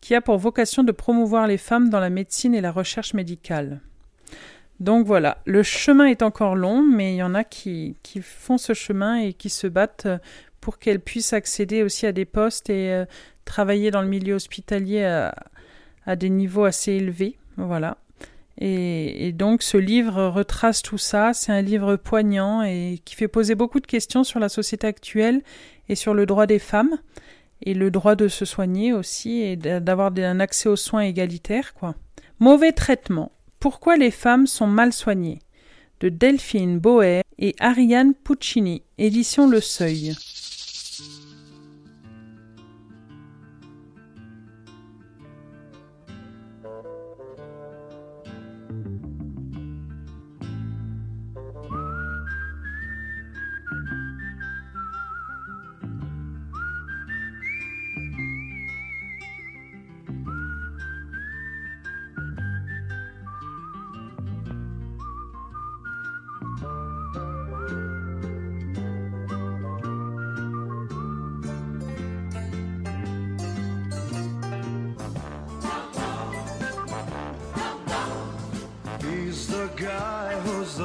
qui 0.03 0.15
a 0.15 0.19
pour 0.19 0.37
vocation 0.37 0.83
de 0.83 0.91
promouvoir 0.91 1.47
les 1.47 1.57
femmes 1.57 1.89
dans 1.89 2.01
la 2.01 2.09
médecine 2.09 2.53
et 2.53 2.59
la 2.59 2.73
recherche 2.73 3.13
médicale. 3.13 3.79
Donc 4.81 5.05
voilà, 5.05 5.37
le 5.45 5.63
chemin 5.63 6.07
est 6.07 6.23
encore 6.23 6.57
long, 6.57 6.83
mais 6.85 7.13
il 7.13 7.15
y 7.15 7.23
en 7.23 7.33
a 7.33 7.45
qui, 7.45 7.95
font 8.21 8.57
ce 8.57 8.73
chemin 8.73 9.15
et 9.15 9.31
qui 9.31 9.49
se 9.49 9.65
battent 9.65 10.09
pour 10.59 10.77
qu'elles 10.77 10.99
puissent 10.99 11.31
accéder 11.31 11.83
aussi 11.83 12.05
à 12.05 12.11
des 12.11 12.25
postes 12.25 12.69
et 12.69 12.91
euh, 12.91 13.05
travailler 13.45 13.91
dans 13.91 14.01
le 14.01 14.09
milieu 14.09 14.33
hospitalier 14.33 15.05
à, 15.05 16.15
des 16.17 16.29
niveaux 16.29 16.65
assez 16.65 16.91
élevés. 16.91 17.37
Voilà. 17.55 17.95
Et, 18.57 19.31
donc 19.31 19.63
ce 19.63 19.77
livre 19.77 20.25
retrace 20.25 20.81
tout 20.81 20.97
ça. 20.97 21.31
C'est 21.33 21.53
un 21.53 21.61
livre 21.61 21.95
poignant 21.95 22.61
et 22.61 22.99
qui 23.05 23.15
fait 23.15 23.29
poser 23.29 23.55
beaucoup 23.55 23.79
de 23.79 23.87
questions 23.87 24.25
sur 24.25 24.41
la 24.41 24.49
société 24.49 24.85
actuelle 24.85 25.43
et 25.87 25.95
sur 25.95 26.13
le 26.13 26.25
droit 26.25 26.45
des 26.45 26.59
femmes 26.59 26.97
et 27.65 27.73
le 27.73 27.91
droit 27.91 28.15
de 28.15 28.27
se 28.27 28.45
soigner 28.45 28.93
aussi 28.93 29.41
et 29.41 29.55
d'avoir 29.55 30.11
un 30.17 30.39
accès 30.39 30.69
aux 30.69 30.75
soins 30.75 31.01
égalitaires, 31.01 31.73
quoi. 31.73 31.95
Mauvais 32.39 32.71
traitement. 32.71 33.31
Pourquoi 33.59 33.97
les 33.97 34.11
femmes 34.11 34.47
sont 34.47 34.67
mal 34.67 34.91
soignées? 34.91 35.39
De 35.99 36.09
Delphine 36.09 36.79
Boer 36.79 37.21
et 37.39 37.55
Ariane 37.59 38.13
Puccini, 38.13 38.83
édition 38.97 39.47
Le 39.47 39.61
Seuil. 39.61 40.13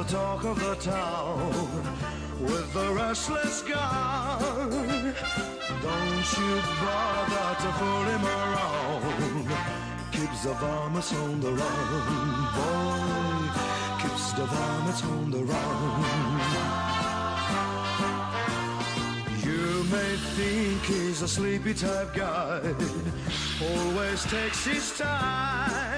Talk 0.09 0.43
of 0.43 0.59
the 0.59 0.73
town 0.75 1.51
with 2.41 2.73
the 2.73 2.91
restless 2.93 3.61
guy. 3.61 4.39
Don't 5.83 6.37
you 6.39 6.61
bother 6.81 7.49
to 7.61 7.69
pull 7.77 8.03
him 8.13 8.25
around. 8.25 9.47
Keeps 10.11 10.43
the 10.45 10.53
vomits 10.53 11.13
on 11.13 11.39
the 11.41 11.51
run, 11.51 12.47
boy. 12.55 13.49
Keeps 14.01 14.33
the 14.33 14.45
vomits 14.45 15.03
on 15.03 15.29
the 15.29 15.43
run. 15.43 16.41
You 19.43 19.83
may 19.91 20.15
think 20.37 20.81
he's 20.85 21.21
a 21.21 21.27
sleepy 21.27 21.75
type 21.75 22.15
guy, 22.15 22.61
always 23.61 24.23
takes 24.23 24.65
his 24.65 24.97
time. 24.97 25.88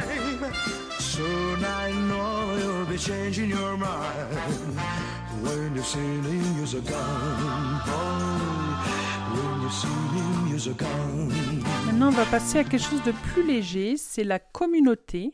Maintenant, 11.85 12.07
on 12.09 12.11
va 12.11 12.25
passer 12.25 12.59
à 12.59 12.63
quelque 12.65 12.81
chose 12.81 13.01
de 13.03 13.13
plus 13.13 13.47
léger, 13.47 13.95
c'est 13.95 14.25
la 14.25 14.39
communauté. 14.39 15.31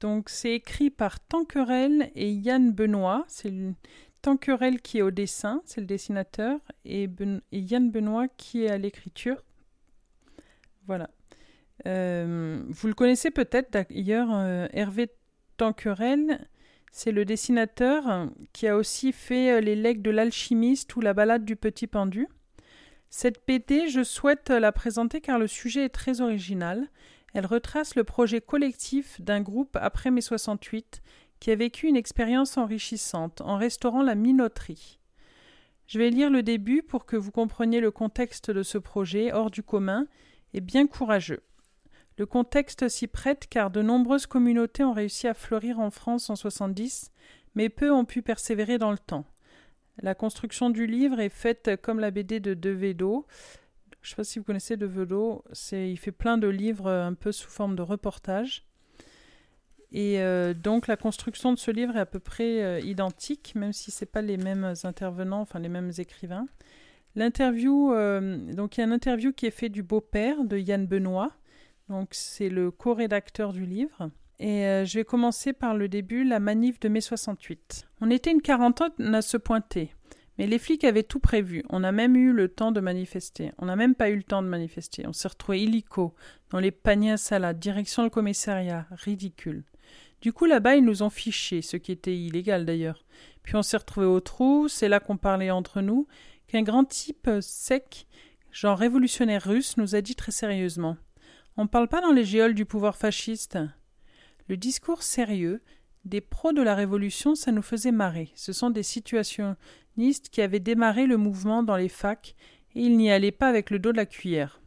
Donc, 0.00 0.28
c'est 0.28 0.54
écrit 0.54 0.90
par 0.90 1.20
Tanquerel 1.20 2.10
et 2.16 2.32
Yann 2.32 2.72
Benoît. 2.72 3.24
C'est 3.28 3.52
Tanquerel 4.20 4.80
qui 4.80 4.98
est 4.98 5.02
au 5.02 5.12
dessin, 5.12 5.62
c'est 5.64 5.80
le 5.80 5.86
dessinateur, 5.86 6.58
et, 6.84 7.06
ben 7.06 7.42
Yann 7.52 7.92
Benoît 7.92 8.26
qui 8.26 8.64
est 8.64 8.70
à 8.70 8.78
l'écriture. 8.78 9.44
Voilà. 10.88 11.10
Euh, 11.86 12.60
vous 12.66 12.88
le 12.88 12.94
connaissez 12.94 13.30
peut-être 13.30 13.72
d'ailleurs, 13.72 14.30
euh, 14.32 14.66
Hervé 14.72 15.10
Tanquerel, 15.56 16.48
c'est 16.92 17.10
le 17.10 17.24
dessinateur 17.24 18.28
qui 18.52 18.68
a 18.68 18.76
aussi 18.76 19.12
fait 19.12 19.50
euh, 19.50 19.60
Les 19.60 19.74
legs 19.74 20.02
de 20.02 20.10
l'alchimiste 20.10 20.94
ou 20.94 21.00
La 21.00 21.14
balade 21.14 21.44
du 21.44 21.56
petit 21.56 21.86
pendu. 21.86 22.28
Cette 23.08 23.42
BD, 23.46 23.88
je 23.88 24.04
souhaite 24.04 24.50
la 24.50 24.72
présenter 24.72 25.22
car 25.22 25.38
le 25.38 25.46
sujet 25.46 25.86
est 25.86 25.88
très 25.88 26.20
original. 26.20 26.88
Elle 27.32 27.46
retrace 27.46 27.94
le 27.94 28.04
projet 28.04 28.42
collectif 28.42 29.20
d'un 29.22 29.40
groupe 29.40 29.76
après 29.80 30.10
mai 30.10 30.20
68 30.20 31.02
qui 31.40 31.50
a 31.50 31.56
vécu 31.56 31.88
une 31.88 31.96
expérience 31.96 32.58
enrichissante 32.58 33.40
en 33.40 33.56
restaurant 33.56 34.02
la 34.02 34.14
minoterie. 34.14 35.00
Je 35.86 35.98
vais 35.98 36.10
lire 36.10 36.30
le 36.30 36.42
début 36.42 36.82
pour 36.82 37.06
que 37.06 37.16
vous 37.16 37.32
compreniez 37.32 37.80
le 37.80 37.90
contexte 37.90 38.50
de 38.50 38.62
ce 38.62 38.78
projet 38.78 39.32
hors 39.32 39.50
du 39.50 39.62
commun 39.62 40.06
et 40.52 40.60
bien 40.60 40.86
courageux. 40.86 41.42
Le 42.18 42.26
contexte 42.26 42.88
s'y 42.88 43.06
prête 43.06 43.46
car 43.48 43.70
de 43.70 43.82
nombreuses 43.82 44.26
communautés 44.26 44.84
ont 44.84 44.92
réussi 44.92 45.28
à 45.28 45.34
fleurir 45.34 45.80
en 45.80 45.90
France 45.90 46.30
en 46.30 46.36
70, 46.36 47.10
mais 47.54 47.68
peu 47.68 47.90
ont 47.90 48.04
pu 48.04 48.22
persévérer 48.22 48.78
dans 48.78 48.90
le 48.90 48.98
temps. 48.98 49.24
La 50.00 50.14
construction 50.14 50.70
du 50.70 50.86
livre 50.86 51.20
est 51.20 51.28
faite 51.28 51.70
comme 51.82 52.00
la 52.00 52.10
BD 52.10 52.40
de 52.40 52.54
Devedo. 52.54 53.26
Je 54.00 54.08
ne 54.08 54.10
sais 54.10 54.16
pas 54.16 54.24
si 54.24 54.38
vous 54.38 54.44
connaissez 54.44 54.76
Devedo, 54.76 55.44
il 55.72 55.98
fait 55.98 56.12
plein 56.12 56.38
de 56.38 56.48
livres 56.48 56.90
un 56.90 57.14
peu 57.14 57.32
sous 57.32 57.48
forme 57.48 57.76
de 57.76 57.82
reportage. 57.82 58.66
Et 59.92 60.20
euh, 60.20 60.54
donc 60.54 60.86
la 60.86 60.96
construction 60.96 61.52
de 61.52 61.58
ce 61.58 61.70
livre 61.70 61.96
est 61.96 62.00
à 62.00 62.06
peu 62.06 62.18
près 62.18 62.62
euh, 62.62 62.80
identique, 62.80 63.54
même 63.54 63.72
si 63.72 63.90
ce 63.90 64.04
n'est 64.04 64.10
pas 64.10 64.22
les 64.22 64.38
mêmes 64.38 64.74
intervenants, 64.84 65.40
enfin 65.40 65.58
les 65.58 65.68
mêmes 65.68 65.92
écrivains. 65.98 66.46
L'interview, 67.14 67.92
euh, 67.92 68.38
donc 68.54 68.76
il 68.76 68.80
y 68.80 68.82
a 68.82 68.86
une 68.86 68.92
interview 68.92 69.32
qui 69.32 69.44
est 69.44 69.50
faite 69.50 69.72
du 69.72 69.82
beau-père 69.82 70.44
de 70.44 70.56
Yann 70.56 70.86
Benoît, 70.86 71.32
donc 71.88 72.08
c'est 72.12 72.48
le 72.48 72.70
co-rédacteur 72.70 73.52
du 73.52 73.66
livre. 73.66 74.10
Et 74.38 74.66
euh, 74.66 74.84
je 74.84 74.98
vais 74.98 75.04
commencer 75.04 75.52
par 75.52 75.74
le 75.74 75.88
début, 75.88 76.24
la 76.24 76.40
manif 76.40 76.80
de 76.80 76.88
mai 76.88 77.00
68. 77.00 77.86
On 78.00 78.10
était 78.10 78.32
une 78.32 78.42
quarantaine 78.42 79.14
à 79.14 79.22
se 79.22 79.36
pointer. 79.36 79.94
Mais 80.38 80.46
les 80.46 80.58
flics 80.58 80.84
avaient 80.84 81.02
tout 81.02 81.20
prévu. 81.20 81.62
On 81.68 81.84
a 81.84 81.92
même 81.92 82.16
eu 82.16 82.32
le 82.32 82.48
temps 82.48 82.72
de 82.72 82.80
manifester. 82.80 83.52
On 83.58 83.66
n'a 83.66 83.76
même 83.76 83.94
pas 83.94 84.10
eu 84.10 84.16
le 84.16 84.22
temps 84.22 84.42
de 84.42 84.48
manifester. 84.48 85.06
On 85.06 85.12
s'est 85.12 85.28
retrouvé 85.28 85.62
illico, 85.62 86.14
dans 86.50 86.58
les 86.58 86.70
paniers 86.70 87.12
à 87.12 87.16
salade, 87.18 87.58
direction 87.58 88.02
le 88.02 88.10
commissariat. 88.10 88.86
Ridicule. 88.90 89.64
Du 90.22 90.32
coup, 90.32 90.46
là-bas, 90.46 90.76
ils 90.76 90.84
nous 90.84 91.02
ont 91.02 91.10
fichés, 91.10 91.62
ce 91.62 91.76
qui 91.76 91.92
était 91.92 92.16
illégal 92.16 92.64
d'ailleurs. 92.64 93.04
Puis 93.42 93.56
on 93.56 93.62
s'est 93.62 93.76
retrouvé 93.76 94.06
au 94.06 94.20
trou, 94.20 94.68
c'est 94.68 94.88
là 94.88 95.00
qu'on 95.00 95.16
parlait 95.16 95.50
entre 95.50 95.80
nous, 95.80 96.06
qu'un 96.46 96.62
grand 96.62 96.84
type 96.84 97.28
sec, 97.40 98.06
genre 98.50 98.78
révolutionnaire 98.78 99.42
russe, 99.42 99.76
nous 99.76 99.94
a 99.94 100.00
dit 100.00 100.14
très 100.14 100.32
sérieusement. 100.32 100.96
On 101.58 101.66
parle 101.66 101.88
pas 101.88 102.00
dans 102.00 102.12
les 102.12 102.24
géoles 102.24 102.54
du 102.54 102.64
pouvoir 102.64 102.96
fasciste. 102.96 103.58
Le 104.48 104.56
discours 104.56 105.02
sérieux 105.02 105.62
des 106.06 106.22
pros 106.22 106.52
de 106.52 106.62
la 106.62 106.74
Révolution, 106.74 107.34
ça 107.34 107.52
nous 107.52 107.62
faisait 107.62 107.92
marrer. 107.92 108.32
Ce 108.34 108.52
sont 108.52 108.70
des 108.70 108.82
situationnistes 108.82 110.30
qui 110.30 110.40
avaient 110.40 110.60
démarré 110.60 111.06
le 111.06 111.18
mouvement 111.18 111.62
dans 111.62 111.76
les 111.76 111.90
facs 111.90 112.34
et 112.74 112.80
ils 112.80 112.96
n'y 112.96 113.10
allaient 113.10 113.30
pas 113.30 113.48
avec 113.48 113.70
le 113.70 113.78
dos 113.78 113.92
de 113.92 113.98
la 113.98 114.06
cuillère. 114.06 114.60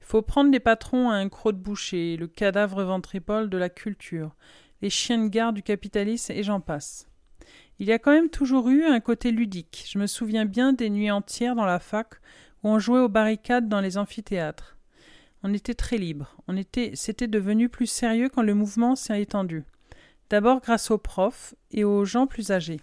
Il 0.00 0.06
faut 0.06 0.22
prendre 0.22 0.52
les 0.52 0.60
patrons 0.60 1.10
à 1.10 1.14
un 1.14 1.28
croc 1.28 1.52
de 1.52 1.62
boucher, 1.62 2.16
le 2.16 2.26
cadavre 2.26 2.82
ventripole 2.82 3.48
de 3.48 3.58
la 3.58 3.70
culture, 3.70 4.34
les 4.82 4.90
chiens 4.90 5.24
de 5.24 5.28
garde 5.28 5.56
du 5.56 5.62
capitalisme 5.62 6.32
et 6.32 6.42
j'en 6.42 6.60
passe. 6.60 7.08
Il 7.78 7.86
y 7.88 7.92
a 7.92 7.98
quand 7.98 8.12
même 8.12 8.28
toujours 8.28 8.68
eu 8.68 8.84
un 8.84 9.00
côté 9.00 9.30
ludique. 9.30 9.86
Je 9.88 9.98
me 9.98 10.06
souviens 10.06 10.44
bien 10.44 10.74
des 10.74 10.90
nuits 10.90 11.10
entières 11.10 11.56
dans 11.56 11.64
la 11.64 11.78
fac 11.78 12.16
où 12.62 12.68
on 12.68 12.78
jouait 12.78 13.00
aux 13.00 13.08
barricades 13.08 13.70
dans 13.70 13.80
les 13.80 13.96
amphithéâtres. 13.96 14.76
On 15.42 15.54
était 15.54 15.74
très 15.74 15.96
libre. 15.96 16.36
On 16.48 16.56
était, 16.56 16.92
c'était 16.94 17.28
devenu 17.28 17.68
plus 17.68 17.86
sérieux 17.86 18.28
quand 18.28 18.42
le 18.42 18.54
mouvement 18.54 18.96
s'est 18.96 19.22
étendu. 19.22 19.64
D'abord 20.28 20.60
grâce 20.60 20.90
aux 20.90 20.98
profs 20.98 21.54
et 21.70 21.84
aux 21.84 22.04
gens 22.04 22.26
plus 22.26 22.50
âgés. 22.50 22.80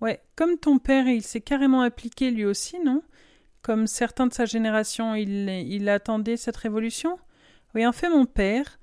Ouais, 0.00 0.20
comme 0.34 0.58
ton 0.58 0.78
père, 0.78 1.06
il 1.06 1.22
s'est 1.22 1.40
carrément 1.40 1.82
appliqué 1.82 2.30
lui 2.30 2.44
aussi, 2.44 2.80
non? 2.80 3.02
Comme 3.62 3.86
certains 3.86 4.26
de 4.26 4.32
sa 4.32 4.46
génération, 4.46 5.14
il, 5.14 5.48
il 5.48 5.88
attendait 5.88 6.36
cette 6.36 6.56
révolution? 6.56 7.18
Oui, 7.74 7.86
en 7.86 7.92
fait, 7.92 8.08
mon 8.08 8.26
père 8.26 8.78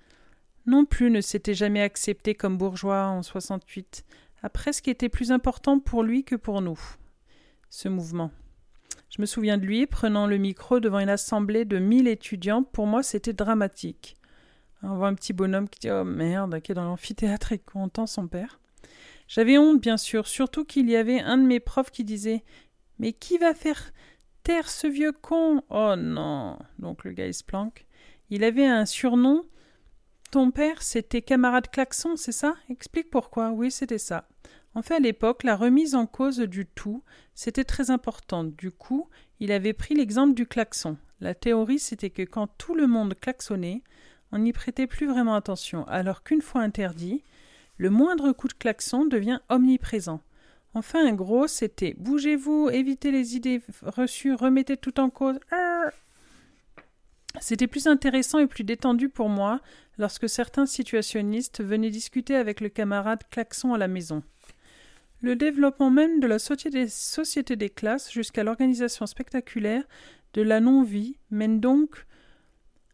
non 0.65 0.85
plus 0.85 1.09
ne 1.09 1.19
s'était 1.19 1.53
jamais 1.53 1.81
accepté 1.81 2.35
comme 2.35 2.57
bourgeois 2.57 3.07
en 3.07 3.23
68, 3.23 4.05
a 4.43 4.49
presque 4.49 4.87
été 4.87 5.09
plus 5.09 5.31
important 5.31 5.79
pour 5.79 6.03
lui 6.03 6.23
que 6.23 6.35
pour 6.35 6.61
nous, 6.61 6.79
ce 7.69 7.89
mouvement. 7.89 8.31
Je 9.09 9.21
me 9.21 9.25
souviens 9.25 9.57
de 9.57 9.65
lui 9.65 9.87
prenant 9.87 10.27
le 10.27 10.37
micro 10.37 10.79
devant 10.79 10.99
une 10.99 11.09
assemblée 11.09 11.65
de 11.65 11.79
mille 11.79 12.07
étudiants. 12.07 12.63
Pour 12.63 12.85
moi, 12.85 13.01
c'était 13.01 13.33
dramatique. 13.33 14.15
On 14.83 14.95
voit 14.95 15.07
un 15.07 15.15
petit 15.15 15.33
bonhomme 15.33 15.67
qui 15.67 15.79
dit 15.79 15.91
Oh 15.91 16.03
merde, 16.03 16.61
qui 16.61 16.71
est 16.71 16.75
dans 16.75 16.85
l'amphithéâtre 16.85 17.51
et 17.51 17.59
content 17.59 18.05
son 18.05 18.27
père. 18.27 18.59
J'avais 19.27 19.57
honte, 19.57 19.81
bien 19.81 19.97
sûr, 19.97 20.27
surtout 20.27 20.63
qu'il 20.63 20.89
y 20.89 20.95
avait 20.95 21.19
un 21.19 21.37
de 21.37 21.45
mes 21.45 21.59
profs 21.59 21.91
qui 21.91 22.03
disait 22.03 22.43
Mais 22.99 23.13
qui 23.13 23.37
va 23.37 23.53
faire 23.53 23.91
taire 24.43 24.69
ce 24.69 24.87
vieux 24.87 25.11
con? 25.11 25.63
Oh 25.69 25.95
non 25.97 26.57
Donc 26.77 27.03
le 27.03 27.11
gars 27.11 27.27
il 27.27 27.43
planque. 27.45 27.87
Il 28.29 28.43
avait 28.43 28.67
un 28.67 28.85
surnom. 28.85 29.43
Ton 30.31 30.51
père, 30.51 30.83
c'était 30.83 31.23
camarade 31.23 31.69
Klaxon, 31.71 32.15
c'est 32.15 32.31
ça? 32.31 32.55
Explique 32.69 33.09
pourquoi. 33.09 33.49
Oui, 33.49 33.71
c'était 33.71 33.97
ça. 33.97 34.27
En 34.75 34.81
à 34.81 34.99
l'époque, 34.99 35.43
la 35.43 35.55
remise 35.55 35.95
en 35.95 36.05
cause 36.05 36.39
du 36.39 36.65
tout, 36.65 37.03
c'était 37.33 37.63
très 37.63 37.89
important. 37.91 38.43
Du 38.43 38.71
coup, 38.71 39.09
il 39.39 39.51
avait 39.51 39.73
pris 39.73 39.95
l'exemple 39.95 40.33
du 40.33 40.45
klaxon. 40.45 40.97
La 41.21 41.33
théorie, 41.33 41.79
c'était 41.79 42.11
que 42.11 42.21
quand 42.21 42.47
tout 42.57 42.75
le 42.75 42.87
monde 42.87 43.15
klaxonnait, 43.19 43.81
on 44.31 44.39
n'y 44.39 44.53
prêtait 44.53 44.87
plus 44.87 45.07
vraiment 45.07 45.35
attention, 45.35 45.87
alors 45.87 46.23
qu'une 46.23 46.41
fois 46.41 46.61
interdit, 46.61 47.23
le 47.77 47.89
moindre 47.89 48.31
coup 48.31 48.47
de 48.47 48.53
klaxon 48.53 49.05
devient 49.05 49.39
omniprésent. 49.49 50.21
Enfin, 50.75 51.05
un 51.05 51.13
gros, 51.13 51.47
c'était 51.47 51.95
bougez-vous, 51.97 52.69
évitez 52.71 53.11
les 53.11 53.35
idées 53.35 53.61
reçues, 53.81 54.35
remettez 54.35 54.77
tout 54.77 54.99
en 54.99 55.09
cause. 55.09 55.39
C'était 57.39 57.67
plus 57.67 57.87
intéressant 57.87 58.39
et 58.39 58.47
plus 58.47 58.63
détendu 58.63 59.09
pour 59.09 59.29
moi 59.29 59.61
lorsque 59.97 60.29
certains 60.29 60.65
situationnistes 60.65 61.63
venaient 61.63 61.89
discuter 61.89 62.35
avec 62.35 62.61
le 62.61 62.69
camarade 62.69 63.23
klaxon 63.31 63.73
à 63.73 63.77
la 63.77 63.87
maison. 63.87 64.23
Le 65.21 65.35
développement 65.35 65.89
même 65.89 66.21
de 66.21 66.27
la 66.27 66.39
société 66.39 67.55
des 67.55 67.69
classes 67.69 68.11
jusqu'à 68.11 68.43
l'organisation 68.43 69.05
spectaculaire 69.05 69.83
de 70.33 70.41
la 70.41 70.61
non-vie 70.61 71.17
mène 71.29 71.59
donc 71.59 72.05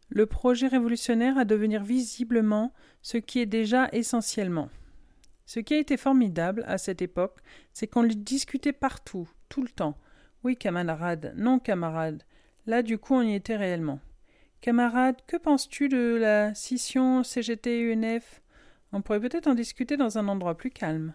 le 0.08 0.26
projet 0.26 0.66
révolutionnaire 0.66 1.38
à 1.38 1.44
devenir 1.44 1.84
visiblement 1.84 2.72
ce 3.02 3.18
qui 3.18 3.40
est 3.40 3.46
déjà 3.46 3.88
essentiellement. 3.92 4.70
Ce 5.44 5.60
qui 5.60 5.74
a 5.74 5.78
été 5.78 5.96
formidable 5.96 6.64
à 6.66 6.78
cette 6.78 7.02
époque, 7.02 7.38
c'est 7.72 7.86
qu'on 7.86 8.02
le 8.02 8.14
discutait 8.14 8.72
partout, 8.72 9.28
tout 9.48 9.62
le 9.62 9.68
temps. 9.68 9.96
Oui, 10.42 10.56
camarade, 10.56 11.32
non, 11.36 11.60
camarade. 11.60 12.24
Là, 12.66 12.82
du 12.82 12.98
coup, 12.98 13.14
on 13.14 13.22
y 13.22 13.34
était 13.34 13.56
réellement. 13.56 14.00
Camarade, 14.60 15.16
que 15.28 15.36
penses-tu 15.36 15.88
de 15.88 16.16
la 16.20 16.54
scission 16.54 17.22
CGT-UNF 17.22 18.42
On 18.92 19.02
pourrait 19.02 19.20
peut-être 19.20 19.46
en 19.46 19.54
discuter 19.54 19.96
dans 19.96 20.18
un 20.18 20.26
endroit 20.26 20.56
plus 20.56 20.70
calme. 20.70 21.12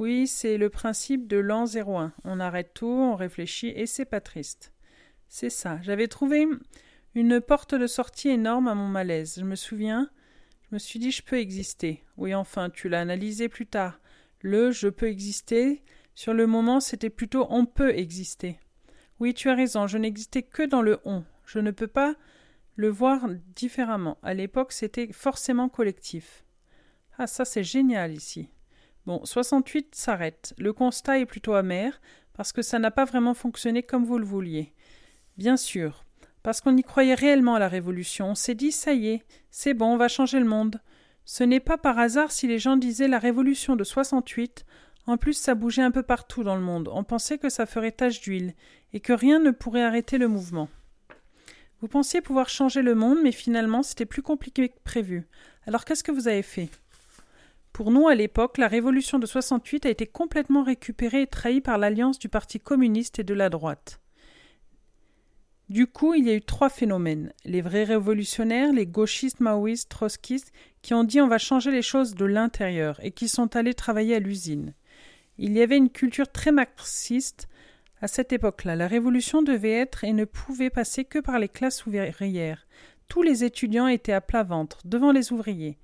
Oui, 0.00 0.26
c'est 0.26 0.56
le 0.56 0.70
principe 0.70 1.28
de 1.28 1.36
l'an 1.36 1.66
01. 1.66 2.14
On 2.24 2.40
arrête 2.40 2.72
tout, 2.72 2.86
on 2.86 3.16
réfléchit 3.16 3.68
et 3.76 3.84
c'est 3.84 4.06
pas 4.06 4.22
triste. 4.22 4.72
C'est 5.28 5.50
ça. 5.50 5.78
J'avais 5.82 6.08
trouvé 6.08 6.46
une 7.14 7.38
porte 7.42 7.74
de 7.74 7.86
sortie 7.86 8.30
énorme 8.30 8.66
à 8.68 8.74
mon 8.74 8.88
malaise. 8.88 9.36
Je 9.38 9.44
me 9.44 9.56
souviens, 9.56 10.08
je 10.62 10.74
me 10.74 10.78
suis 10.78 10.98
dit 11.00 11.10
je 11.10 11.22
peux 11.22 11.36
exister. 11.36 12.02
Oui, 12.16 12.34
enfin, 12.34 12.70
tu 12.70 12.88
l'as 12.88 13.02
analysé 13.02 13.50
plus 13.50 13.66
tard. 13.66 14.00
Le 14.40 14.70
je 14.70 14.88
peux 14.88 15.06
exister, 15.06 15.82
sur 16.14 16.32
le 16.32 16.46
moment, 16.46 16.80
c'était 16.80 17.10
plutôt 17.10 17.46
on 17.50 17.66
peut 17.66 17.94
exister. 17.94 18.58
Oui, 19.18 19.34
tu 19.34 19.50
as 19.50 19.54
raison, 19.54 19.86
je 19.86 19.98
n'existais 19.98 20.44
que 20.44 20.62
dans 20.62 20.80
le 20.80 20.98
on. 21.04 21.24
Je 21.44 21.58
ne 21.58 21.72
peux 21.72 21.88
pas 21.88 22.14
le 22.74 22.88
voir 22.88 23.28
différemment. 23.54 24.16
À 24.22 24.32
l'époque, 24.32 24.72
c'était 24.72 25.12
forcément 25.12 25.68
collectif. 25.68 26.46
Ah, 27.18 27.26
ça 27.26 27.44
c'est 27.44 27.64
génial 27.64 28.14
ici. 28.14 28.48
Bon, 29.06 29.24
68 29.24 29.94
s'arrête. 29.94 30.54
Le 30.58 30.72
constat 30.72 31.18
est 31.18 31.26
plutôt 31.26 31.54
amer, 31.54 32.00
parce 32.34 32.52
que 32.52 32.62
ça 32.62 32.78
n'a 32.78 32.90
pas 32.90 33.04
vraiment 33.04 33.34
fonctionné 33.34 33.82
comme 33.82 34.04
vous 34.04 34.18
le 34.18 34.24
vouliez. 34.24 34.72
Bien 35.36 35.56
sûr, 35.56 36.04
parce 36.42 36.60
qu'on 36.60 36.76
y 36.76 36.82
croyait 36.82 37.14
réellement 37.14 37.54
à 37.54 37.58
la 37.58 37.68
Révolution. 37.68 38.30
On 38.30 38.34
s'est 38.34 38.54
dit, 38.54 38.72
ça 38.72 38.92
y 38.92 39.08
est, 39.08 39.24
c'est 39.50 39.74
bon, 39.74 39.94
on 39.94 39.96
va 39.96 40.08
changer 40.08 40.38
le 40.38 40.46
monde. 40.46 40.80
Ce 41.24 41.44
n'est 41.44 41.60
pas 41.60 41.78
par 41.78 41.98
hasard 41.98 42.32
si 42.32 42.46
les 42.46 42.58
gens 42.58 42.76
disaient 42.76 43.08
la 43.08 43.18
Révolution 43.18 43.76
de 43.76 43.84
68. 43.84 44.64
En 45.06 45.16
plus, 45.16 45.34
ça 45.34 45.54
bougeait 45.54 45.82
un 45.82 45.90
peu 45.90 46.02
partout 46.02 46.44
dans 46.44 46.56
le 46.56 46.62
monde. 46.62 46.88
On 46.92 47.04
pensait 47.04 47.38
que 47.38 47.48
ça 47.48 47.66
ferait 47.66 47.92
tache 47.92 48.20
d'huile, 48.20 48.54
et 48.92 49.00
que 49.00 49.12
rien 49.12 49.38
ne 49.38 49.50
pourrait 49.50 49.82
arrêter 49.82 50.18
le 50.18 50.28
mouvement. 50.28 50.68
Vous 51.80 51.88
pensiez 51.88 52.20
pouvoir 52.20 52.48
changer 52.48 52.82
le 52.82 52.94
monde, 52.94 53.18
mais 53.22 53.32
finalement, 53.32 53.82
c'était 53.82 54.04
plus 54.04 54.22
compliqué 54.22 54.68
que 54.68 54.78
prévu. 54.84 55.26
Alors 55.66 55.84
qu'est-ce 55.84 56.04
que 56.04 56.12
vous 56.12 56.28
avez 56.28 56.42
fait? 56.42 56.68
Pour 57.80 57.92
nous, 57.92 58.08
à 58.08 58.14
l'époque, 58.14 58.58
la 58.58 58.68
révolution 58.68 59.18
de 59.18 59.24
68 59.24 59.86
a 59.86 59.88
été 59.88 60.06
complètement 60.06 60.62
récupérée 60.62 61.22
et 61.22 61.26
trahie 61.26 61.62
par 61.62 61.78
l'alliance 61.78 62.18
du 62.18 62.28
Parti 62.28 62.60
communiste 62.60 63.20
et 63.20 63.24
de 63.24 63.32
la 63.32 63.48
droite. 63.48 64.02
Du 65.70 65.86
coup, 65.86 66.12
il 66.12 66.26
y 66.26 66.30
a 66.30 66.34
eu 66.34 66.42
trois 66.42 66.68
phénomènes. 66.68 67.32
Les 67.46 67.62
vrais 67.62 67.84
révolutionnaires, 67.84 68.70
les 68.74 68.86
gauchistes, 68.86 69.40
maoïstes, 69.40 69.88
trotskistes, 69.88 70.52
qui 70.82 70.92
ont 70.92 71.04
dit 71.04 71.22
on 71.22 71.26
va 71.26 71.38
changer 71.38 71.70
les 71.70 71.80
choses 71.80 72.14
de 72.14 72.26
l'intérieur 72.26 73.00
et 73.02 73.12
qui 73.12 73.28
sont 73.28 73.56
allés 73.56 73.72
travailler 73.72 74.16
à 74.16 74.20
l'usine. 74.20 74.74
Il 75.38 75.54
y 75.54 75.62
avait 75.62 75.78
une 75.78 75.88
culture 75.88 76.30
très 76.30 76.52
marxiste 76.52 77.48
à 78.02 78.08
cette 78.08 78.34
époque-là. 78.34 78.76
La 78.76 78.88
révolution 78.88 79.40
devait 79.40 79.72
être 79.72 80.04
et 80.04 80.12
ne 80.12 80.26
pouvait 80.26 80.68
passer 80.68 81.06
que 81.06 81.18
par 81.18 81.38
les 81.38 81.48
classes 81.48 81.86
ouvrières. 81.86 82.66
Tous 83.08 83.22
les 83.22 83.42
étudiants 83.42 83.88
étaient 83.88 84.12
à 84.12 84.20
plat 84.20 84.42
ventre, 84.42 84.80
devant 84.84 85.12
les 85.12 85.32
ouvriers. 85.32 85.78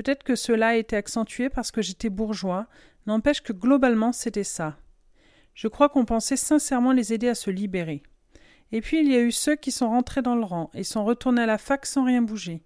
Peut-être 0.00 0.24
que 0.24 0.34
cela 0.34 0.68
a 0.68 0.76
été 0.76 0.96
accentué 0.96 1.50
parce 1.50 1.70
que 1.70 1.82
j'étais 1.82 2.08
bourgeois, 2.08 2.68
n'empêche 3.04 3.42
que 3.42 3.52
globalement 3.52 4.12
c'était 4.12 4.44
ça. 4.44 4.78
Je 5.52 5.68
crois 5.68 5.90
qu'on 5.90 6.06
pensait 6.06 6.38
sincèrement 6.38 6.92
les 6.92 7.12
aider 7.12 7.28
à 7.28 7.34
se 7.34 7.50
libérer. 7.50 8.02
Et 8.72 8.80
puis 8.80 9.00
il 9.00 9.12
y 9.12 9.14
a 9.14 9.20
eu 9.20 9.30
ceux 9.30 9.56
qui 9.56 9.70
sont 9.70 9.90
rentrés 9.90 10.22
dans 10.22 10.36
le 10.36 10.44
rang 10.44 10.70
et 10.72 10.84
sont 10.84 11.04
retournés 11.04 11.42
à 11.42 11.46
la 11.46 11.58
fac 11.58 11.84
sans 11.84 12.06
rien 12.06 12.22
bouger. 12.22 12.62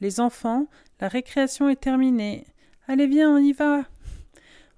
Les 0.00 0.18
enfants, 0.18 0.66
la 0.98 1.08
récréation 1.08 1.68
est 1.68 1.78
terminée. 1.78 2.46
Allez 2.86 3.06
viens, 3.06 3.32
on 3.32 3.36
y 3.36 3.52
va. 3.52 3.84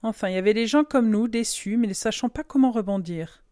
Enfin, 0.03 0.31
il 0.31 0.35
y 0.35 0.39
avait 0.39 0.53
des 0.53 0.67
gens 0.67 0.83
comme 0.83 1.11
nous, 1.11 1.29
déçus, 1.29 1.77
mais 1.77 1.87
ne 1.87 1.93
sachant 1.93 2.29
pas 2.29 2.43
comment 2.43 2.73
rebondir. 2.73 3.45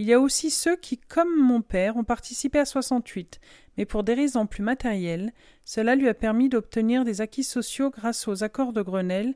Il 0.00 0.06
y 0.06 0.14
a 0.14 0.18
aussi 0.18 0.48
ceux 0.48 0.76
qui, 0.76 0.96
comme 0.96 1.36
mon 1.36 1.60
père, 1.60 1.98
ont 1.98 2.04
participé 2.04 2.58
à 2.58 2.64
68, 2.64 3.38
mais 3.76 3.84
pour 3.84 4.02
des 4.02 4.14
raisons 4.14 4.46
plus 4.46 4.62
matérielles, 4.62 5.30
cela 5.66 5.94
lui 5.94 6.08
a 6.08 6.14
permis 6.14 6.48
d'obtenir 6.48 7.04
des 7.04 7.20
acquis 7.20 7.44
sociaux 7.44 7.90
grâce 7.90 8.26
aux 8.26 8.42
accords 8.42 8.72
de 8.72 8.80
Grenelle. 8.80 9.34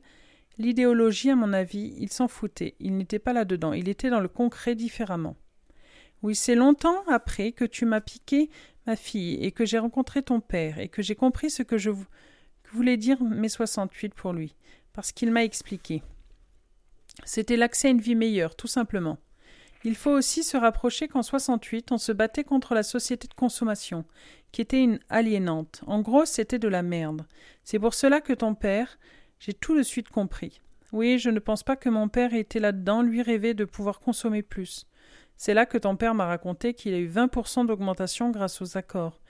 L'idéologie, 0.57 1.29
à 1.29 1.35
mon 1.35 1.53
avis, 1.53 1.93
il 1.99 2.11
s'en 2.11 2.27
foutait, 2.27 2.73
il 2.79 2.97
n'était 2.97 3.19
pas 3.19 3.31
là-dedans, 3.31 3.73
il 3.73 3.87
était 3.89 4.09
dans 4.09 4.19
le 4.19 4.27
concret 4.27 4.73
différemment. 4.73 5.35
Oui, 6.23 6.33
c'est 6.33 6.55
longtemps 6.55 7.03
après 7.09 7.51
que 7.51 7.65
tu 7.65 7.85
m'as 7.85 8.01
piqué 8.01 8.49
ma 8.87 8.95
fille 8.95 9.35
et 9.45 9.51
que 9.51 9.65
j'ai 9.65 9.77
rencontré 9.77 10.23
ton 10.23 10.39
père 10.41 10.79
et 10.79 10.89
que 10.89 11.03
j'ai 11.03 11.15
compris 11.15 11.51
ce 11.51 11.61
que 11.61 11.77
je 11.77 11.91
voulais 12.71 12.97
dire 12.97 13.21
mes 13.21 13.49
68 13.49 14.15
pour 14.15 14.33
lui, 14.33 14.55
parce 14.93 15.11
qu'il 15.11 15.31
m'a 15.31 15.43
expliqué. 15.43 16.01
C'était 17.23 17.55
l'accès 17.55 17.89
à 17.89 17.91
une 17.91 18.01
vie 18.01 18.15
meilleure, 18.15 18.55
tout 18.55 18.65
simplement. 18.65 19.19
Il 19.85 19.95
faut 19.95 20.09
aussi 20.09 20.41
se 20.41 20.57
rapprocher 20.57 21.07
qu'en 21.07 21.21
68, 21.21 21.91
on 21.91 21.99
se 21.99 22.11
battait 22.11 22.43
contre 22.43 22.73
la 22.73 22.81
société 22.81 23.27
de 23.27 23.35
consommation, 23.35 24.03
qui 24.51 24.61
était 24.61 24.81
une 24.81 24.99
aliénante. 25.09 25.83
En 25.85 26.01
gros, 26.01 26.25
c'était 26.25 26.57
de 26.57 26.67
la 26.67 26.81
merde. 26.81 27.27
C'est 27.63 27.77
pour 27.77 27.93
cela 27.93 28.19
que 28.19 28.33
ton 28.33 28.55
père, 28.55 28.97
j'ai 29.37 29.53
tout 29.53 29.77
de 29.77 29.83
suite 29.83 30.09
compris. 30.09 30.59
Oui, 30.91 31.19
je 31.19 31.29
ne 31.29 31.37
pense 31.37 31.61
pas 31.61 31.75
que 31.75 31.89
mon 31.89 32.09
père 32.09 32.33
était 32.33 32.59
là-dedans, 32.59 33.03
lui 33.03 33.21
rêver 33.21 33.53
de 33.53 33.63
pouvoir 33.63 33.99
consommer 33.99 34.41
plus. 34.41 34.87
C'est 35.37 35.53
là 35.53 35.67
que 35.67 35.77
ton 35.77 35.95
père 35.95 36.15
m'a 36.15 36.25
raconté 36.25 36.73
qu'il 36.73 36.95
a 36.95 36.97
eu 36.97 37.07
20% 37.07 37.67
d'augmentation 37.67 38.31
grâce 38.31 38.63
aux 38.63 38.77
accords. 38.77 39.21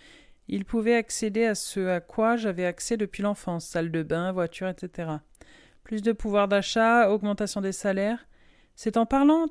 Il 0.47 0.63
pouvait 0.63 0.95
accéder 0.95 1.43
à 1.43 1.55
ce 1.55 1.85
à 1.87 1.99
quoi 1.99 2.37
j'avais 2.37 2.65
accès 2.65 2.95
depuis 2.95 3.23
l'enfance, 3.23 3.65
salle 3.65 3.91
de 3.91 4.03
bain, 4.03 4.31
voiture, 4.31 4.69
etc. 4.69 5.17
Plus 5.83 6.01
de 6.01 6.13
pouvoir 6.13 6.47
d'achat, 6.47 7.11
augmentation 7.11 7.59
des 7.59 7.73
salaires. 7.73 8.25
C'est 8.77 8.95
en 8.95 9.05
parlant 9.05 9.47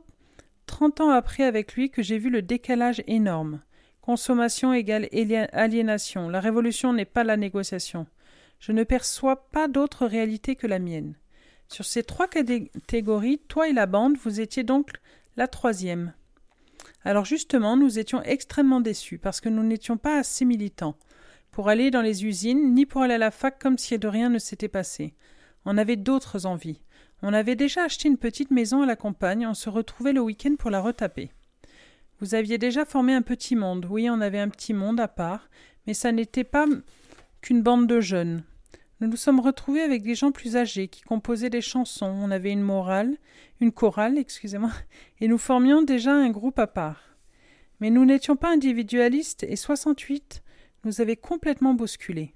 Trente 0.75 1.01
ans 1.01 1.11
après 1.11 1.45
avec 1.45 1.75
lui 1.75 1.89
que 1.89 2.03
j'ai 2.03 2.19
vu 2.19 2.31
le 2.31 2.43
décalage 2.43 3.01
énorme. 3.07 3.61
Consommation 4.01 4.73
égale 4.73 5.09
aliénation. 5.53 6.29
La 6.29 6.41
révolution 6.41 6.93
n'est 6.93 7.05
pas 7.05 7.23
la 7.23 7.37
négociation. 7.37 8.09
Je 8.59 8.73
ne 8.73 8.83
perçois 8.83 9.49
pas 9.53 9.69
d'autre 9.69 10.05
réalité 10.05 10.57
que 10.57 10.67
la 10.67 10.81
mienne. 10.81 11.15
Sur 11.69 11.85
ces 11.85 12.03
trois 12.03 12.27
catégories, 12.27 13.39
toi 13.47 13.69
et 13.69 13.73
la 13.73 13.87
bande, 13.87 14.17
vous 14.17 14.41
étiez 14.41 14.65
donc 14.65 14.91
la 15.37 15.47
troisième. 15.47 16.13
Alors 17.05 17.25
justement, 17.25 17.77
nous 17.77 18.01
étions 18.01 18.25
extrêmement 18.25 18.81
déçus 18.81 19.19
parce 19.19 19.41
que 19.41 19.49
nous 19.49 19.63
n'étions 19.63 19.97
pas 19.97 20.19
assez 20.19 20.45
militants 20.45 20.97
pour 21.53 21.69
aller 21.69 21.93
dans 21.93 22.03
les 22.03 22.25
usines, 22.25 22.75
ni 22.75 22.85
pour 22.85 23.03
aller 23.03 23.15
à 23.15 23.19
la 23.19 23.31
fac 23.31 23.63
comme 23.63 23.79
si 23.79 23.97
de 23.97 24.09
rien 24.09 24.29
ne 24.29 24.41
s'était 24.41 24.67
passé. 24.67 25.15
On 25.67 25.79
avait 25.79 25.95
d'autres 25.95 26.47
envies. 26.47 26.81
On 27.23 27.33
avait 27.33 27.57
déjà 27.57 27.85
acheté 27.85 28.09
une 28.09 28.19
petite 28.19 28.51
maison 28.51 28.83
à 28.83 28.87
la 28.87 28.97
campagne, 28.97 29.47
on 29.47 29.55
se 29.55 29.71
retrouvait 29.71 30.13
le 30.13 30.21
week-end 30.21 30.57
pour 30.59 30.71
la 30.71 30.81
retaper. 30.81 31.31
Vous 32.21 32.35
aviez 32.35 32.59
déjà 32.59 32.85
formé 32.85 33.13
un 33.13 33.23
petit 33.23 33.57
monde. 33.57 33.87
Oui, 33.91 34.09
on 34.09 34.21
avait 34.21 34.39
un 34.39 34.49
petit 34.49 34.73
monde 34.73 35.01
à 35.01 35.09
part, 35.09 35.49
mais 35.87 35.95
ça 35.95 36.13
n'était 36.13 36.45
pas 36.45 36.67
qu'une 37.41 37.63
bande 37.63 37.87
de 37.87 38.01
jeunes. 38.01 38.45
Nous 39.01 39.09
nous 39.09 39.17
sommes 39.17 39.41
retrouvés 39.41 39.83
avec 39.83 40.03
des 40.03 40.15
gens 40.15 40.33
plus 40.33 40.57
âgés 40.57 40.89
qui 40.89 41.03
composaient 41.03 41.51
des 41.51 41.61
chansons. 41.61 42.15
On 42.23 42.31
avait 42.31 42.53
une 42.53 42.63
morale, 42.63 43.17
une 43.61 43.73
chorale, 43.73 44.17
excusez-moi, 44.17 44.71
et 45.21 45.29
nous 45.29 45.39
formions 45.39 45.83
déjà 45.83 46.15
un 46.15 46.31
groupe 46.31 46.59
à 46.59 46.67
part. 46.67 47.17
Mais 47.81 47.91
nous 47.91 48.05
n'étions 48.05 48.37
pas 48.37 48.53
individualistes 48.53 49.43
et 49.43 49.57
68 49.57 50.43
nous 50.85 51.01
avait 51.01 51.17
complètement 51.17 51.75
bousculés. 51.75 52.35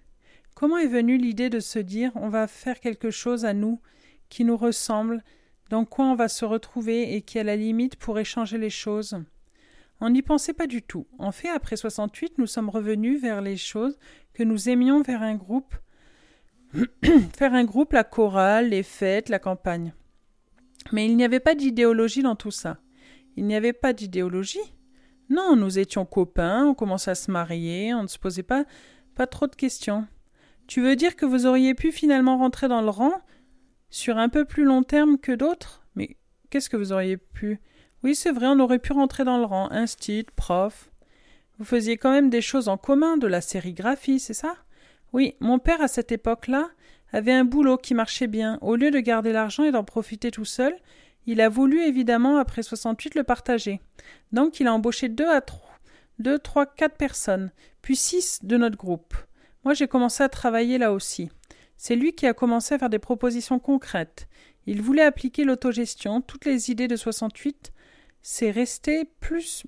Comment 0.55 0.79
est 0.79 0.89
venue 0.89 1.17
l'idée 1.17 1.51
de 1.51 1.61
se 1.61 1.79
dire 1.79 2.11
on 2.17 2.29
va 2.29 2.49
faire 2.49 2.81
quelque 2.81 3.11
chose 3.11 3.45
à 3.45 3.55
nous 3.55 3.81
qui 4.29 4.45
nous 4.45 4.57
ressemble, 4.57 5.23
dans 5.71 5.85
quoi 5.85 6.07
on 6.07 6.15
va 6.15 6.29
se 6.29 6.45
retrouver 6.45 7.15
et 7.15 7.23
qui 7.23 7.39
à 7.39 7.45
la 7.45 7.57
limite 7.57 7.97
pourrait 7.97 8.25
changer 8.25 8.59
les 8.59 8.71
choses 8.71 9.19
On 10.01 10.11
n'y 10.11 10.23
pensait 10.23 10.55
pas 10.55 10.67
du 10.67 10.83
tout. 10.83 11.07
En 11.19 11.33
fait, 11.33 11.49
après 11.49 11.77
68, 11.77 12.39
nous 12.39 12.47
sommes 12.47 12.71
revenus 12.71 13.21
vers 13.21 13.43
les 13.43 13.57
choses 13.57 13.99
que 14.33 14.43
nous 14.43 14.69
aimions 14.69 15.03
vers 15.03 15.23
un 15.23 15.35
groupe 15.35 15.75
faire 17.37 17.55
un 17.55 17.65
groupe, 17.65 17.93
la 17.93 18.05
chorale, 18.05 18.71
les 18.71 18.83
fêtes, 18.83 19.29
la 19.29 19.39
campagne. 19.39 19.95
Mais 20.93 21.07
il 21.07 21.17
n'y 21.17 21.25
avait 21.25 21.41
pas 21.41 21.55
d'idéologie 21.55 22.23
dans 22.23 22.37
tout 22.37 22.51
ça. 22.51 22.79
Il 23.37 23.47
n'y 23.47 23.57
avait 23.57 23.73
pas 23.73 23.93
d'idéologie. 23.93 24.75
Non, 25.31 25.57
nous 25.57 25.79
étions 25.79 26.07
copains, 26.07 26.65
on 26.67 26.75
commençait 26.75 27.11
à 27.11 27.15
se 27.15 27.31
marier, 27.31 27.93
on 27.95 28.03
ne 28.03 28.09
se 28.09 28.19
posait 28.19 28.43
pas, 28.43 28.65
pas 29.15 29.27
trop 29.27 29.47
de 29.47 29.55
questions. 29.55 30.07
Tu 30.67 30.81
veux 30.81 30.97
dire 30.97 31.17
que 31.17 31.27
vous 31.27 31.47
auriez 31.47 31.75
pu 31.75 31.93
finalement 31.93 32.39
rentrer 32.39 32.69
dans 32.69 32.83
le 32.83 32.89
rang 32.89 33.13
sur 33.91 34.19
un 34.19 34.29
peu 34.29 34.45
plus 34.45 34.65
long 34.65 34.83
terme 34.83 35.19
que 35.19 35.33
d'autres 35.33 35.83
Mais 35.95 36.17
qu'est-ce 36.51 36.71
que 36.71 36.77
vous 36.77 36.93
auriez 36.93 37.17
pu? 37.17 37.61
Oui, 38.03 38.15
c'est 38.15 38.33
vrai, 38.33 38.47
on 38.47 38.61
aurait 38.61 38.79
pu 38.79 38.93
rentrer 38.93 39.25
dans 39.25 39.39
le 39.39 39.45
rang, 39.45 39.71
instit, 39.71 40.27
prof. 40.37 40.91
Vous 41.59 41.65
faisiez 41.65 41.97
quand 41.97 42.13
même 42.13 42.31
des 42.31 42.41
choses 42.41 42.69
en 42.69 42.77
commun, 42.77 43.17
de 43.17 43.27
la 43.27 43.41
sérigraphie, 43.41 44.21
c'est 44.21 44.35
ça? 44.35 44.55
Oui, 45.13 45.35
mon 45.41 45.59
père 45.59 45.83
à 45.83 45.89
cette 45.89 46.13
époque-là 46.13 46.69
avait 47.13 47.33
un 47.33 47.45
boulot 47.45 47.77
qui 47.77 47.95
marchait 47.95 48.27
bien. 48.27 48.59
Au 48.61 48.77
lieu 48.77 48.91
de 48.91 49.01
garder 49.01 49.33
l'argent 49.33 49.65
et 49.65 49.73
d'en 49.73 49.85
profiter 49.85 50.31
tout 50.31 50.45
seul, 50.45 50.75
il 51.27 51.41
a 51.41 51.49
voulu 51.49 51.83
évidemment, 51.83 52.39
après 52.39 52.63
68, 52.63 53.15
le 53.15 53.25
partager. 53.25 53.81
Donc 54.33 54.61
il 54.61 54.67
a 54.67 54.73
embauché 54.73 55.09
deux 55.09 55.29
à 55.29 55.41
trois, 55.41 55.79
deux, 56.19 56.39
trois, 56.39 56.67
quatre 56.67 56.97
personnes, 56.97 57.51
puis 57.83 57.97
six 57.97 58.45
de 58.45 58.57
notre 58.57 58.77
groupe. 58.77 59.15
Moi 59.65 59.75
j'ai 59.75 59.89
commencé 59.89 60.23
à 60.23 60.29
travailler 60.29 60.79
là 60.79 60.93
aussi. 60.93 61.31
C'est 61.79 61.97
lui 61.97 62.13
qui 62.13 62.27
a 62.27 62.35
commencé 62.35 62.75
à 62.75 62.79
faire 62.79 62.91
des 62.91 62.99
propositions 62.99 63.59
concrètes. 63.59 64.29
Il 64.67 64.83
voulait 64.83 65.03
appliquer 65.03 65.45
l'autogestion, 65.45 66.21
toutes 66.21 66.45
les 66.45 66.71
idées 66.71 66.89
de 66.89 66.97
68. 66.97 67.73
C'est 68.21 68.51
resté 68.51 69.07
plus 69.21 69.65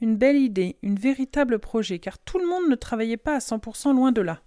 une 0.00 0.16
belle 0.16 0.38
idée, 0.38 0.76
une 0.82 0.98
véritable 0.98 1.58
projet, 1.58 1.98
car 1.98 2.18
tout 2.18 2.38
le 2.38 2.46
monde 2.46 2.68
ne 2.68 2.74
travaillait 2.74 3.18
pas 3.18 3.36
à 3.36 3.38
100% 3.38 3.94
loin 3.94 4.10
de 4.10 4.22
là. 4.22 4.40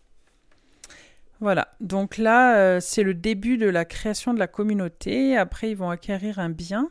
Voilà, 1.40 1.68
donc 1.80 2.18
là, 2.18 2.58
euh, 2.58 2.80
c'est 2.80 3.04
le 3.04 3.14
début 3.14 3.58
de 3.58 3.68
la 3.68 3.86
création 3.86 4.34
de 4.34 4.40
la 4.40 4.48
communauté. 4.48 5.38
Après, 5.38 5.70
ils 5.70 5.78
vont 5.78 5.90
acquérir 5.90 6.40
un 6.40 6.50
bien. 6.50 6.90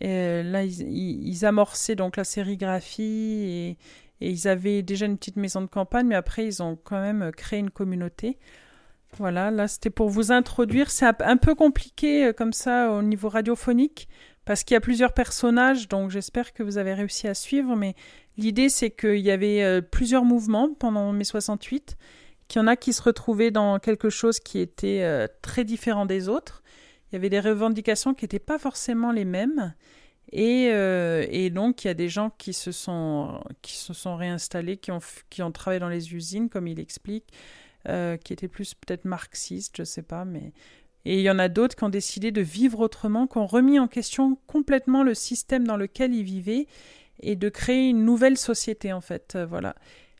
Et 0.00 0.42
là, 0.42 0.64
ils, 0.64 1.44
amorçaient 1.44 1.94
donc 1.94 2.16
la 2.16 2.24
sérigraphie 2.24 3.02
et, 3.02 3.78
ils 4.20 4.48
avaient 4.48 4.82
déjà 4.82 5.06
une 5.06 5.18
petite 5.18 5.36
maison 5.36 5.60
de 5.60 5.66
campagne, 5.66 6.06
mais 6.06 6.14
après, 6.14 6.46
ils 6.46 6.62
ont 6.62 6.76
quand 6.82 7.00
même 7.00 7.30
créé 7.32 7.58
une 7.58 7.70
communauté. 7.70 8.38
Voilà, 9.18 9.50
là, 9.50 9.68
c'était 9.68 9.90
pour 9.90 10.08
vous 10.08 10.32
introduire. 10.32 10.90
C'est 10.90 11.06
un 11.22 11.36
peu 11.36 11.54
compliqué 11.54 12.26
euh, 12.26 12.32
comme 12.32 12.52
ça 12.52 12.90
au 12.90 13.02
niveau 13.02 13.28
radiophonique 13.28 14.08
parce 14.44 14.64
qu'il 14.64 14.74
y 14.74 14.76
a 14.76 14.80
plusieurs 14.80 15.14
personnages, 15.14 15.88
donc 15.88 16.10
j'espère 16.10 16.52
que 16.52 16.62
vous 16.62 16.76
avez 16.78 16.92
réussi 16.92 17.28
à 17.28 17.34
suivre. 17.34 17.76
Mais 17.76 17.94
l'idée, 18.36 18.68
c'est 18.68 18.90
qu'il 18.90 19.20
y 19.20 19.30
avait 19.30 19.62
euh, 19.62 19.80
plusieurs 19.80 20.24
mouvements 20.24 20.74
pendant 20.74 21.12
mai 21.12 21.24
68 21.24 21.96
qu'il 22.46 22.60
y 22.60 22.62
en 22.62 22.66
a 22.66 22.76
qui 22.76 22.92
se 22.92 23.00
retrouvaient 23.00 23.50
dans 23.50 23.78
quelque 23.78 24.10
chose 24.10 24.38
qui 24.38 24.58
était 24.58 25.00
euh, 25.02 25.26
très 25.40 25.64
différent 25.64 26.04
des 26.04 26.28
autres. 26.28 26.62
Il 27.10 27.14
y 27.14 27.16
avait 27.16 27.30
des 27.30 27.40
revendications 27.40 28.12
qui 28.12 28.24
n'étaient 28.24 28.38
pas 28.38 28.58
forcément 28.58 29.12
les 29.12 29.24
mêmes. 29.24 29.74
Et, 30.32 30.64
et, 30.64 31.50
donc, 31.50 31.84
il 31.84 31.88
y 31.88 31.90
a 31.90 31.94
des 31.94 32.08
gens 32.08 32.30
qui 32.38 32.54
se 32.54 32.72
sont, 32.72 33.40
qui 33.62 33.74
se 33.74 33.94
sont 33.94 34.16
réinstallés, 34.16 34.78
qui 34.78 34.90
ont, 34.90 34.98
qui 35.30 35.42
ont 35.42 35.52
travaillé 35.52 35.78
dans 35.78 35.88
les 35.88 36.12
usines, 36.12 36.48
comme 36.48 36.66
il 36.66 36.80
explique, 36.80 37.26
euh, 37.88 38.16
qui 38.16 38.32
étaient 38.32 38.48
plus 38.48 38.74
peut-être 38.74 39.04
marxistes, 39.04 39.76
je 39.76 39.82
ne 39.82 39.86
sais 39.86 40.02
pas. 40.02 40.24
Mais... 40.24 40.52
Et 41.04 41.18
il 41.18 41.22
y 41.22 41.30
en 41.30 41.38
a 41.38 41.48
d'autres 41.48 41.76
qui 41.76 41.84
ont 41.84 41.90
décidé 41.90 42.30
de 42.32 42.40
vivre 42.40 42.80
autrement, 42.80 43.26
qui 43.26 43.38
ont 43.38 43.46
remis 43.46 43.78
en 43.78 43.88
question 43.88 44.38
complètement 44.46 45.02
le 45.02 45.14
système 45.14 45.66
dans 45.66 45.76
lequel 45.76 46.14
ils 46.14 46.22
vivaient 46.22 46.66
et 47.20 47.36
de 47.36 47.48
créer 47.48 47.88
une 47.88 48.04
nouvelle 48.04 48.38
société, 48.38 48.92
en 48.92 49.00
fait. 49.00 49.36
voilà 49.48 49.74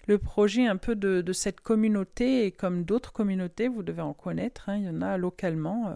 le 0.07 0.19
projet 0.19 0.67
un 0.67 0.77
peu 0.77 0.95
de, 0.95 1.33
cette 1.33 1.61
communauté, 1.61 2.47
et 2.47 2.53
comme 2.53 2.85
d'autres 2.85 3.13
communautés, 3.13 3.69
vous 3.69 3.83
devez 3.83 4.03
en 4.03 4.13
connaître, 4.13 4.69
hein, 4.69 4.77
il 4.77 4.85
y 4.85 4.89
en 4.89 5.03
a 5.03 5.17
localement, 5.17 5.89
euh, 5.89 5.93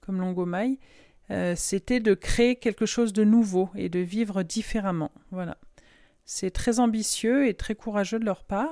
comme 0.00 0.20
Longomai, 0.20 0.78
euh, 1.30 1.54
c'était 1.56 2.00
de 2.00 2.14
créer 2.14 2.56
quelque 2.56 2.86
chose 2.86 3.12
de 3.12 3.24
nouveau 3.24 3.70
et 3.76 3.88
de 3.88 4.00
vivre 4.00 4.42
différemment. 4.42 5.12
Voilà. 5.30 5.56
C'est 6.24 6.50
très 6.50 6.80
ambitieux 6.80 7.46
et 7.48 7.54
très 7.54 7.74
courageux 7.74 8.18
de 8.18 8.24
leur 8.24 8.44
part. 8.44 8.70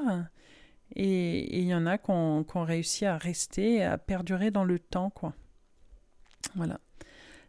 Et 0.97 1.59
il 1.59 1.67
y 1.67 1.75
en 1.75 1.87
a 1.87 1.99
qui 1.99 2.11
ont, 2.11 2.45
réussi 2.55 3.05
à 3.07 3.17
rester, 3.17 3.83
à 3.85 3.99
perdurer 3.99 4.51
dans 4.51 4.65
le 4.65 4.79
temps, 4.79 5.11
quoi. 5.11 5.35
Voilà. 6.55 6.81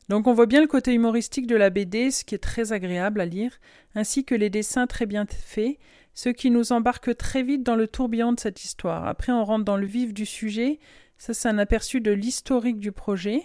Donc 0.09 0.27
on 0.27 0.33
voit 0.33 0.47
bien 0.47 0.61
le 0.61 0.67
côté 0.67 0.93
humoristique 0.93 1.45
de 1.45 1.55
la 1.55 1.69
BD, 1.69 2.09
ce 2.09 2.25
qui 2.25 2.33
est 2.35 2.39
très 2.39 2.73
agréable 2.73 3.21
à 3.21 3.25
lire, 3.25 3.59
ainsi 3.93 4.25
que 4.25 4.33
les 4.33 4.49
dessins 4.49 4.87
très 4.87 5.05
bien 5.05 5.25
faits, 5.27 5.77
ce 6.15 6.29
qui 6.29 6.49
nous 6.49 6.71
embarque 6.71 7.15
très 7.15 7.43
vite 7.43 7.63
dans 7.63 7.75
le 7.75 7.87
tourbillon 7.87 8.33
de 8.33 8.39
cette 8.39 8.63
histoire. 8.63 9.07
Après, 9.07 9.31
on 9.31 9.45
rentre 9.45 9.65
dans 9.65 9.77
le 9.77 9.85
vif 9.85 10.13
du 10.13 10.25
sujet. 10.25 10.79
Ça, 11.17 11.33
c'est 11.33 11.47
un 11.47 11.59
aperçu 11.59 12.01
de 12.01 12.11
l'historique 12.11 12.79
du 12.79 12.91
projet. 12.91 13.43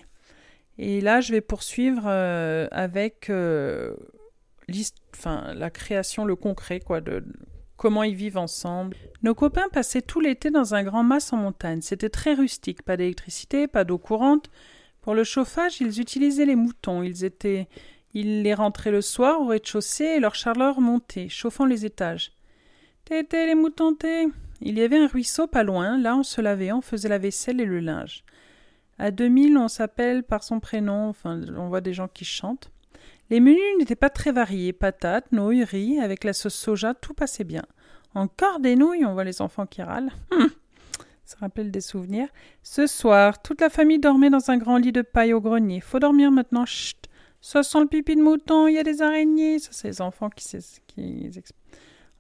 Et 0.78 1.01
là, 1.01 1.20
je 1.20 1.32
vais 1.32 1.40
poursuivre 1.40 2.05
euh, 2.07 2.66
avec 2.72 3.30
euh, 3.30 3.95
la 5.55 5.70
création, 5.70 6.24
le 6.24 6.34
concret, 6.34 6.80
quoi, 6.80 7.01
de 7.01 7.24
comment 7.77 8.03
ils 8.03 8.14
vivent 8.14 8.39
ensemble. 8.39 8.97
Nos 9.22 9.35
copains 9.35 9.68
passaient 9.72 10.03
tout 10.03 10.20
l'été 10.20 10.51
dans 10.51 10.75
un 10.75 10.83
grand 10.83 11.03
mas 11.03 11.33
en 11.33 11.37
montagne. 11.37 11.81
C'était 11.81 12.11
très 12.11 12.35
rustique, 12.35 12.83
pas 12.83 12.97
d'électricité, 12.97 13.66
pas 13.66 13.85
d'eau 13.85 13.99
courante. 13.99 14.51
Pour 15.01 15.14
le 15.14 15.25
chauffage, 15.25 15.81
ils 15.81 16.01
utilisaient 16.01 16.47
les 16.47 16.57
moutons. 16.57 17.03
Ils 17.03 17.25
étaient, 17.25 17.68
ils 18.14 18.43
les 18.43 18.55
rentraient 18.55 18.91
le 18.91 19.03
soir 19.03 19.41
au 19.41 19.47
rez-de-chaussée 19.47 20.05
et 20.05 20.20
leur 20.20 20.35
chaleur 20.35 20.81
montait, 20.81 21.29
chauffant 21.29 21.66
les 21.66 21.85
étages. 21.85 22.33
Tété 23.05 23.47
les 23.47 23.55
moutons 23.55 23.97
Il 24.62 24.79
y 24.79 24.83
avait 24.83 24.99
un 24.99 25.09
ruisseau 25.09 25.47
pas 25.47 25.62
loin, 25.62 25.99
là 25.99 26.16
on 26.16 26.22
se 26.22 26.41
lavait, 26.41 26.72
on 26.72 26.81
faisait 26.81 27.11
la 27.11 27.18
vaisselle 27.18 27.61
et 27.61 27.66
le 27.66 27.81
linge. 27.81 28.25
À 28.99 29.11
2000, 29.11 29.59
on 29.59 29.68
s'appelle 29.68 30.22
par 30.22 30.43
son 30.43 30.61
prénom, 30.61 31.09
enfin 31.09 31.41
on 31.57 31.68
voit 31.68 31.81
des 31.81 31.93
gens 31.93 32.09
qui 32.09 32.25
chantent. 32.25 32.70
Les 33.35 33.41
menus 33.41 33.59
n'étaient 33.80 33.97
pas 33.97 34.11
très 34.11 34.30
variés, 34.30 34.72
patates, 34.72 35.32
nouilles, 35.32 35.64
riz, 35.64 35.99
avec 35.99 36.22
la 36.22 36.32
sauce 36.32 36.55
soja, 36.55 36.95
tout 36.95 37.14
passait 37.14 37.43
bien. 37.43 37.64
Encore 38.14 38.61
des 38.61 38.76
nouilles, 38.76 39.05
on 39.05 39.12
voit 39.12 39.24
les 39.24 39.43
enfants 39.43 39.66
qui 39.66 39.82
râlent. 39.82 40.12
Hum, 40.30 40.51
ça 41.24 41.39
rappelle 41.41 41.72
des 41.72 41.80
souvenirs. 41.80 42.28
Ce 42.62 42.87
soir, 42.87 43.43
toute 43.43 43.61
la 43.61 43.70
famille 43.70 43.99
dormait 43.99 44.30
dans 44.30 44.53
un 44.53 44.57
grand 44.57 44.76
lit 44.76 44.93
de 44.93 45.03
paille 45.03 45.32
au 45.32 45.41
grenier. 45.41 45.80
Faut 45.80 45.99
dormir 45.99 46.30
maintenant, 46.30 46.64
chut. 46.64 47.09
Ça 47.41 47.64
sent 47.64 47.80
le 47.80 47.87
pipi 47.89 48.14
de 48.14 48.22
mouton, 48.22 48.68
il 48.68 48.74
y 48.74 48.78
a 48.78 48.85
des 48.85 49.03
araignées. 49.03 49.59
Ça, 49.59 49.70
c'est 49.72 49.89
les 49.89 50.01
enfants 50.01 50.30
qui, 50.30 50.57
qui 50.87 51.28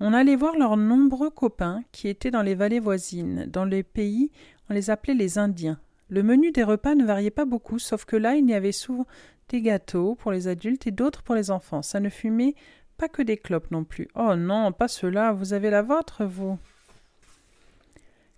on 0.00 0.12
allait 0.12 0.34
voir 0.34 0.58
leurs 0.58 0.76
nombreux 0.76 1.30
copains 1.30 1.84
qui 1.92 2.08
étaient 2.08 2.32
dans 2.32 2.42
les 2.42 2.56
vallées 2.56 2.80
voisines. 2.80 3.46
Dans 3.46 3.64
les 3.64 3.84
pays, 3.84 4.32
on 4.68 4.74
les 4.74 4.90
appelait 4.90 5.14
les 5.14 5.38
Indiens. 5.38 5.78
Le 6.08 6.22
menu 6.22 6.50
des 6.50 6.64
repas 6.64 6.94
ne 6.94 7.04
variait 7.04 7.30
pas 7.30 7.44
beaucoup, 7.44 7.78
sauf 7.78 8.04
que 8.04 8.16
là, 8.16 8.34
il 8.34 8.48
y 8.48 8.54
avait 8.54 8.72
souvent 8.72 9.06
des 9.48 9.62
gâteaux 9.62 10.14
pour 10.14 10.32
les 10.32 10.48
adultes 10.48 10.86
et 10.86 10.90
d'autres 10.90 11.22
pour 11.22 11.34
les 11.34 11.50
enfants. 11.50 11.82
Ça 11.82 12.00
ne 12.00 12.08
fumait 12.08 12.54
pas 12.96 13.08
que 13.08 13.22
des 13.22 13.36
clopes 13.36 13.70
non 13.70 13.84
plus. 13.84 14.08
Oh 14.14 14.36
non, 14.36 14.72
pas 14.72 14.88
cela, 14.88 15.32
vous 15.32 15.52
avez 15.52 15.70
la 15.70 15.82
vôtre, 15.82 16.24
vous. 16.24 16.58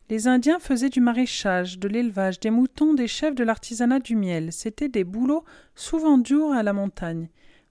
Les 0.08 0.28
Indiens 0.28 0.60
faisaient 0.60 0.88
du 0.88 1.00
maraîchage, 1.00 1.80
de 1.80 1.88
l'élevage, 1.88 2.38
des 2.38 2.50
moutons, 2.50 2.94
des 2.94 3.08
chefs 3.08 3.34
de 3.34 3.42
l'artisanat 3.42 3.98
du 3.98 4.14
miel. 4.14 4.52
C'étaient 4.52 4.88
des 4.88 5.02
boulots 5.02 5.44
souvent 5.74 6.16
durs 6.16 6.52
à 6.52 6.62
la 6.62 6.72
montagne. 6.72 7.28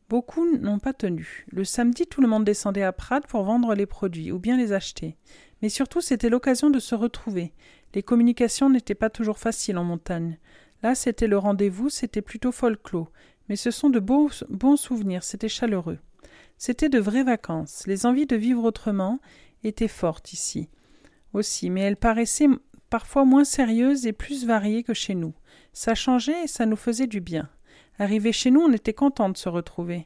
Beaucoup 0.09 0.45
n'ont 0.57 0.79
pas 0.79 0.93
tenu. 0.93 1.45
Le 1.49 1.63
samedi, 1.63 2.05
tout 2.05 2.21
le 2.21 2.27
monde 2.27 2.43
descendait 2.43 2.83
à 2.83 2.91
Prades 2.91 3.25
pour 3.25 3.43
vendre 3.43 3.73
les 3.73 3.85
produits 3.85 4.31
ou 4.31 4.37
bien 4.37 4.57
les 4.57 4.73
acheter. 4.73 5.15
Mais 5.61 5.69
surtout, 5.69 6.01
c'était 6.01 6.29
l'occasion 6.29 6.69
de 6.69 6.79
se 6.79 6.93
retrouver. 6.93 7.53
Les 7.93 8.03
communications 8.03 8.69
n'étaient 8.69 8.95
pas 8.95 9.09
toujours 9.09 9.39
faciles 9.39 9.77
en 9.77 9.85
montagne. 9.85 10.37
Là, 10.85 10.93
c'était 10.93 11.25
le 11.25 11.39
rendez-vous, 11.39 11.89
c'était 11.89 12.21
plutôt 12.21 12.51
folklore. 12.51 13.11
Mais 13.49 13.55
ce 13.55 13.71
sont 13.71 13.89
de 13.89 13.99
beaux, 13.99 14.29
bons 14.49 14.77
souvenirs, 14.77 15.23
c'était 15.23 15.49
chaleureux. 15.49 15.97
C'était 16.59 16.89
de 16.89 16.99
vraies 16.99 17.23
vacances. 17.23 17.87
Les 17.87 18.05
envies 18.05 18.27
de 18.27 18.35
vivre 18.35 18.63
autrement 18.63 19.17
étaient 19.63 19.87
fortes 19.87 20.31
ici 20.31 20.69
aussi, 21.33 21.71
mais 21.71 21.81
elles 21.81 21.97
paraissaient 21.97 22.49
parfois 22.91 23.25
moins 23.25 23.45
sérieuses 23.45 24.05
et 24.05 24.13
plus 24.13 24.45
variées 24.45 24.83
que 24.83 24.93
chez 24.93 25.15
nous. 25.15 25.33
Ça 25.73 25.95
changeait 25.95 26.43
et 26.43 26.47
ça 26.47 26.67
nous 26.67 26.75
faisait 26.75 27.07
du 27.07 27.19
bien. 27.19 27.49
Arrivé 27.97 28.31
chez 28.31 28.51
nous, 28.51 28.61
on 28.61 28.71
était 28.71 28.93
content 28.93 29.29
de 29.29 29.37
se 29.37 29.49
retrouver. 29.49 30.05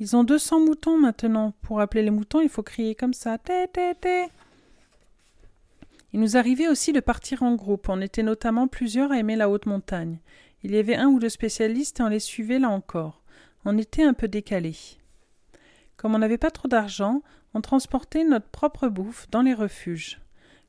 Ils 0.00 0.16
ont 0.16 0.24
deux 0.24 0.38
cents 0.38 0.60
moutons 0.60 0.98
maintenant. 0.98 1.52
Pour 1.60 1.82
appeler 1.82 2.02
les 2.02 2.10
moutons, 2.10 2.40
il 2.40 2.48
faut 2.48 2.62
crier 2.62 2.94
comme 2.94 3.12
ça. 3.12 3.36
Té, 3.36 3.66
té, 3.70 3.92
té. 4.00 4.28
Il 6.12 6.20
nous 6.20 6.36
arrivait 6.36 6.68
aussi 6.68 6.92
de 6.92 7.00
partir 7.00 7.42
en 7.42 7.54
groupe. 7.54 7.88
On 7.88 8.00
était 8.00 8.22
notamment 8.22 8.68
plusieurs 8.68 9.12
à 9.12 9.18
aimer 9.18 9.36
la 9.36 9.50
haute 9.50 9.66
montagne. 9.66 10.20
Il 10.62 10.72
y 10.72 10.78
avait 10.78 10.96
un 10.96 11.08
ou 11.08 11.18
deux 11.18 11.28
spécialistes 11.28 12.00
et 12.00 12.02
on 12.02 12.08
les 12.08 12.20
suivait 12.20 12.58
là 12.58 12.70
encore. 12.70 13.22
On 13.64 13.76
était 13.78 14.04
un 14.04 14.14
peu 14.14 14.28
décalés. 14.28 14.76
Comme 15.96 16.14
on 16.14 16.18
n'avait 16.18 16.38
pas 16.38 16.50
trop 16.50 16.68
d'argent, 16.68 17.22
on 17.54 17.60
transportait 17.60 18.24
notre 18.24 18.48
propre 18.48 18.88
bouffe 18.88 19.28
dans 19.30 19.42
les 19.42 19.54
refuges. 19.54 20.20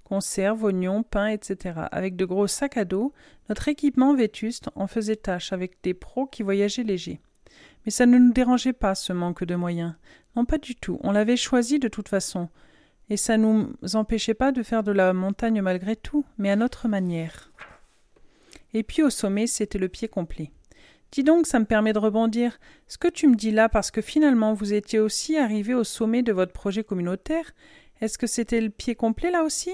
Conserves, 0.04 0.64
oignons, 0.64 1.04
pain, 1.04 1.28
etc. 1.28 1.82
Avec 1.92 2.16
de 2.16 2.26
gros 2.26 2.48
sacs 2.48 2.78
à 2.78 2.86
dos, 2.86 3.14
notre 3.50 3.68
équipement 3.68 4.16
vétuste 4.16 4.70
en 4.76 4.88
faisait 4.88 5.18
tâche 5.18 5.52
avec 5.52 5.78
des 5.84 5.94
pros 5.94 6.28
qui 6.28 6.44
voyageaient 6.44 6.84
légers. 6.84 7.20
Mais 7.86 7.92
ça 7.92 8.06
ne 8.06 8.18
nous 8.18 8.32
dérangeait 8.32 8.74
pas, 8.74 8.96
ce 8.96 9.14
manque 9.14 9.44
de 9.44 9.56
moyens. 9.56 9.96
Non, 10.36 10.46
pas 10.46 10.58
du 10.58 10.76
tout. 10.76 10.98
On 11.04 11.12
l'avait 11.12 11.38
choisi 11.38 11.78
de 11.80 11.88
toute 11.88 12.08
façon. 12.08 12.50
Et 13.10 13.18
ça 13.18 13.38
ne 13.38 13.44
nous 13.82 13.96
empêchait 13.96 14.34
pas 14.34 14.52
de 14.52 14.64
faire 14.64 14.84
de 14.84 14.92
la 14.92 15.14
montagne 15.14 15.62
malgré 15.62 15.96
tout, 15.96 16.26
mais 16.38 16.52
à 16.52 16.56
notre 16.56 16.88
manière. 16.88 17.52
Et 18.74 18.84
puis 18.84 19.04
au 19.04 19.10
sommet, 19.10 19.48
c'était 19.48 19.80
le 19.80 19.88
pied 19.88 20.08
complet. 20.08 20.52
Dis 21.12 21.24
donc, 21.24 21.48
ça 21.48 21.60
me 21.60 21.66
permet 21.66 21.94
de 21.94 22.00
rebondir. 22.00 22.60
Ce 22.88 22.98
que 22.98 23.08
tu 23.08 23.28
me 23.28 23.36
dis 23.36 23.52
là, 23.52 23.70
parce 23.70 23.92
que 23.92 24.02
finalement 24.02 24.54
vous 24.54 24.74
étiez 24.74 25.00
aussi 25.00 25.38
arrivé 25.38 25.74
au 25.74 25.86
sommet 25.86 26.22
de 26.22 26.34
votre 26.34 26.52
projet 26.52 26.84
communautaire, 26.84 27.54
est-ce 28.02 28.18
que 28.18 28.28
c'était 28.28 28.62
le 28.62 28.70
pied 28.70 28.96
complet 28.96 29.32
là 29.32 29.44
aussi? 29.44 29.72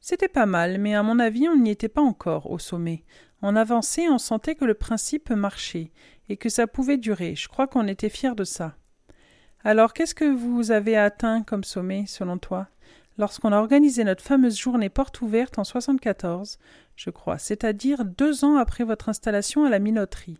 C'était 0.00 0.28
pas 0.28 0.46
mal, 0.46 0.78
mais 0.78 0.94
à 0.94 1.02
mon 1.02 1.18
avis, 1.18 1.48
on 1.48 1.56
n'y 1.56 1.70
était 1.70 1.88
pas 1.88 2.00
encore 2.00 2.50
au 2.50 2.58
sommet. 2.58 3.04
On 3.42 3.54
avançait 3.54 4.08
on 4.08 4.18
sentait 4.18 4.54
que 4.54 4.64
le 4.64 4.74
principe 4.74 5.30
marchait, 5.30 5.92
et 6.30 6.36
que 6.36 6.48
ça 6.48 6.66
pouvait 6.66 6.96
durer. 6.96 7.34
Je 7.34 7.48
crois 7.48 7.66
qu'on 7.66 7.86
était 7.86 8.08
fiers 8.08 8.34
de 8.34 8.44
ça. 8.44 8.76
Alors, 9.62 9.92
qu'est-ce 9.92 10.14
que 10.14 10.24
vous 10.24 10.70
avez 10.70 10.96
atteint 10.96 11.42
comme 11.42 11.64
sommet, 11.64 12.04
selon 12.06 12.38
toi? 12.38 12.68
Lorsqu'on 13.18 13.52
a 13.52 13.58
organisé 13.58 14.04
notre 14.04 14.24
fameuse 14.24 14.58
journée 14.58 14.88
porte 14.88 15.20
ouverte 15.20 15.58
en 15.58 15.64
74, 15.64 16.58
je 16.96 17.10
crois, 17.10 17.36
c'est-à-dire 17.36 18.06
deux 18.06 18.46
ans 18.46 18.56
après 18.56 18.84
votre 18.84 19.10
installation 19.10 19.64
à 19.64 19.68
la 19.68 19.78
minoterie. 19.78 20.38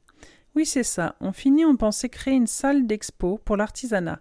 Oui, 0.55 0.65
c'est 0.65 0.85
ça. 0.85 1.17
On 1.21 1.33
finit, 1.33 1.67
on 1.67 1.77
pensait 1.77 2.09
créer 2.09 2.33
une 2.33 2.47
salle 2.47 2.87
d'expo 2.87 3.39
pour 3.45 3.59
l'artisanat, 3.59 4.21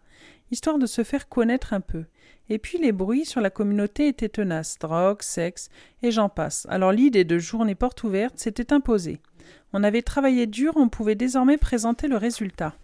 histoire 0.51 0.77
de 0.77 0.85
se 0.85 1.05
faire 1.05 1.29
connaître 1.29 1.71
un 1.71 1.79
peu. 1.79 2.03
Et 2.49 2.59
puis 2.59 2.77
les 2.77 2.91
bruits 2.91 3.25
sur 3.25 3.39
la 3.39 3.49
communauté 3.49 4.09
étaient 4.09 4.27
tenaces, 4.27 4.77
drogue, 4.79 5.21
sexe, 5.21 5.69
et 6.03 6.11
j'en 6.11 6.27
passe. 6.27 6.67
Alors 6.69 6.91
l'idée 6.91 7.23
de 7.23 7.39
journée 7.39 7.75
porte 7.75 8.03
ouverte 8.03 8.37
s'était 8.37 8.73
imposée. 8.73 9.21
On 9.71 9.85
avait 9.85 10.01
travaillé 10.01 10.45
dur, 10.45 10.73
on 10.75 10.89
pouvait 10.89 11.15
désormais 11.15 11.57
présenter 11.57 12.09
le 12.09 12.17
résultat. 12.17 12.75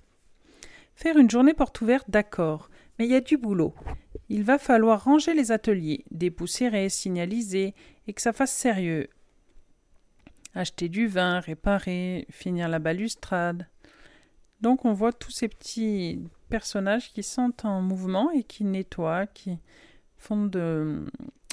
Faire 0.95 1.17
une 1.17 1.29
journée 1.29 1.53
porte 1.53 1.81
ouverte, 1.81 2.09
d'accord, 2.09 2.69
mais 2.97 3.05
il 3.05 3.11
y 3.11 3.15
a 3.15 3.21
du 3.21 3.37
boulot. 3.37 3.73
Il 4.29 4.43
va 4.43 4.57
falloir 4.57 5.03
ranger 5.03 5.33
les 5.33 5.51
ateliers, 5.51 6.05
dépoussiérer, 6.11 6.89
signaliser, 6.89 7.73
et 8.07 8.13
que 8.13 8.21
ça 8.21 8.33
fasse 8.33 8.53
sérieux 8.53 9.09
acheter 10.55 10.89
du 10.89 11.07
vin, 11.07 11.39
réparer, 11.39 12.25
finir 12.29 12.69
la 12.69 12.79
balustrade. 12.79 13.67
Donc 14.61 14.85
on 14.85 14.93
voit 14.93 15.13
tous 15.13 15.31
ces 15.31 15.47
petits 15.47 16.19
personnages 16.49 17.11
qui 17.11 17.23
sont 17.23 17.53
en 17.63 17.81
mouvement 17.81 18.31
et 18.31 18.43
qui 18.43 18.63
nettoient, 18.63 19.27
qui 19.27 19.59
font 20.17 20.45
de, 20.45 21.05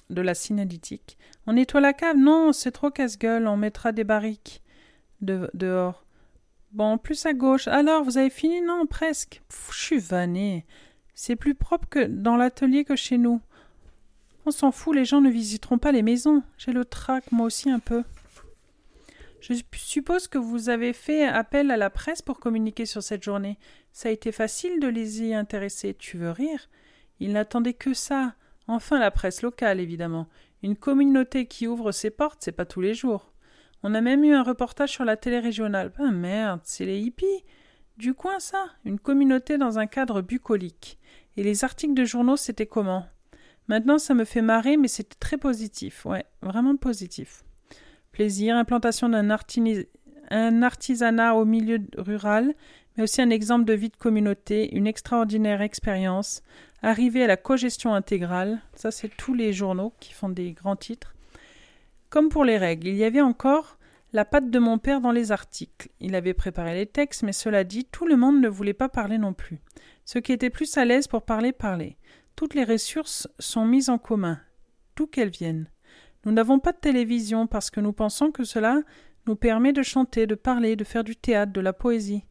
de 0.08 0.22
la 0.22 0.34
signalétique. 0.34 1.18
On 1.46 1.54
nettoie 1.54 1.80
la 1.80 1.92
cave? 1.92 2.16
Non, 2.16 2.52
c'est 2.52 2.70
trop 2.70 2.90
casse-gueule, 2.90 3.48
on 3.48 3.56
mettra 3.56 3.92
des 3.92 4.04
barriques 4.04 4.62
dehors. 5.20 6.04
Bon, 6.72 6.96
plus 6.96 7.26
à 7.26 7.34
gauche. 7.34 7.68
Alors, 7.68 8.02
vous 8.02 8.16
avez 8.16 8.30
fini 8.30 8.62
Non, 8.62 8.86
presque. 8.86 9.42
je 9.70 9.78
suis 9.78 9.98
vanné. 9.98 10.64
C'est 11.14 11.36
plus 11.36 11.54
propre 11.54 11.86
que 11.88 12.06
dans 12.06 12.36
l'atelier 12.36 12.84
que 12.84 12.96
chez 12.96 13.18
nous. 13.18 13.40
On 14.46 14.50
s'en 14.50 14.72
fout, 14.72 14.96
les 14.96 15.04
gens 15.04 15.20
ne 15.20 15.30
visiteront 15.30 15.78
pas 15.78 15.92
les 15.92 16.02
maisons. 16.02 16.42
J'ai 16.56 16.72
le 16.72 16.84
trac, 16.86 17.30
moi 17.30 17.46
aussi 17.46 17.70
un 17.70 17.78
peu. 17.78 18.02
Je 19.40 19.54
suppose 19.74 20.28
que 20.28 20.38
vous 20.38 20.68
avez 20.70 20.92
fait 20.92 21.24
appel 21.24 21.70
à 21.70 21.76
la 21.76 21.90
presse 21.90 22.22
pour 22.22 22.40
communiquer 22.40 22.86
sur 22.86 23.02
cette 23.02 23.22
journée. 23.22 23.58
Ça 23.92 24.08
a 24.08 24.12
été 24.12 24.32
facile 24.32 24.80
de 24.80 24.88
les 24.88 25.22
y 25.22 25.34
intéresser. 25.34 25.94
Tu 25.94 26.16
veux 26.16 26.30
rire? 26.30 26.70
Ils 27.20 27.32
n'attendaient 27.32 27.74
que 27.74 27.92
ça. 27.92 28.34
Enfin 28.66 28.98
la 28.98 29.10
presse 29.10 29.42
locale, 29.42 29.78
évidemment. 29.78 30.26
Une 30.62 30.76
communauté 30.76 31.46
qui 31.46 31.66
ouvre 31.66 31.92
ses 31.92 32.10
portes, 32.10 32.38
c'est 32.40 32.52
pas 32.52 32.64
tous 32.64 32.80
les 32.80 32.94
jours. 32.94 33.31
On 33.82 33.94
a 33.94 34.00
même 34.00 34.24
eu 34.24 34.32
un 34.32 34.42
reportage 34.42 34.90
sur 34.90 35.04
la 35.04 35.16
télé 35.16 35.40
régionale. 35.40 35.92
Ah 35.98 36.10
merde, 36.10 36.60
c'est 36.64 36.84
les 36.84 37.00
hippies. 37.00 37.44
Du 37.96 38.14
coin, 38.14 38.38
ça 38.38 38.66
Une 38.84 38.98
communauté 38.98 39.58
dans 39.58 39.78
un 39.78 39.86
cadre 39.86 40.22
bucolique. 40.22 40.98
Et 41.36 41.42
les 41.42 41.64
articles 41.64 41.94
de 41.94 42.04
journaux, 42.04 42.36
c'était 42.36 42.66
comment? 42.66 43.06
Maintenant, 43.68 43.98
ça 43.98 44.14
me 44.14 44.24
fait 44.24 44.42
marrer, 44.42 44.76
mais 44.76 44.88
c'était 44.88 45.16
très 45.18 45.36
positif. 45.36 46.04
Ouais, 46.04 46.24
vraiment 46.42 46.76
positif. 46.76 47.44
Plaisir, 48.12 48.56
implantation 48.56 49.08
d'un 49.08 49.30
artisanat 50.62 51.34
au 51.34 51.44
milieu 51.44 51.78
rural, 51.96 52.54
mais 52.96 53.04
aussi 53.04 53.22
un 53.22 53.30
exemple 53.30 53.64
de 53.64 53.72
vie 53.72 53.88
de 53.88 53.96
communauté, 53.96 54.74
une 54.76 54.86
extraordinaire 54.86 55.62
expérience, 55.62 56.42
arriver 56.82 57.24
à 57.24 57.26
la 57.26 57.36
cogestion 57.36 57.94
intégrale, 57.94 58.60
ça 58.74 58.90
c'est 58.90 59.08
tous 59.16 59.34
les 59.34 59.52
journaux 59.52 59.94
qui 60.00 60.12
font 60.12 60.28
des 60.28 60.52
grands 60.52 60.76
titres. 60.76 61.14
Comme 62.12 62.28
pour 62.28 62.44
les 62.44 62.58
règles, 62.58 62.88
il 62.88 62.96
y 62.96 63.04
avait 63.04 63.22
encore 63.22 63.78
la 64.12 64.26
patte 64.26 64.50
de 64.50 64.58
mon 64.58 64.76
père 64.76 65.00
dans 65.00 65.12
les 65.12 65.32
articles. 65.32 65.88
Il 65.98 66.14
avait 66.14 66.34
préparé 66.34 66.74
les 66.74 66.84
textes, 66.84 67.22
mais 67.22 67.32
cela 67.32 67.64
dit, 67.64 67.86
tout 67.86 68.06
le 68.06 68.16
monde 68.16 68.38
ne 68.38 68.50
voulait 68.50 68.74
pas 68.74 68.90
parler 68.90 69.16
non 69.16 69.32
plus. 69.32 69.62
Ceux 70.04 70.20
qui 70.20 70.32
étaient 70.32 70.50
plus 70.50 70.76
à 70.76 70.84
l'aise 70.84 71.08
pour 71.08 71.22
parler 71.22 71.52
parlaient. 71.52 71.96
Toutes 72.36 72.52
les 72.52 72.64
ressources 72.64 73.28
sont 73.38 73.64
mises 73.64 73.88
en 73.88 73.96
commun, 73.96 74.38
d'où 74.94 75.06
qu'elles 75.06 75.30
viennent. 75.30 75.70
Nous 76.26 76.32
n'avons 76.32 76.58
pas 76.58 76.72
de 76.72 76.80
télévision 76.80 77.46
parce 77.46 77.70
que 77.70 77.80
nous 77.80 77.94
pensons 77.94 78.30
que 78.30 78.44
cela 78.44 78.82
nous 79.26 79.34
permet 79.34 79.72
de 79.72 79.82
chanter, 79.82 80.26
de 80.26 80.34
parler, 80.34 80.76
de 80.76 80.84
faire 80.84 81.04
du 81.04 81.16
théâtre, 81.16 81.54
de 81.54 81.62
la 81.62 81.72
poésie. 81.72 82.26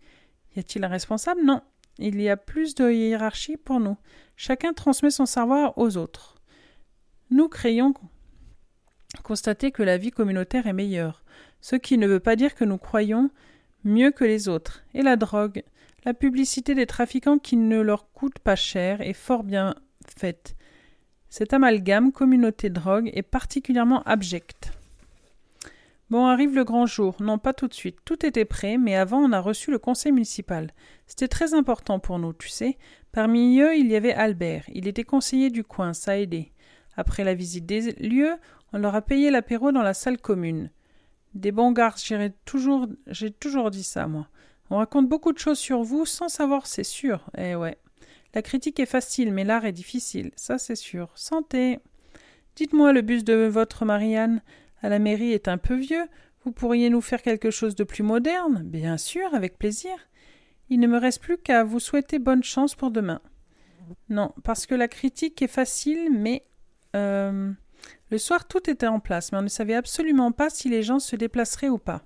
Y 0.55 0.59
a-t-il 0.59 0.85
un 0.85 0.89
responsable? 0.89 1.41
Non. 1.43 1.61
Il 1.97 2.21
y 2.21 2.29
a 2.29 2.37
plus 2.37 2.75
de 2.75 2.91
hiérarchie 2.91 3.57
pour 3.57 3.79
nous. 3.79 3.97
Chacun 4.35 4.73
transmet 4.73 5.09
son 5.09 5.25
savoir 5.25 5.75
aux 5.79 5.97
autres. 5.97 6.35
Nous 7.31 7.49
constater 9.21 9.71
que 9.71 9.83
la 9.83 9.97
vie 9.97 10.11
communautaire 10.11 10.67
est 10.67 10.73
meilleure, 10.73 11.23
ce 11.61 11.75
qui 11.75 11.97
ne 11.97 12.07
veut 12.07 12.19
pas 12.19 12.35
dire 12.35 12.55
que 12.55 12.65
nous 12.65 12.77
croyons 12.77 13.29
mieux 13.83 14.11
que 14.11 14.23
les 14.23 14.47
autres. 14.47 14.83
Et 14.93 15.01
la 15.01 15.15
drogue, 15.15 15.63
la 16.05 16.13
publicité 16.13 16.75
des 16.75 16.85
trafiquants 16.85 17.37
qui 17.37 17.57
ne 17.57 17.79
leur 17.79 18.11
coûte 18.11 18.39
pas 18.39 18.55
cher 18.55 19.01
est 19.01 19.13
fort 19.13 19.43
bien 19.43 19.75
faite. 20.17 20.55
Cet 21.29 21.53
amalgame 21.53 22.11
communauté-drogue 22.11 23.09
est 23.13 23.21
particulièrement 23.21 24.03
abject. 24.03 24.73
Bon, 26.09 26.25
arrive 26.25 26.53
le 26.55 26.65
grand 26.65 26.85
jour. 26.87 27.15
Non, 27.21 27.37
pas 27.37 27.53
tout 27.53 27.69
de 27.69 27.73
suite. 27.73 27.99
Tout 28.03 28.25
était 28.25 28.43
prêt, 28.43 28.77
mais 28.77 28.95
avant 28.95 29.19
on 29.19 29.31
a 29.31 29.39
reçu 29.39 29.71
le 29.71 29.79
conseil 29.79 30.11
municipal. 30.11 30.71
C'était 31.07 31.29
très 31.29 31.53
important 31.53 31.99
pour 31.99 32.19
nous, 32.19 32.33
tu 32.33 32.49
sais. 32.49 32.77
Parmi 33.13 33.61
eux, 33.61 33.77
il 33.77 33.87
y 33.87 33.95
avait 33.95 34.13
Albert. 34.13 34.65
Il 34.73 34.89
était 34.89 35.05
conseiller 35.05 35.49
du 35.49 35.63
coin, 35.63 35.93
ça 35.93 36.11
a 36.11 36.17
aidé. 36.17 36.51
Après 36.95 37.23
la 37.23 37.33
visite 37.33 37.65
des 37.65 37.91
lieux, 37.93 38.35
on 38.73 38.79
leur 38.79 38.95
a 38.95 39.01
payé 39.01 39.31
l'apéro 39.31 39.71
dans 39.71 39.81
la 39.81 39.93
salle 39.93 40.17
commune. 40.17 40.69
Des 41.33 41.51
bons 41.51 41.71
garces, 41.71 42.05
j'ai 42.05 42.31
toujours, 43.31 43.71
dit 43.71 43.83
ça, 43.83 44.07
moi. 44.07 44.27
On 44.69 44.77
raconte 44.77 45.09
beaucoup 45.09 45.33
de 45.33 45.37
choses 45.37 45.59
sur 45.59 45.83
vous 45.83 46.05
sans 46.05 46.29
savoir, 46.29 46.67
c'est 46.67 46.83
sûr. 46.83 47.25
Eh 47.37 47.55
ouais. 47.55 47.77
La 48.33 48.41
critique 48.41 48.79
est 48.79 48.85
facile, 48.85 49.33
mais 49.33 49.43
l'art 49.43 49.65
est 49.65 49.73
difficile, 49.73 50.31
ça 50.35 50.57
c'est 50.57 50.75
sûr. 50.75 51.09
Santé. 51.15 51.79
Dites-moi, 52.55 52.93
le 52.93 53.01
bus 53.01 53.23
de 53.23 53.33
votre 53.45 53.85
Marianne 53.85 54.41
à 54.81 54.89
la 54.89 54.99
mairie 54.99 55.33
est 55.33 55.47
un 55.47 55.57
peu 55.57 55.75
vieux. 55.75 56.05
Vous 56.43 56.51
pourriez 56.51 56.89
nous 56.89 57.01
faire 57.01 57.21
quelque 57.21 57.51
chose 57.51 57.75
de 57.75 57.83
plus 57.83 58.03
moderne? 58.03 58.63
Bien 58.63 58.97
sûr, 58.97 59.33
avec 59.33 59.57
plaisir. 59.57 59.91
Il 60.69 60.79
ne 60.79 60.87
me 60.87 60.97
reste 60.97 61.21
plus 61.21 61.37
qu'à 61.37 61.63
vous 61.63 61.79
souhaiter 61.79 62.19
bonne 62.19 62.43
chance 62.43 62.75
pour 62.75 62.91
demain. 62.91 63.21
Non, 64.09 64.33
parce 64.43 64.65
que 64.65 64.75
la 64.75 64.87
critique 64.87 65.41
est 65.41 65.47
facile, 65.47 66.09
mais 66.11 66.45
euh, 66.95 67.51
le 68.09 68.17
soir 68.17 68.47
tout 68.47 68.69
était 68.69 68.87
en 68.87 68.99
place, 68.99 69.31
mais 69.31 69.37
on 69.37 69.43
ne 69.43 69.47
savait 69.47 69.75
absolument 69.75 70.31
pas 70.31 70.49
si 70.49 70.69
les 70.69 70.83
gens 70.83 70.99
se 70.99 71.15
déplaceraient 71.15 71.69
ou 71.69 71.77
pas. 71.77 72.03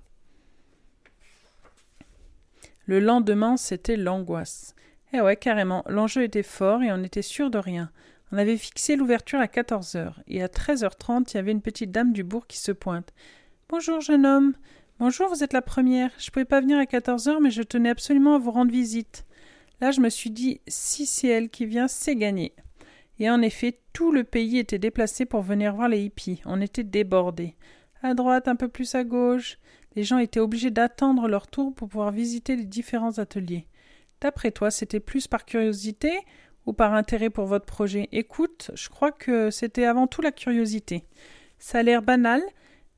Le 2.86 3.00
lendemain, 3.00 3.56
c'était 3.56 3.96
l'angoisse. 3.96 4.74
Eh 5.12 5.20
ouais, 5.20 5.36
carrément. 5.36 5.82
L'enjeu 5.88 6.22
était 6.22 6.44
fort 6.44 6.82
et 6.82 6.92
on 6.92 7.02
était 7.02 7.22
sûr 7.22 7.50
de 7.50 7.58
rien. 7.58 7.90
On 8.32 8.38
avait 8.38 8.56
fixé 8.56 8.96
l'ouverture 8.96 9.40
à 9.40 9.48
14 9.48 9.94
heures, 9.94 10.20
et 10.26 10.42
à 10.42 10.48
13h30, 10.48 11.30
il 11.30 11.36
y 11.36 11.38
avait 11.38 11.52
une 11.52 11.62
petite 11.62 11.92
dame 11.92 12.12
du 12.12 12.24
bourg 12.24 12.46
qui 12.46 12.58
se 12.58 12.72
pointe. 12.72 13.12
Bonjour, 13.68 14.00
jeune 14.00 14.26
homme. 14.26 14.54
Bonjour, 14.98 15.28
vous 15.28 15.44
êtes 15.44 15.52
la 15.52 15.62
première. 15.62 16.10
Je 16.18 16.28
ne 16.28 16.30
pouvais 16.32 16.44
pas 16.44 16.60
venir 16.60 16.78
à 16.78 16.86
14 16.86 17.28
heures, 17.28 17.40
mais 17.40 17.50
je 17.50 17.62
tenais 17.62 17.90
absolument 17.90 18.34
à 18.34 18.38
vous 18.38 18.50
rendre 18.50 18.72
visite. 18.72 19.26
Là, 19.80 19.90
je 19.90 20.00
me 20.00 20.08
suis 20.08 20.30
dit, 20.30 20.60
si 20.66 21.06
c'est 21.06 21.28
elle 21.28 21.50
qui 21.50 21.66
vient, 21.66 21.86
c'est 21.86 22.16
gagné. 22.16 22.54
Et 23.18 23.30
en 23.30 23.40
effet, 23.42 23.80
tout 23.92 24.12
le 24.12 24.24
pays 24.24 24.58
était 24.58 24.78
déplacé 24.78 25.24
pour 25.24 25.42
venir 25.42 25.74
voir 25.74 25.88
les 25.88 26.02
hippies. 26.02 26.42
On 26.44 26.60
était 26.60 26.84
débordés. 26.84 27.56
À 28.02 28.14
droite, 28.14 28.48
un 28.48 28.56
peu 28.56 28.68
plus 28.68 28.94
à 28.94 29.04
gauche. 29.04 29.58
Les 29.94 30.04
gens 30.04 30.18
étaient 30.18 30.40
obligés 30.40 30.70
d'attendre 30.70 31.28
leur 31.28 31.46
tour 31.46 31.74
pour 31.74 31.88
pouvoir 31.88 32.10
visiter 32.10 32.56
les 32.56 32.66
différents 32.66 33.18
ateliers. 33.18 33.66
D'après 34.20 34.50
toi, 34.50 34.70
c'était 34.70 35.00
plus 35.00 35.26
par 35.26 35.44
curiosité 35.44 36.12
ou 36.66 36.72
par 36.72 36.94
intérêt 36.94 37.30
pour 37.30 37.46
votre 37.46 37.64
projet? 37.64 38.08
Écoute, 38.12 38.70
je 38.74 38.88
crois 38.88 39.12
que 39.12 39.50
c'était 39.50 39.84
avant 39.84 40.06
tout 40.06 40.20
la 40.20 40.32
curiosité. 40.32 41.04
Ça 41.58 41.78
a 41.78 41.82
l'air 41.82 42.02
banal 42.02 42.42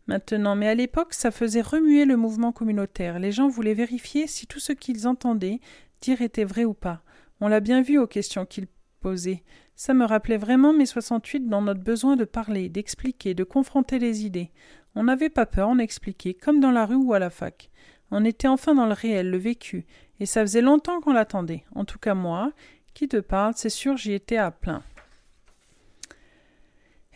maintenant, 0.07 0.57
mais 0.57 0.69
à 0.69 0.75
l'époque, 0.75 1.15
ça 1.15 1.31
faisait 1.31 1.61
remuer 1.61 2.05
le 2.05 2.17
mouvement 2.17 2.51
communautaire. 2.51 3.19
Les 3.19 3.31
gens 3.31 3.49
voulaient 3.49 3.75
vérifier 3.75 4.27
si 4.27 4.47
tout 4.47 4.59
ce 4.59 4.73
qu'ils 4.73 5.07
entendaient 5.07 5.61
dire 6.01 6.23
était 6.23 6.45
vrai 6.45 6.65
ou 6.65 6.75
pas. 6.75 7.03
On 7.41 7.49
l'a 7.49 7.61
bien 7.61 7.83
vu 7.83 7.99
aux 7.99 8.07
questions 8.07 8.47
qu'ils 8.47 8.69
posaient. 9.01 9.43
Ça 9.81 9.95
me 9.95 10.05
rappelait 10.05 10.39
vraiment 10.39 10.73
mai 10.73 10.87
68 10.87 11.49
dans 11.49 11.63
notre 11.63 11.85
besoin 11.85 12.17
de 12.17 12.25
parler, 12.25 12.69
d'expliquer, 12.69 13.35
de 13.35 13.45
confronter 13.45 14.01
les 14.01 14.27
idées. 14.27 14.51
On 14.97 15.05
n'avait 15.05 15.31
pas 15.31 15.47
peur, 15.47 15.69
on 15.69 15.79
expliquait, 15.79 16.35
comme 16.35 16.59
dans 16.59 16.73
la 16.73 16.85
rue 16.85 16.97
ou 16.97 17.15
à 17.15 17.21
la 17.21 17.31
fac. 17.31 17.71
On 18.11 18.25
était 18.25 18.49
enfin 18.49 18.75
dans 18.75 18.87
le 18.87 18.93
réel, 18.93 19.31
le 19.31 19.39
vécu, 19.39 19.87
et 20.19 20.27
ça 20.27 20.41
faisait 20.41 20.63
longtemps 20.63 21.01
qu'on 21.01 21.13
l'attendait. 21.13 21.63
En 21.77 21.85
tout 21.85 22.01
cas 22.01 22.15
moi, 22.15 22.51
qui 22.93 23.07
te 23.07 23.19
parle, 23.19 23.53
c'est 23.55 23.69
sûr, 23.69 23.97
j'y 23.97 24.15
étais 24.15 24.37
à 24.37 24.51
plein. 24.51 24.83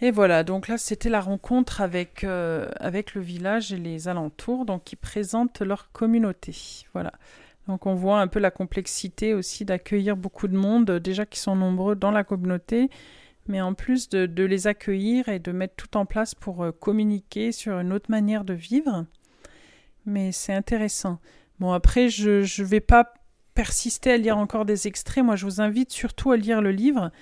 Et 0.00 0.12
voilà, 0.12 0.44
donc 0.44 0.68
là 0.68 0.78
c'était 0.78 1.10
la 1.10 1.20
rencontre 1.20 1.80
avec, 1.80 2.22
euh, 2.22 2.68
avec 2.76 3.16
le 3.16 3.22
village 3.22 3.72
et 3.72 3.76
les 3.76 4.06
alentours, 4.06 4.66
donc 4.66 4.84
qui 4.84 4.94
présentent 4.94 5.62
leur 5.62 5.90
communauté. 5.90 6.54
Voilà. 6.92 7.12
Donc 7.68 7.86
on 7.86 7.94
voit 7.94 8.20
un 8.20 8.26
peu 8.26 8.40
la 8.40 8.50
complexité 8.50 9.34
aussi 9.34 9.64
d'accueillir 9.64 10.16
beaucoup 10.16 10.48
de 10.48 10.56
monde, 10.56 10.90
déjà 10.90 11.26
qui 11.26 11.38
sont 11.38 11.54
nombreux 11.54 11.94
dans 11.94 12.10
la 12.10 12.24
communauté, 12.24 12.90
mais 13.46 13.60
en 13.60 13.74
plus 13.74 14.08
de, 14.08 14.44
les 14.44 14.66
accueillir 14.66 15.28
et 15.28 15.38
de 15.38 15.52
mettre 15.52 15.76
tout 15.76 15.96
en 15.96 16.06
place 16.06 16.34
pour 16.34 16.64
euh, 16.64 16.72
communiquer 16.72 17.52
sur 17.52 17.78
une 17.78 17.92
autre 17.92 18.10
manière 18.10 18.44
de 18.44 18.54
vivre. 18.54 19.06
Mais 20.06 20.32
c'est 20.32 20.54
intéressant. 20.54 21.18
Bon 21.60 21.72
après 21.72 22.08
je 22.08 22.40
ne 22.40 22.66
vais 22.66 22.80
pas 22.80 23.14
persister 23.54 24.12
à 24.12 24.16
lire 24.16 24.38
encore 24.38 24.64
des 24.64 24.86
extraits, 24.88 25.24
moi 25.24 25.36
je 25.36 25.44
vous 25.44 25.60
invite 25.60 25.92
surtout 25.92 26.32
à 26.32 26.36
lire 26.36 26.60
le 26.60 26.72
livre. 26.72 27.12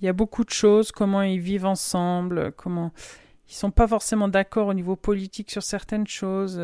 Il 0.00 0.06
y 0.06 0.08
a 0.08 0.12
beaucoup 0.12 0.44
de 0.44 0.50
choses, 0.50 0.90
comment 0.90 1.22
ils 1.22 1.40
vivent 1.40 1.66
ensemble, 1.66 2.52
comment 2.52 2.92
ils 3.48 3.54
sont 3.54 3.70
pas 3.70 3.86
forcément 3.86 4.28
d'accord 4.28 4.68
au 4.68 4.74
niveau 4.74 4.96
politique 4.96 5.50
sur 5.50 5.62
certaines 5.62 6.06
choses. 6.06 6.60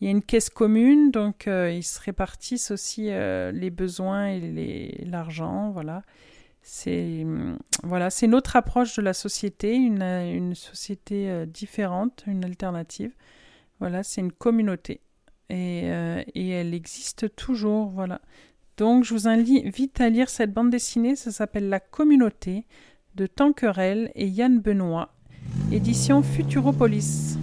Il 0.00 0.04
y 0.04 0.08
a 0.08 0.10
une 0.10 0.22
caisse 0.22 0.48
commune, 0.48 1.10
donc 1.10 1.48
euh, 1.48 1.72
ils 1.72 1.82
se 1.82 2.00
répartissent 2.00 2.70
aussi 2.70 3.10
euh, 3.10 3.50
les 3.50 3.70
besoins 3.70 4.28
et 4.28 5.04
l'argent, 5.06 5.70
voilà. 5.70 6.02
C'est 6.62 7.24
voilà, 7.82 8.10
c'est 8.10 8.26
une 8.26 8.34
autre 8.34 8.56
approche 8.56 8.96
de 8.96 9.02
la 9.02 9.14
société, 9.14 9.74
une, 9.74 10.02
une 10.02 10.54
société 10.54 11.30
euh, 11.30 11.46
différente, 11.46 12.24
une 12.26 12.44
alternative. 12.44 13.12
Voilà, 13.80 14.02
c'est 14.02 14.20
une 14.20 14.32
communauté 14.32 15.00
et, 15.50 15.82
euh, 15.84 16.22
et, 16.34 16.48
elle 16.50 16.74
existe 16.74 17.34
toujours, 17.36 17.88
voilà. 17.88 18.20
Donc 18.76 19.04
je 19.04 19.14
vous 19.14 19.26
invite 19.26 20.00
à 20.00 20.08
lire 20.08 20.28
cette 20.28 20.52
bande 20.52 20.70
dessinée, 20.70 21.16
ça 21.16 21.32
s'appelle 21.32 21.68
La 21.68 21.80
Communauté 21.80 22.66
de 23.14 23.26
Tanquerel 23.26 24.12
et 24.14 24.28
Yann 24.28 24.60
Benoît, 24.60 25.14
édition 25.72 26.22
Futuropolis. 26.22 27.38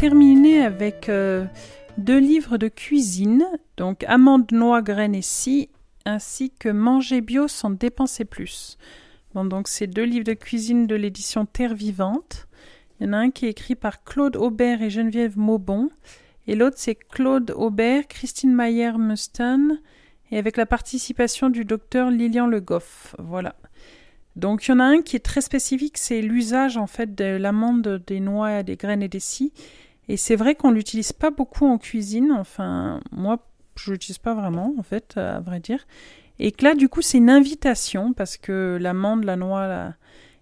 Terminer 0.00 0.64
avec 0.64 1.10
euh, 1.10 1.44
deux 1.98 2.18
livres 2.18 2.56
de 2.56 2.68
cuisine, 2.68 3.44
donc 3.76 4.02
Amandes, 4.04 4.50
noix, 4.50 4.80
graines 4.80 5.14
et 5.14 5.20
scie, 5.20 5.68
ainsi 6.06 6.50
que 6.58 6.70
Manger 6.70 7.20
bio 7.20 7.48
sans 7.48 7.68
dépenser 7.68 8.24
plus. 8.24 8.78
Donc 9.34 9.68
c'est 9.68 9.86
deux 9.86 10.04
livres 10.04 10.24
de 10.24 10.32
cuisine 10.32 10.86
de 10.86 10.94
l'édition 10.94 11.44
Terre 11.44 11.74
Vivante. 11.74 12.48
Il 12.98 13.08
y 13.08 13.10
en 13.10 13.12
a 13.12 13.18
un 13.18 13.30
qui 13.30 13.44
est 13.44 13.50
écrit 13.50 13.74
par 13.74 14.02
Claude 14.02 14.36
Aubert 14.36 14.80
et 14.80 14.88
Geneviève 14.88 15.36
Maubon, 15.36 15.90
et 16.46 16.54
l'autre 16.54 16.76
c'est 16.78 16.94
Claude 16.94 17.52
Aubert, 17.54 18.08
Christine 18.08 18.54
Mayer-Muston, 18.54 19.80
et 20.30 20.38
avec 20.38 20.56
la 20.56 20.64
participation 20.64 21.50
du 21.50 21.66
docteur 21.66 22.10
Lilian 22.10 22.46
Le 22.46 22.60
Goff. 22.60 23.14
Voilà. 23.18 23.54
Donc 24.34 24.66
il 24.66 24.70
y 24.70 24.72
en 24.72 24.80
a 24.80 24.84
un 24.84 25.02
qui 25.02 25.16
est 25.16 25.20
très 25.20 25.42
spécifique, 25.42 25.98
c'est 25.98 26.22
l'usage 26.22 26.78
en 26.78 26.86
fait 26.86 27.14
de 27.14 27.36
l'amande 27.36 28.02
des 28.06 28.20
noix, 28.20 28.62
des 28.62 28.76
graines 28.76 29.02
et 29.02 29.08
des 29.08 29.20
scies. 29.20 29.52
Et 30.10 30.16
c'est 30.16 30.34
vrai 30.34 30.56
qu'on 30.56 30.72
l'utilise 30.72 31.12
pas 31.12 31.30
beaucoup 31.30 31.66
en 31.66 31.78
cuisine. 31.78 32.32
Enfin, 32.32 32.98
moi, 33.12 33.46
je 33.76 33.92
l'utilise 33.92 34.18
pas 34.18 34.34
vraiment 34.34 34.74
en 34.76 34.82
fait, 34.82 35.16
à 35.16 35.38
vrai 35.38 35.60
dire. 35.60 35.86
Et 36.40 36.50
que 36.50 36.64
là, 36.64 36.74
du 36.74 36.88
coup, 36.88 37.00
c'est 37.00 37.18
une 37.18 37.30
invitation 37.30 38.12
parce 38.12 38.36
que 38.36 38.76
l'amande, 38.80 39.22
la 39.22 39.36
noix 39.36 39.94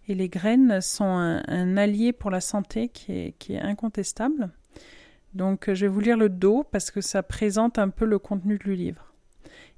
et 0.08 0.14
les 0.14 0.30
graines 0.30 0.80
sont 0.80 1.04
un, 1.04 1.76
allié 1.76 2.14
pour 2.14 2.30
la 2.30 2.40
santé 2.40 2.88
qui 2.88 3.12
est, 3.12 3.34
qui 3.38 3.56
est 3.56 3.60
incontestable. 3.60 4.48
Donc, 5.34 5.70
je 5.70 5.84
vais 5.84 5.92
vous 5.92 6.00
lire 6.00 6.16
le 6.16 6.30
dos 6.30 6.64
parce 6.64 6.90
que 6.90 7.02
ça 7.02 7.22
présente 7.22 7.78
un 7.78 7.90
peu 7.90 8.06
le 8.06 8.18
contenu 8.18 8.56
du 8.56 8.74
livre. 8.74 9.12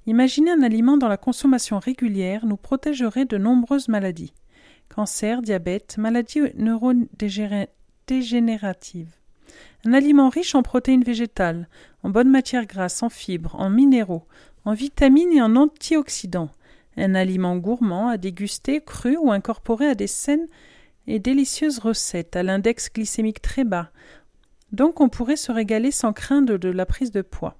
Imaginer 0.05 0.51
un 0.51 0.63
aliment 0.63 0.95
dont 0.95 1.09
la 1.09 1.17
consommation 1.17 1.79
régulière 1.79 2.45
nous 2.45 2.55
protégerait 2.55 3.25
de 3.25 3.37
nombreuses 3.37 3.89
maladies 3.89 4.31
cancer, 4.87 5.41
diabète, 5.41 5.97
maladies 5.97 6.43
neurodégénératives. 6.55 9.17
Un 9.85 9.93
aliment 9.93 10.29
riche 10.29 10.55
en 10.55 10.63
protéines 10.63 11.03
végétales, 11.03 11.67
en 12.03 12.09
bonnes 12.09 12.29
matières 12.29 12.65
grasses, 12.65 13.03
en 13.03 13.09
fibres, 13.09 13.55
en 13.55 13.69
minéraux, 13.69 14.25
en 14.65 14.73
vitamines 14.73 15.31
et 15.31 15.41
en 15.41 15.55
antioxydants. 15.55 16.51
Un 16.97 17.15
aliment 17.15 17.57
gourmand 17.57 18.09
à 18.09 18.17
déguster 18.17 18.81
cru 18.81 19.17
ou 19.17 19.31
incorporé 19.31 19.87
à 19.87 19.95
des 19.95 20.07
saines 20.07 20.47
et 21.07 21.19
délicieuses 21.19 21.79
recettes 21.79 22.35
à 22.35 22.43
l'index 22.43 22.91
glycémique 22.93 23.41
très 23.41 23.63
bas. 23.63 23.91
Donc 24.71 25.01
on 25.01 25.09
pourrait 25.09 25.35
se 25.35 25.51
régaler 25.51 25.91
sans 25.91 26.13
craindre 26.13 26.57
de 26.57 26.69
la 26.69 26.85
prise 26.85 27.11
de 27.11 27.21
poids. 27.21 27.57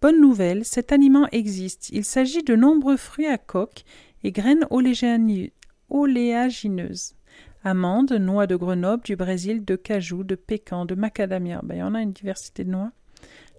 Bonne 0.00 0.20
nouvelle, 0.20 0.64
cet 0.64 0.92
aliment 0.92 1.26
existe. 1.32 1.88
Il 1.90 2.04
s'agit 2.04 2.42
de 2.42 2.54
nombreux 2.54 2.96
fruits 2.96 3.26
à 3.26 3.38
coque 3.38 3.84
et 4.24 4.30
graines 4.30 4.66
oléagineuses. 5.90 7.15
Amandes, 7.66 8.12
noix 8.12 8.46
de 8.46 8.54
Grenoble, 8.54 9.02
du 9.02 9.16
Brésil, 9.16 9.64
de 9.64 9.74
cajou, 9.74 10.22
de 10.22 10.36
pécan, 10.36 10.84
de 10.84 10.94
macadamia. 10.94 11.60
Ben, 11.64 11.74
il 11.74 11.78
y 11.80 11.82
en 11.82 11.96
a 11.96 12.00
une 12.00 12.12
diversité 12.12 12.62
de 12.62 12.70
noix. 12.70 12.92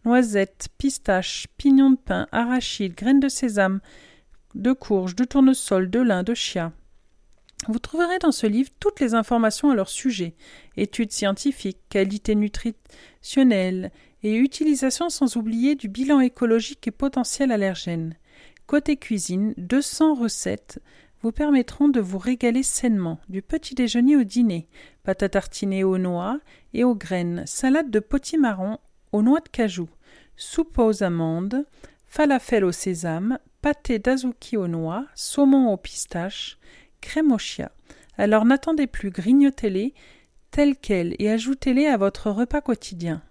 Noisettes, 0.05 0.69
pistaches, 0.77 1.47
pignons 1.57 1.91
de 1.91 1.97
pain, 1.97 2.25
arachides, 2.31 2.95
graines 2.95 3.19
de 3.19 3.27
sésame, 3.27 3.81
de 4.55 4.71
courge, 4.71 5.13
de 5.17 5.25
tournesol, 5.25 5.89
de 5.89 5.99
lin, 5.99 6.23
de 6.23 6.33
chia. 6.33 6.71
Vous 7.67 7.79
trouverez 7.79 8.17
dans 8.19 8.31
ce 8.31 8.47
livre 8.47 8.69
toutes 8.79 9.01
les 9.01 9.13
informations 9.13 9.71
à 9.71 9.75
leur 9.75 9.89
sujet, 9.89 10.35
études 10.77 11.11
scientifiques, 11.11 11.81
qualité 11.89 12.33
nutritionnelle, 12.35 13.91
et 14.23 14.37
utilisation 14.37 15.09
sans 15.09 15.35
oublier 15.35 15.75
du 15.75 15.89
bilan 15.89 16.21
écologique 16.21 16.87
et 16.87 16.91
potentiel 16.91 17.51
allergène. 17.51 18.15
Côté 18.67 18.95
cuisine, 18.95 19.53
200 19.57 20.15
recettes 20.15 20.79
vous 21.21 21.31
permettront 21.31 21.89
de 21.89 21.99
vous 21.99 22.17
régaler 22.17 22.63
sainement, 22.63 23.19
du 23.29 23.41
petit 23.41 23.75
déjeuner 23.75 24.15
au 24.15 24.23
dîner, 24.23 24.67
pâte 25.03 25.23
à 25.23 25.29
tartiner 25.29 25.83
aux 25.83 25.97
noix 25.97 26.39
et 26.73 26.83
aux 26.83 26.95
graines, 26.95 27.43
salade 27.45 27.89
de 27.89 27.99
potimarron 27.99 28.77
aux 29.11 29.21
noix 29.21 29.39
de 29.39 29.49
cajou, 29.49 29.89
soupe 30.35 30.77
aux 30.77 31.03
amandes, 31.03 31.65
falafel 32.05 32.63
au 32.63 32.71
sésame, 32.71 33.39
pâté 33.61 33.99
d'azuki 33.99 34.57
aux 34.57 34.67
noix, 34.67 35.05
saumon 35.15 35.71
aux 35.71 35.77
pistaches, 35.77 36.57
crème 37.01 37.31
au 37.31 37.37
chia. 37.37 37.71
Alors 38.17 38.45
n'attendez 38.45 38.87
plus, 38.87 39.09
grignotez-les 39.09 39.93
telles 40.51 40.77
quelles 40.77 41.15
et 41.19 41.29
ajoutez-les 41.29 41.87
à 41.87 41.97
votre 41.97 42.31
repas 42.31 42.61
quotidien. 42.61 43.21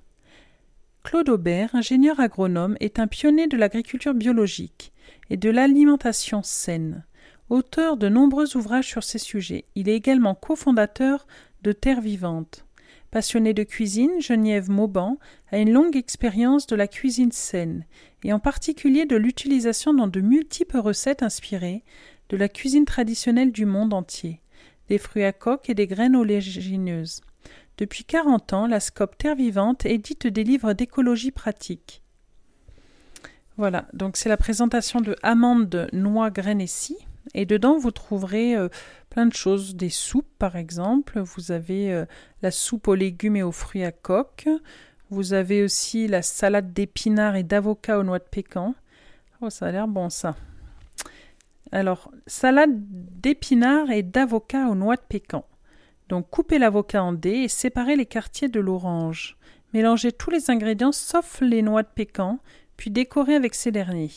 Claude 1.03 1.29
Aubert, 1.29 1.75
ingénieur 1.75 2.19
agronome, 2.21 2.77
est 2.81 2.99
un 2.99 3.07
pionnier 3.07 3.47
de 3.47 3.57
l'agriculture 3.57 4.15
biologique 4.15 4.93
et 5.31 5.37
de 5.37 5.51
l'alimentation 5.51 6.43
saine. 6.43 7.05
Auteur 7.49 7.97
de 7.97 8.09
nombreux 8.09 8.57
ouvrages 8.57 8.89
sur 8.89 9.05
ces 9.05 9.19
sujets, 9.19 9.67
il 9.77 9.89
est 9.89 9.95
également 9.95 10.35
cofondateur 10.35 11.29
de 11.63 11.71
Terre 11.71 12.01
Vivante. 12.01 12.67
Passionné 13.13 13.55
de 13.55 13.63
cuisine, 13.63 14.21
Geneviève 14.21 14.69
Mauban 14.69 15.19
a 15.53 15.59
une 15.59 15.73
longue 15.73 15.95
expérience 15.95 16.67
de 16.67 16.75
la 16.75 16.89
cuisine 16.89 17.31
saine, 17.31 17.87
et 18.25 18.33
en 18.33 18.41
particulier 18.41 19.07
de 19.07 19.15
l'utilisation 19.15 19.95
dans 19.95 20.09
de 20.09 20.21
multiples 20.21 20.79
recettes 20.79 21.23
inspirées 21.23 21.85
de 22.31 22.37
la 22.37 22.49
cuisine 22.49 22.85
traditionnelle 22.85 23.53
du 23.53 23.65
monde 23.65 23.95
entier, 23.95 24.41
des 24.89 24.99
fruits 24.99 25.23
à 25.23 25.33
coque 25.33 25.71
et 25.71 25.75
des 25.75 25.87
graines 25.87 26.17
oléagineuses. 26.17 27.21
Depuis 27.79 28.03
40 28.03 28.55
ans, 28.55 28.67
la 28.67 28.81
SCOP 28.81 29.17
Terre 29.17 29.37
Vivante 29.37 29.87
édite 29.87 30.27
des 30.27 30.43
livres 30.43 30.73
d'écologie 30.73 31.31
pratique. 31.31 32.03
Voilà, 33.57 33.87
donc 33.93 34.17
c'est 34.17 34.29
la 34.29 34.37
présentation 34.37 35.01
de 35.01 35.15
amandes, 35.23 35.89
noix, 35.93 36.31
graines 36.31 36.61
et. 36.61 37.06
Et 37.35 37.47
dedans, 37.47 37.79
vous 37.79 37.91
trouverez 37.91 38.57
euh, 38.57 38.69
plein 39.11 39.27
de 39.27 39.33
choses, 39.33 39.75
des 39.75 39.91
soupes 39.91 40.31
par 40.39 40.57
exemple. 40.57 41.21
Vous 41.21 41.53
avez 41.53 41.93
euh, 41.93 42.05
la 42.43 42.51
soupe 42.51 42.89
aux 42.89 42.95
légumes 42.95 43.37
et 43.37 43.43
aux 43.43 43.53
fruits 43.53 43.85
à 43.85 43.93
coque. 43.93 44.49
Vous 45.11 45.33
avez 45.33 45.63
aussi 45.63 46.09
la 46.09 46.23
salade 46.23 46.73
d'épinards 46.73 47.37
et 47.37 47.43
d'avocat 47.43 47.99
aux 47.99 48.05
noix 48.05 48.19
de 48.19 48.25
pécan. 48.25 48.75
Oh, 49.41 49.51
ça 49.51 49.67
a 49.67 49.73
l'air 49.73 49.89
bon 49.89 50.09
ça. 50.09 50.35
Alors, 51.73 52.11
salade 52.27 52.75
d'épinards 53.21 53.91
et 53.91 54.03
d'avocat 54.03 54.69
aux 54.69 54.75
noix 54.75 54.97
de 54.97 55.03
pécan. 55.09 55.45
Donc 56.09 56.31
coupez 56.31 56.59
l'avocat 56.59 57.03
en 57.03 57.13
dés 57.13 57.31
et 57.31 57.49
séparez 57.49 57.97
les 57.97 58.07
quartiers 58.07 58.49
de 58.49 58.61
l'orange. 58.61 59.37
Mélangez 59.73 60.13
tous 60.13 60.31
les 60.31 60.51
ingrédients 60.51 60.93
sauf 60.93 61.41
les 61.41 61.63
noix 61.63 61.83
de 61.83 61.89
pécan, 61.89 62.39
puis 62.77 62.91
décorez 62.91 63.35
avec 63.35 63.55
ces 63.55 63.73
derniers. 63.73 64.11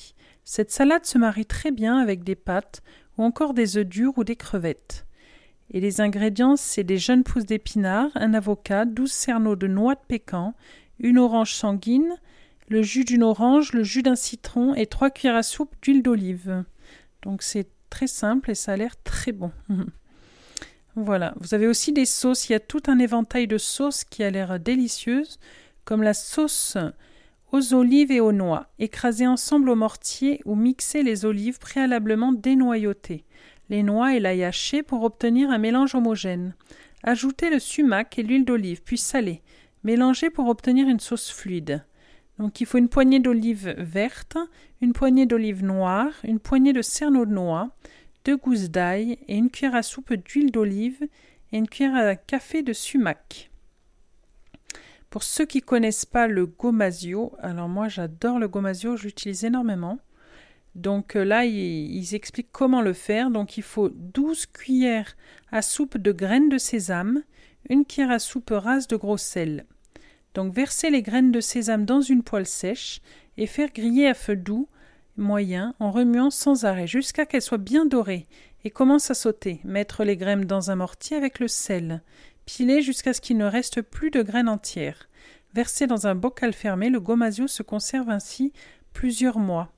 Cette 0.52 0.72
salade 0.72 1.06
se 1.06 1.20
marie 1.20 1.46
très 1.46 1.70
bien 1.70 2.00
avec 2.00 2.24
des 2.24 2.34
pâtes 2.34 2.82
ou 3.20 3.24
encore 3.24 3.54
des 3.54 3.78
œufs 3.78 3.86
durs 3.86 4.18
ou 4.18 4.24
des 4.24 4.36
crevettes. 4.36 5.06
Et 5.70 5.80
les 5.80 6.02
ingrédients, 6.02 6.56
c'est 6.56 6.84
des 6.84 6.98
jeunes 6.98 7.24
pousses 7.24 7.46
d'épinards, 7.46 8.10
un 8.16 8.34
avocat, 8.34 8.86
douze 8.86 9.12
cerneaux 9.12 9.56
de 9.56 9.68
noix 9.68 9.94
de 9.94 10.00
pécan, 10.08 10.56
une 10.98 11.20
orange 11.20 11.54
sanguine, 11.54 12.16
le 12.68 12.82
jus 12.82 13.06
d'une 13.06 13.22
orange, 13.22 13.74
le 13.74 13.84
jus 13.84 14.02
d'un 14.02 14.16
citron 14.16 14.74
et 14.74 14.88
trois 14.88 15.12
cuillères 15.12 15.36
à 15.36 15.44
soupe 15.44 15.76
d'huile 15.84 16.02
d'olive. 16.02 16.64
Donc 17.22 17.44
c'est 17.44 17.68
très 17.92 18.08
simple 18.08 18.50
et 18.50 18.56
ça 18.56 18.72
a 18.72 18.76
l'air 18.76 18.96
très 19.04 19.32
bon. 19.32 19.52
Voilà. 20.96 21.36
Vous 21.40 21.54
avez 21.54 21.68
aussi 21.68 21.94
des 21.94 22.08
sauces. 22.08 22.50
Il 22.50 22.54
y 22.54 22.56
a 22.56 22.60
tout 22.60 22.82
un 22.88 22.98
éventail 22.98 23.46
de 23.46 23.60
sauces 23.60 24.04
qui 24.04 24.24
a 24.24 24.32
l'air 24.32 24.60
délicieuse, 24.60 25.40
comme 25.86 26.02
la 26.02 26.16
sauce 26.16 26.76
aux 27.52 27.74
olives 27.74 28.12
et 28.12 28.20
aux 28.20 28.32
noix. 28.32 28.68
Écrasez 28.80 29.28
ensemble 29.28 29.70
au 29.70 29.76
mortier 29.76 30.42
ou 30.46 30.56
mixez 30.56 31.04
les 31.04 31.26
olives 31.26 31.60
préalablement 31.60 32.32
dénoyautées, 32.32 33.26
les 33.70 33.84
noix 33.84 34.16
et 34.16 34.20
l'ail 34.20 34.44
haché 34.44 34.84
pour 34.84 35.04
obtenir 35.04 35.50
un 35.52 35.58
mélange 35.58 35.96
homogène. 35.96 36.56
Ajoutez 37.04 37.50
le 37.50 37.60
sumac 37.60 38.18
et 38.20 38.24
l'huile 38.24 38.46
d'olive, 38.46 38.82
puis 38.84 38.98
salez. 38.98 39.42
Mélangez 39.84 40.30
pour 40.30 40.50
obtenir 40.50 40.88
une 40.88 41.00
sauce 41.00 41.32
fluide. 41.32 41.84
Donc 42.38 42.62
il 42.62 42.66
faut 42.66 42.78
une 42.78 42.90
poignée 42.90 43.20
d'olives 43.20 43.76
vertes, 43.78 44.38
une 44.82 44.94
poignée 44.94 45.26
d'olives 45.26 45.64
noires, 45.64 46.14
une 46.24 46.40
poignée 46.40 46.74
de 46.74 46.82
cerneaux 46.82 47.26
de 47.26 47.34
noix, 47.34 47.70
deux 48.26 48.38
gousses 48.38 48.70
d'ail 48.70 49.18
et 49.28 49.36
une 49.36 49.50
cuillère 49.50 49.76
à 49.76 49.84
soupe 49.84 50.14
d'huile 50.14 50.52
d'olive 50.52 51.08
et 51.52 51.58
une 51.58 51.68
cuillère 51.68 51.96
à 51.96 52.16
café 52.16 52.62
de 52.62 52.74
sumac. 52.74 53.50
Pour 55.10 55.24
ceux 55.24 55.46
qui 55.46 55.62
connaissent 55.62 56.06
pas 56.06 56.28
le 56.28 56.46
gomasio, 56.46 57.34
alors 57.40 57.68
moi 57.68 57.88
j'adore 57.88 58.38
le 58.38 58.48
gomasio, 58.48 58.96
j'utilise 58.96 59.44
énormément. 59.44 60.00
Donc 60.76 61.16
euh, 61.16 61.24
là, 61.24 61.46
ils, 61.46 62.14
expliquent 62.16 62.52
comment 62.52 62.82
le 62.82 62.94
faire. 62.94 63.32
Donc 63.32 63.58
il 63.58 63.64
faut 63.64 63.90
12 63.90 64.46
cuillères 64.48 65.18
à 65.52 65.62
soupe 65.62 65.98
de 65.98 66.12
graines 66.12 66.50
de 66.50 66.58
sésame, 66.58 67.24
une 67.70 67.86
cuillère 67.86 68.12
à 68.12 68.20
soupe 68.20 68.52
rase 68.52 68.88
de 68.88 68.96
gros 68.96 69.18
sel. 69.18 69.66
Donc 70.36 70.54
versez 70.54 70.92
les 70.92 71.02
graines 71.02 71.32
de 71.32 71.42
sésame 71.42 71.86
dans 71.86 72.02
une 72.02 72.24
poêle 72.24 72.46
sèche 72.46 73.02
et 73.38 73.48
faire 73.48 73.72
griller 73.74 74.08
à 74.08 74.14
feu 74.14 74.36
doux 74.36 74.68
moyen 75.18 75.74
en 75.80 75.92
remuant 75.92 76.30
sans 76.30 76.66
arrêt 76.66 76.88
jusqu'à 76.88 77.26
qu'elles 77.26 77.42
soient 77.42 77.58
bien 77.58 77.86
dorées 77.86 78.28
et 78.64 78.70
commence 78.70 79.10
à 79.12 79.14
sauter. 79.14 79.60
Mettre 79.64 80.04
les 80.04 80.18
graines 80.18 80.46
dans 80.46 80.72
un 80.72 80.76
mortier 80.76 81.18
avec 81.18 81.40
le 81.40 81.48
sel. 81.48 82.02
Piler 82.50 82.82
jusqu'à 82.82 83.14
ce 83.14 83.22
qu'il 83.22 83.38
ne 83.38 83.46
reste 83.46 83.84
plus 83.84 84.10
de 84.10 84.24
graines 84.24 84.50
entières. 84.50 85.08
Verser 85.54 85.86
dans 85.86 86.08
un 86.08 86.16
bocal 86.16 86.52
fermé, 86.52 86.90
le 86.90 87.00
gomasio 87.00 87.46
se 87.46 87.62
conserve 87.62 88.10
ainsi 88.10 88.54
plusieurs 88.92 89.38
mois. 89.38 89.72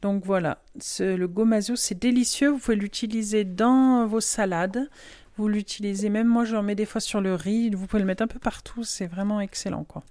Donc 0.00 0.24
voilà, 0.24 0.62
le 0.98 1.26
gomasio 1.26 1.76
c'est 1.76 1.98
délicieux, 1.98 2.48
vous 2.48 2.58
pouvez 2.58 2.78
l'utiliser 2.78 3.44
dans 3.44 4.06
vos 4.06 4.22
salades, 4.22 4.88
vous 5.36 5.46
l'utilisez 5.46 6.08
même 6.08 6.26
moi 6.26 6.46
j'en 6.46 6.62
mets 6.62 6.74
des 6.74 6.86
fois 6.86 7.02
sur 7.02 7.20
le 7.20 7.34
riz, 7.34 7.68
vous 7.68 7.86
pouvez 7.86 8.00
le 8.00 8.06
mettre 8.06 8.22
un 8.22 8.28
peu 8.28 8.38
partout, 8.38 8.82
c'est 8.82 9.06
vraiment 9.06 9.42
excellent 9.42 9.84
quoi. 9.84 10.02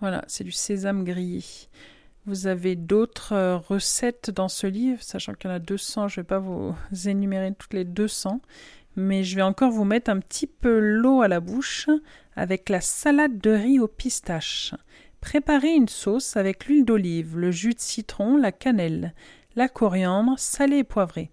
Voilà, 0.00 0.24
c'est 0.28 0.44
du 0.44 0.52
sésame 0.52 1.02
grillé. 1.02 1.42
Vous 2.26 2.46
avez 2.46 2.76
d'autres 2.76 3.32
euh, 3.32 3.56
recettes 3.56 4.30
dans 4.30 4.48
ce 4.48 4.68
livre, 4.68 5.02
sachant 5.02 5.34
qu'il 5.34 5.50
y 5.50 5.52
en 5.52 5.56
a 5.56 5.58
200, 5.58 6.06
je 6.06 6.20
ne 6.20 6.22
vais 6.22 6.28
pas 6.28 6.38
vous 6.38 6.76
énumérer 7.06 7.52
toutes 7.58 7.74
les 7.74 7.84
200, 7.84 8.40
mais 8.98 9.22
je 9.22 9.36
vais 9.36 9.42
encore 9.42 9.70
vous 9.70 9.84
mettre 9.84 10.10
un 10.10 10.18
petit 10.18 10.46
peu 10.46 10.78
l'eau 10.78 11.22
à 11.22 11.28
la 11.28 11.40
bouche 11.40 11.88
avec 12.36 12.68
la 12.68 12.80
salade 12.80 13.38
de 13.38 13.50
riz 13.50 13.78
aux 13.78 13.88
pistaches. 13.88 14.74
Préparez 15.20 15.74
une 15.74 15.88
sauce 15.88 16.36
avec 16.36 16.66
l'huile 16.66 16.84
d'olive, 16.84 17.38
le 17.38 17.50
jus 17.50 17.74
de 17.74 17.80
citron, 17.80 18.36
la 18.36 18.52
cannelle, 18.52 19.14
la 19.56 19.68
coriandre, 19.68 20.38
salée 20.38 20.78
et 20.78 20.84
poivrée. 20.84 21.30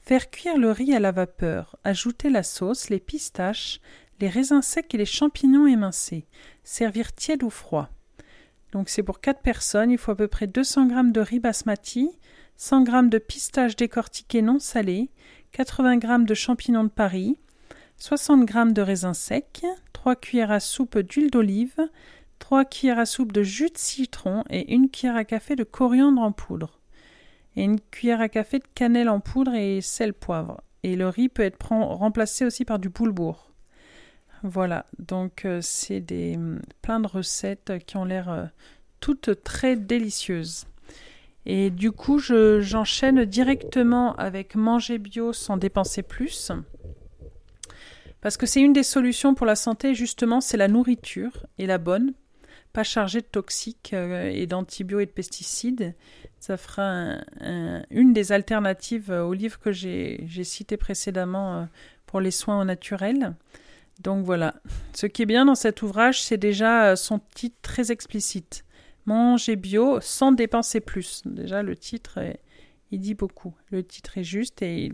Faire 0.00 0.30
cuire 0.30 0.56
le 0.56 0.70
riz 0.70 0.94
à 0.94 1.00
la 1.00 1.12
vapeur, 1.12 1.76
ajouter 1.84 2.30
la 2.30 2.42
sauce, 2.42 2.88
les 2.88 2.98
pistaches, 3.00 3.80
les 4.20 4.28
raisins 4.28 4.62
secs 4.62 4.94
et 4.94 4.98
les 4.98 5.04
champignons 5.04 5.66
émincés. 5.66 6.26
Servir 6.64 7.12
tiède 7.12 7.42
ou 7.42 7.50
froid. 7.50 7.88
Donc 8.72 8.88
c'est 8.88 9.02
pour 9.02 9.20
4 9.20 9.42
personnes, 9.42 9.90
il 9.90 9.98
faut 9.98 10.12
à 10.12 10.16
peu 10.16 10.28
près 10.28 10.46
200 10.46 10.88
g 10.88 10.94
de 11.12 11.20
riz 11.20 11.40
basmati, 11.40 12.10
100 12.56 12.86
g 12.86 12.92
de 13.08 13.18
pistaches 13.18 13.76
décortiquées 13.76 14.42
non 14.42 14.58
salées, 14.58 15.10
80 15.52 16.00
g 16.00 16.24
de 16.24 16.34
champignons 16.34 16.84
de 16.84 16.88
Paris, 16.88 17.36
60 17.98 18.48
g 18.48 18.72
de 18.72 18.80
raisins 18.80 19.12
secs, 19.12 19.62
3 19.92 20.16
cuillères 20.16 20.50
à 20.50 20.60
soupe 20.60 20.98
d'huile 20.98 21.30
d'olive, 21.30 21.76
3 22.38 22.64
cuillères 22.64 22.98
à 22.98 23.04
soupe 23.04 23.32
de 23.32 23.42
jus 23.42 23.68
de 23.68 23.76
citron 23.76 24.44
et 24.48 24.72
une 24.74 24.88
cuillère 24.88 25.16
à 25.16 25.24
café 25.24 25.54
de 25.54 25.64
coriandre 25.64 26.22
en 26.22 26.32
poudre. 26.32 26.80
Et 27.54 27.64
une 27.64 27.80
cuillère 27.80 28.22
à 28.22 28.30
café 28.30 28.60
de 28.60 28.64
cannelle 28.74 29.10
en 29.10 29.20
poudre 29.20 29.52
et 29.52 29.82
sel 29.82 30.14
poivre. 30.14 30.62
Et 30.84 30.96
le 30.96 31.08
riz 31.08 31.28
peut 31.28 31.42
être 31.42 31.70
remplacé 31.70 32.46
aussi 32.46 32.64
par 32.64 32.78
du 32.78 32.88
boulebourg. 32.88 33.50
Voilà, 34.42 34.86
donc 34.98 35.44
euh, 35.44 35.60
c'est 35.60 36.00
des 36.00 36.36
hum, 36.36 36.62
plein 36.80 36.98
de 36.98 37.06
recettes 37.06 37.84
qui 37.86 37.98
ont 37.98 38.06
l'air 38.06 38.30
euh, 38.30 38.46
toutes 39.00 39.44
très 39.44 39.76
délicieuses. 39.76 40.66
Et 41.46 41.70
du 41.70 41.90
coup, 41.90 42.18
j'enchaîne 42.18 43.24
directement 43.24 44.14
avec 44.16 44.54
manger 44.54 44.98
bio 44.98 45.32
sans 45.32 45.56
dépenser 45.56 46.02
plus. 46.02 46.52
Parce 48.20 48.36
que 48.36 48.46
c'est 48.46 48.60
une 48.60 48.72
des 48.72 48.84
solutions 48.84 49.34
pour 49.34 49.46
la 49.46 49.56
santé, 49.56 49.94
justement, 49.94 50.40
c'est 50.40 50.56
la 50.56 50.68
nourriture, 50.68 51.46
et 51.58 51.66
la 51.66 51.78
bonne, 51.78 52.12
pas 52.72 52.84
chargée 52.84 53.20
de 53.20 53.26
toxiques 53.26 53.92
euh, 53.92 54.30
et 54.32 54.46
d'antibiotiques 54.46 55.02
et 55.02 55.06
de 55.06 55.14
pesticides. 55.14 55.94
Ça 56.38 56.56
fera 56.56 57.18
une 57.90 58.12
des 58.12 58.32
alternatives 58.32 59.10
au 59.10 59.32
livre 59.32 59.60
que 59.60 59.70
j'ai 59.70 60.44
cité 60.44 60.76
précédemment 60.76 61.68
pour 62.06 62.20
les 62.20 62.32
soins 62.32 62.60
au 62.60 62.64
naturel. 62.64 63.34
Donc 64.00 64.24
voilà. 64.24 64.54
Ce 64.94 65.06
qui 65.06 65.22
est 65.22 65.26
bien 65.26 65.44
dans 65.44 65.54
cet 65.54 65.82
ouvrage, 65.82 66.22
c'est 66.22 66.36
déjà 66.36 66.90
euh, 66.90 66.96
son 66.96 67.20
titre 67.34 67.56
très 67.62 67.92
explicite. 67.92 68.64
Manger 69.06 69.56
bio 69.56 70.00
sans 70.00 70.32
dépenser 70.32 70.80
plus. 70.80 71.22
Déjà, 71.24 71.62
le 71.62 71.76
titre, 71.76 72.20
il 72.90 73.00
dit 73.00 73.14
beaucoup. 73.14 73.54
Le 73.70 73.82
titre 73.82 74.18
est 74.18 74.24
juste 74.24 74.62
et 74.62 74.92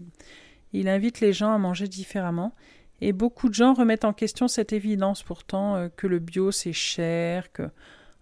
il, 0.73 0.89
invite 0.89 1.21
les 1.21 1.33
gens 1.33 1.53
à 1.53 1.59
manger 1.59 1.89
différemment. 1.89 2.55
Et 3.01 3.13
beaucoup 3.13 3.49
de 3.49 3.55
gens 3.55 3.75
remettent 3.75 4.05
en 4.05 4.13
question 4.13 4.49
cette 4.49 4.73
évidence 4.73 5.23
pourtant 5.23 5.77
euh, 5.77 5.89
que 5.89 6.07
le 6.07 6.19
bio 6.19 6.51
c'est 6.51 6.73
cher, 6.73 7.53
que 7.53 7.71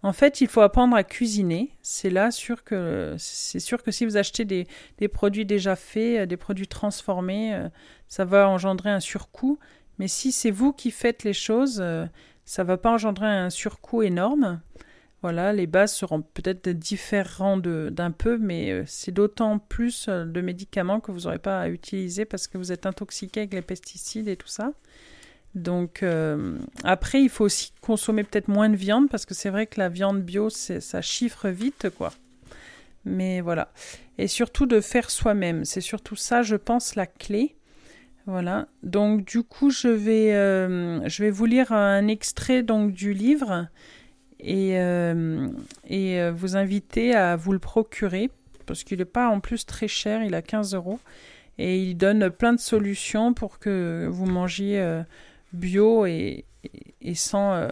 en 0.03 0.13
fait 0.13 0.43
il 0.43 0.49
faut 0.49 0.61
apprendre 0.61 0.95
à 0.95 1.03
cuisiner. 1.03 1.71
C'est 1.81 2.11
là 2.11 2.31
sûr 2.31 2.63
que 2.63 3.15
c'est 3.19 3.61
sûr 3.61 3.83
que 3.83 3.91
si 3.91 4.05
vous 4.05 4.19
achetez 4.19 4.45
des, 4.45 4.67
des, 4.99 5.09
produits 5.09 5.47
déjà 5.47 5.77
faits, 5.77 6.21
euh, 6.21 6.27
des 6.27 6.37
produits 6.37 6.69
transformés, 6.69 7.59
ça 8.07 8.27
va 8.27 8.49
engendrer 8.49 8.91
un 8.91 9.01
surcoût. 9.01 9.59
Mais 9.99 10.09
si 10.09 10.33
c'est 10.33 10.51
vous 10.51 10.73
qui 10.73 10.91
faites 10.91 11.25
les 11.25 11.33
choses, 11.33 11.79
euh, 11.81 12.07
ça 12.45 12.65
va 12.65 12.77
pas 12.77 12.93
engendrer 12.93 13.27
un 13.27 13.51
surcoût 13.51 14.03
énorme. 14.03 14.61
Voilà, 15.27 15.53
les 15.53 15.67
bases 15.67 15.93
seront 15.93 16.23
peut-être 16.23 16.69
différentes 16.69 17.63
d'un 17.63 18.13
peu, 18.13 18.39
mais 18.39 18.71
euh, 18.71 18.85
c'est 18.87 19.11
d'autant 19.11 19.59
plus 19.59 20.07
euh, 20.09 20.25
de 20.25 20.41
médicaments 20.41 21.01
que 21.01 21.11
vous 21.11 21.23
n'aurez 21.23 21.41
pas 21.41 21.63
à 21.63 21.69
utiliser 21.69 22.25
parce 22.25 22.47
que 22.47 22.59
vous 22.59 22.71
êtes 22.71 22.87
intoxiqué 22.87 23.41
avec 23.41 23.53
les 23.53 23.61
pesticides 23.61 24.29
et 24.29 24.37
tout 24.37 24.47
ça. 24.47 24.71
Donc 25.57 26.05
euh, 26.05 26.57
après, 26.85 27.23
il 27.23 27.29
faut 27.29 27.45
aussi 27.45 27.73
consommer 27.81 28.23
peut-être 28.23 28.47
moins 28.47 28.69
de 28.69 28.77
viande 28.77 29.11
parce 29.11 29.27
que 29.27 29.35
c'est 29.35 29.51
vrai 29.51 29.67
que 29.67 29.81
la 29.81 29.89
viande 29.89 30.23
bio, 30.23 30.49
ça 30.49 31.03
chiffre 31.03 31.49
vite, 31.49 31.89
quoi. 31.99 32.13
Mais 33.05 33.41
voilà. 33.41 33.73
Et 34.19 34.29
surtout 34.29 34.67
de 34.67 34.81
faire 34.81 35.11
soi-même. 35.11 35.65
C'est 35.65 35.81
surtout 35.81 36.15
ça, 36.15 36.43
je 36.43 36.55
pense, 36.55 36.95
la 36.95 37.07
clé. 37.07 37.57
Voilà. 38.27 38.69
Donc 38.85 39.25
du 39.25 39.43
coup, 39.43 39.71
je 39.71 39.89
vais, 39.89 40.31
je 41.09 41.23
vais 41.25 41.31
vous 41.31 41.47
lire 41.47 41.73
un 41.73 42.07
extrait 42.07 42.63
donc 42.63 42.93
du 42.93 43.13
livre 43.13 43.67
et, 44.41 44.79
euh, 44.79 45.49
euh, 45.91 46.33
vous 46.35 46.57
inviter 46.57 47.15
à 47.15 47.37
vous 47.37 47.53
le 47.53 47.59
procurer 47.59 48.31
parce 48.67 48.83
qu'il 48.83 48.99
n'est 48.99 49.05
pas 49.05 49.29
en 49.29 49.41
plus 49.41 49.65
très 49.65 49.89
cher, 49.89 50.25
il 50.25 50.35
a 50.35 50.43
15 50.43 50.75
euros 50.75 50.99
et 51.59 51.81
il 51.81 51.95
donne 51.95 52.31
plein 52.31 52.53
de 52.53 52.61
solutions 52.61 53.33
pour 53.33 53.59
que 53.59 54.09
vous 54.11 54.27
mangiez 54.27 54.81
euh, 54.81 55.03
bio 55.53 56.05
et, 56.05 56.45
sans 57.15 57.65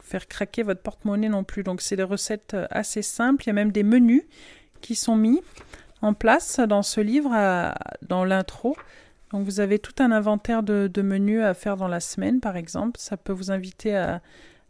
faire 0.00 0.26
craquer 0.26 0.64
votre 0.64 0.82
porte-monnaie 0.82 1.28
non 1.28 1.44
plus. 1.44 1.62
Donc 1.62 1.80
c'est 1.80 1.94
des 1.94 2.02
recettes 2.02 2.56
assez 2.70 3.02
simples, 3.02 3.44
il 3.44 3.46
y 3.46 3.50
a 3.50 3.54
même 3.54 3.70
des 3.70 3.84
menus 3.84 4.24
qui 4.80 4.96
sont 4.96 5.14
mis 5.14 5.40
en 6.02 6.12
place 6.12 6.58
dans 6.58 6.82
ce 6.82 7.00
livre, 7.00 7.30
dans 8.02 8.24
l'intro. 8.24 8.76
Donc 9.30 9.44
vous 9.44 9.60
avez 9.60 9.78
tout 9.78 9.94
un 10.00 10.10
inventaire 10.10 10.64
de 10.64 11.02
menus 11.02 11.42
à 11.42 11.54
faire 11.54 11.76
dans 11.76 11.88
la 11.88 12.00
semaine 12.00 12.40
par 12.40 12.56
exemple. 12.56 12.98
Ça 12.98 13.16
peut 13.16 13.32
vous 13.32 13.52
inviter 13.52 13.96
à 13.96 14.20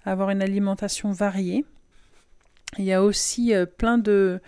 avoir 0.05 0.31
une 0.31 0.43
alimentation 0.43 1.13
variée. 1.13 1.65
Il 2.79 2.85
y 2.85 2.93
a 2.93 3.03
aussi 3.03 3.55
euh, 3.55 3.67
plein 3.67 3.99
de, 3.99 4.41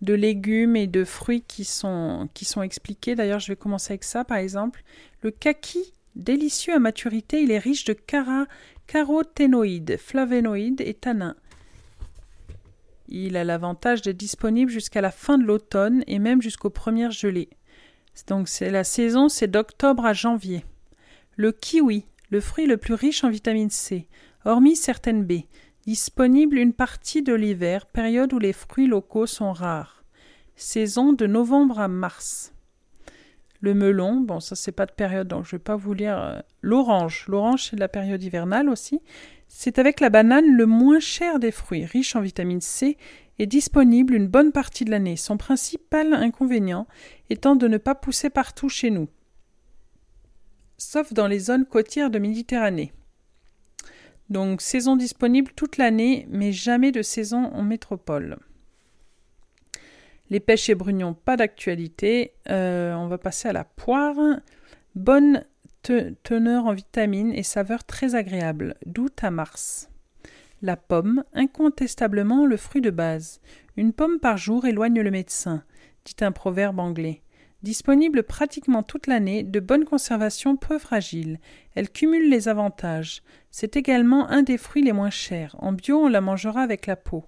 légumes 0.00 0.76
et 0.76 0.86
de 0.86 1.04
fruits 1.04 1.42
qui 1.42 1.64
sont, 1.64 2.28
expliqués. 2.62 3.14
D'ailleurs, 3.14 3.40
je 3.40 3.52
vais 3.52 3.56
commencer 3.56 3.92
avec 3.92 4.04
ça, 4.04 4.24
par 4.24 4.38
exemple. 4.38 4.82
Le 5.22 5.30
kaki, 5.30 5.92
délicieux 6.14 6.74
à 6.74 6.78
maturité, 6.78 7.42
il 7.42 7.50
est 7.50 7.58
riche 7.58 7.84
de 7.84 7.96
caroténoïdes, 8.86 9.96
flavénoïdes 9.98 10.82
et 10.82 10.94
tanins. 10.94 11.36
Il 13.08 13.36
a 13.36 13.44
l'avantage 13.44 14.02
d'être 14.02 14.16
disponible 14.16 14.70
jusqu'à 14.70 15.00
la 15.00 15.10
fin 15.10 15.36
de 15.38 15.44
l'automne 15.44 16.04
et 16.06 16.18
même 16.18 16.40
jusqu'aux 16.40 16.70
premières 16.70 17.10
gelées. 17.10 17.50
Donc 18.28 18.48
la 18.60 18.84
saison, 18.84 19.28
c'est 19.28 19.50
d'octobre 19.50 20.06
à 20.06 20.12
janvier. 20.12 20.64
Le 21.36 21.52
kiwi, 21.52 22.06
le 22.30 22.40
fruit 22.40 22.66
le 22.66 22.76
plus 22.76 22.94
riche 22.94 23.24
en 23.24 23.30
vitamine 23.30 23.70
C, 23.70 24.06
hormis 24.44 24.76
certaines 24.76 25.24
baies, 25.24 25.46
disponibles 25.86 26.58
une 26.58 26.72
partie 26.72 27.22
de 27.22 27.34
l'hiver, 27.34 27.86
période 27.86 28.32
où 28.32 28.38
les 28.38 28.52
fruits 28.52 28.86
locaux 28.86 29.26
sont 29.26 29.52
rares. 29.52 30.04
Saison 30.56 31.12
de 31.12 31.26
novembre 31.26 31.80
à 31.80 31.88
mars. 31.88 32.52
Le 33.60 33.74
melon, 33.74 34.20
bon 34.20 34.40
ça 34.40 34.56
c'est 34.56 34.72
pas 34.72 34.84
de 34.84 34.92
période 34.92 35.26
donc 35.26 35.46
je 35.46 35.52
vais 35.52 35.62
pas 35.62 35.74
vous 35.74 35.94
lire 35.94 36.18
euh, 36.18 36.40
l'orange. 36.60 37.24
L'orange 37.28 37.64
c'est 37.64 37.76
de 37.76 37.80
la 37.80 37.88
période 37.88 38.22
hivernale 38.22 38.68
aussi. 38.68 39.00
C'est 39.48 39.78
avec 39.78 40.00
la 40.00 40.10
banane 40.10 40.54
le 40.54 40.66
moins 40.66 41.00
cher 41.00 41.38
des 41.38 41.50
fruits, 41.50 41.84
riche 41.84 42.14
en 42.14 42.20
vitamine 42.20 42.60
C 42.60 42.98
et 43.38 43.46
disponible 43.46 44.14
une 44.14 44.28
bonne 44.28 44.52
partie 44.52 44.84
de 44.84 44.90
l'année. 44.90 45.16
Son 45.16 45.38
principal 45.38 46.12
inconvénient 46.12 46.86
étant 47.30 47.56
de 47.56 47.66
ne 47.66 47.78
pas 47.78 47.94
pousser 47.94 48.30
partout 48.30 48.68
chez 48.68 48.90
nous, 48.90 49.08
sauf 50.76 51.12
dans 51.12 51.26
les 51.26 51.38
zones 51.38 51.64
côtières 51.64 52.10
de 52.10 52.18
Méditerranée. 52.18 52.92
Donc 54.30 54.60
saison 54.60 54.96
disponible 54.96 55.52
toute 55.54 55.76
l'année, 55.76 56.26
mais 56.30 56.52
jamais 56.52 56.92
de 56.92 57.02
saison 57.02 57.44
en 57.52 57.62
métropole. 57.62 58.38
Les 60.30 60.40
pêches 60.40 60.70
et 60.70 60.74
brugnons, 60.74 61.14
pas 61.14 61.36
d'actualité. 61.36 62.32
Euh, 62.48 62.94
on 62.94 63.08
va 63.08 63.18
passer 63.18 63.48
à 63.48 63.52
la 63.52 63.64
poire. 63.64 64.16
Bonne 64.94 65.44
teneur 66.22 66.66
en 66.66 66.72
vitamines 66.72 67.32
et 67.32 67.42
saveur 67.42 67.84
très 67.84 68.14
agréable, 68.14 68.74
d'août 68.86 69.22
à 69.22 69.30
mars. 69.30 69.90
La 70.62 70.76
pomme, 70.76 71.24
incontestablement 71.34 72.46
le 72.46 72.56
fruit 72.56 72.80
de 72.80 72.90
base. 72.90 73.40
Une 73.76 73.92
pomme 73.92 74.18
par 74.18 74.38
jour 74.38 74.64
éloigne 74.64 75.00
le 75.00 75.10
médecin, 75.10 75.62
dit 76.06 76.16
un 76.24 76.32
proverbe 76.32 76.80
anglais. 76.80 77.20
Disponible 77.62 78.22
pratiquement 78.22 78.82
toute 78.82 79.06
l'année, 79.06 79.42
de 79.42 79.60
bonne 79.60 79.84
conservation, 79.84 80.56
peu 80.56 80.78
fragile. 80.78 81.38
Elle 81.74 81.90
cumule 81.90 82.30
les 82.30 82.48
avantages. 82.48 83.22
C'est 83.56 83.76
également 83.76 84.28
un 84.30 84.42
des 84.42 84.58
fruits 84.58 84.82
les 84.82 84.92
moins 84.92 85.10
chers. 85.10 85.54
En 85.60 85.70
bio, 85.70 86.06
on 86.06 86.08
la 86.08 86.20
mangera 86.20 86.60
avec 86.60 86.88
la 86.88 86.96
peau. 86.96 87.24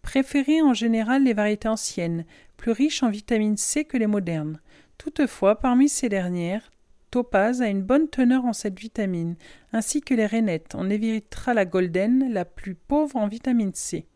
Préférez 0.00 0.62
en 0.62 0.72
général 0.72 1.24
les 1.24 1.34
variétés 1.34 1.68
anciennes, 1.68 2.24
plus 2.56 2.72
riches 2.72 3.02
en 3.02 3.10
vitamine 3.10 3.58
C 3.58 3.84
que 3.84 3.98
les 3.98 4.06
modernes. 4.06 4.58
Toutefois, 4.96 5.60
parmi 5.60 5.90
ces 5.90 6.08
dernières, 6.08 6.70
Topaz 7.10 7.60
a 7.60 7.68
une 7.68 7.82
bonne 7.82 8.08
teneur 8.08 8.46
en 8.46 8.54
cette 8.54 8.80
vitamine, 8.80 9.36
ainsi 9.74 10.00
que 10.00 10.14
les 10.14 10.24
rainettes. 10.24 10.74
On 10.74 10.88
évitera 10.88 11.52
la 11.52 11.66
golden, 11.66 12.32
la 12.32 12.46
plus 12.46 12.74
pauvre 12.74 13.16
en 13.16 13.28
vitamine 13.28 13.74
C. 13.74 14.06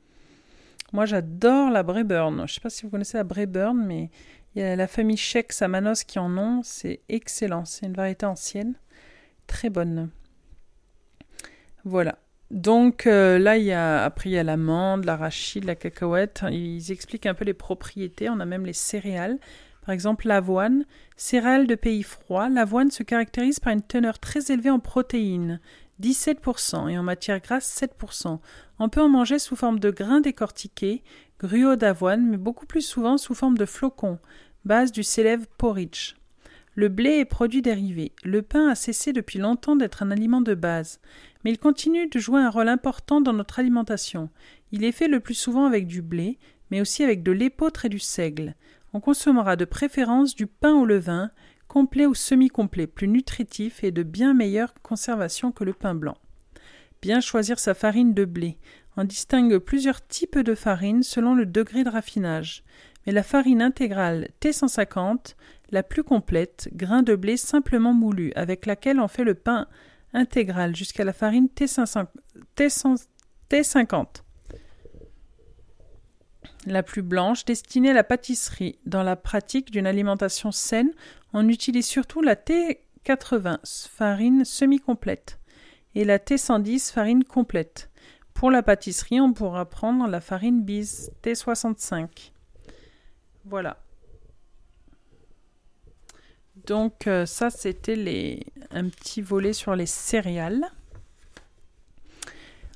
Moi, 0.95 1.05
j'adore 1.05 1.69
la 1.69 1.83
Brayburn. 1.83 2.37
Je 2.37 2.43
ne 2.43 2.47
sais 2.47 2.61
pas 2.63 2.71
si 2.71 2.85
vous 2.85 2.91
connaissez 2.91 3.19
la 3.19 3.25
Brayburn, 3.25 3.85
mais 3.85 4.09
il 4.55 4.63
y 4.63 4.65
a 4.65 4.77
la 4.77 4.87
famille 4.87 5.19
Sheikh 5.19 5.53
Samanos 5.53 6.05
qui 6.05 6.19
en 6.19 6.39
ont. 6.39 6.63
C'est 6.65 7.03
excellent. 7.11 7.67
C'est 7.67 7.85
une 7.85 7.93
variété 7.93 8.25
ancienne. 8.25 8.77
Très 9.47 9.69
bonne. 9.69 10.09
Voilà. 11.85 12.19
Donc 12.51 13.07
euh, 13.07 13.39
là, 13.39 13.57
il 13.57 13.65
y 13.65 13.73
a, 13.73 14.03
après, 14.03 14.31
il 14.31 14.37
l'amande, 14.37 15.05
l'arachide, 15.05 15.65
la 15.65 15.77
cacahuète. 15.77 16.45
Ils 16.51 16.91
expliquent 16.91 17.27
un 17.27 17.35
peu 17.35 17.45
les 17.45 17.55
propriétés. 17.55 18.29
On 18.29 18.41
a 18.41 18.45
même 18.45 18.67
les 18.67 18.73
céréales. 18.73 19.39
Par 19.85 19.95
exemple, 19.95 20.27
l'avoine. 20.27 20.85
Céréales 21.17 21.67
de 21.67 21.75
pays 21.75 22.03
froids, 22.03 22.49
l'avoine 22.49 22.91
se 22.91 23.03
caractérise 23.03 23.61
par 23.61 23.73
une 23.73 23.83
teneur 23.83 24.19
très 24.19 24.51
élevée 24.51 24.71
en 24.71 24.79
protéines, 24.79 25.61
17%, 26.01 26.89
et 26.89 26.99
en 26.99 27.03
matière 27.03 27.41
grasse, 27.41 27.83
7%. 27.83 28.39
On 28.79 28.89
peut 28.89 29.03
en 29.03 29.09
manger 29.09 29.39
sous 29.39 29.57
forme 29.57 29.79
de 29.79 29.91
grains 29.91 30.21
décortiqués, 30.21 31.03
gruau 31.39 31.77
d'avoine, 31.77 32.27
mais 32.27 32.39
beaucoup 32.39 32.67
plus 32.67 32.81
souvent 32.81 33.19
sous 33.19 33.35
forme 33.35 33.59
de 33.59 33.67
flocons, 33.67 34.19
base 34.65 34.93
du 34.93 35.03
célèbre 35.03 35.47
porridge. 35.59 36.15
Le 36.75 36.89
blé 36.89 37.19
est 37.19 37.27
produit 37.27 37.61
dérivé. 37.61 38.13
Le 38.25 38.41
pain 38.43 38.69
a 38.69 38.75
cessé 38.75 39.13
depuis 39.13 39.39
longtemps 39.39 39.77
d'être 39.77 40.03
un 40.03 40.11
aliment 40.11 40.41
de 40.41 40.55
base, 40.55 41.01
mais 41.45 41.51
il 41.51 41.59
continue 41.59 42.09
de 42.09 42.19
jouer 42.19 42.41
un 42.41 42.51
rôle 42.51 42.69
important 42.69 43.21
dans 43.21 43.33
notre 43.33 43.59
alimentation. 43.59 44.31
Il 44.73 44.85
est 44.85 44.93
fait 44.93 45.09
le 45.09 45.21
plus 45.21 45.35
souvent 45.35 45.67
avec 45.67 45.87
du 45.87 46.03
blé, 46.03 46.39
mais 46.71 46.81
aussi 46.81 47.03
avec 47.03 47.23
de 47.23 47.33
l'épeautre 47.33 47.85
et 47.85 47.89
du 47.89 47.99
seigle. 47.99 48.55
On 48.93 49.01
consommera 49.01 49.57
de 49.57 49.65
préférence 49.65 50.35
du 50.35 50.47
pain 50.47 50.75
au 50.75 50.85
levain, 50.85 51.31
complet 51.69 52.07
ou 52.07 52.15
semi-complet, 52.15 52.87
plus 52.87 53.09
nutritif 53.09 53.85
et 53.85 53.93
de 53.93 54.03
bien 54.03 54.35
meilleure 54.35 54.75
conservation 54.83 55.53
que 55.53 55.65
le 55.65 55.73
pain 55.73 55.95
blanc. 55.95 56.17
Bien 57.01 57.21
choisir 57.21 57.59
sa 57.59 57.75
farine 57.75 58.13
de 58.13 58.25
blé. 58.25 58.59
On 58.97 59.05
distingue 59.05 59.59
plusieurs 59.59 60.07
types 60.07 60.39
de 60.39 60.55
farine 60.55 61.03
selon 61.03 61.35
le 61.35 61.47
degré 61.47 61.85
de 61.85 61.89
raffinage, 61.89 62.65
mais 63.07 63.13
la 63.13 63.23
farine 63.23 63.63
intégrale 63.63 64.29
T150, 64.43 65.37
la 65.71 65.83
plus 65.83 66.03
complète, 66.03 66.69
grain 66.75 67.03
de 67.03 67.15
blé 67.15 67.37
simplement 67.37 67.95
moulu, 67.95 68.33
avec 68.35 68.67
laquelle 68.67 69.01
on 69.01 69.09
fait 69.09 69.25
le 69.25 69.35
pain 69.35 69.69
intégral 70.13 70.75
jusqu'à 70.77 71.05
la 71.05 71.13
farine 71.13 71.49
T550. 71.57 72.09
T50 73.51 74.07
la 76.67 76.83
plus 76.83 77.03
blanche, 77.03 77.45
destinée 77.45 77.91
à 77.91 77.95
la 77.95 78.05
pâtisserie. 78.05 78.79
Dans 78.87 79.03
la 79.03 79.17
pratique 79.17 79.71
d'une 79.71 79.87
alimentation 79.87 80.53
saine, 80.53 80.93
on 81.33 81.49
utilise 81.49 81.87
surtout 81.87 82.23
la 82.23 82.35
T80, 82.37 83.89
farine 83.89 84.45
semi-complète, 84.45 85.39
et 85.95 86.05
la 86.05 86.19
T110, 86.19 86.93
farine 86.93 87.25
complète. 87.25 87.91
Pour 88.35 88.51
la 88.51 88.63
pâtisserie, 88.63 89.21
on 89.21 89.33
pourra 89.33 89.69
prendre 89.69 90.07
la 90.07 90.21
farine 90.21 90.63
bise 90.63 91.11
T65. 91.23 92.33
Voilà. 93.45 93.79
Donc 96.67 97.07
euh, 97.07 97.27
ça, 97.27 97.51
c'était 97.51 98.41
un 98.71 98.89
petit 98.89 99.23
volet 99.23 99.53
sur 99.53 99.75
les 99.75 99.87
céréales. 99.87 100.67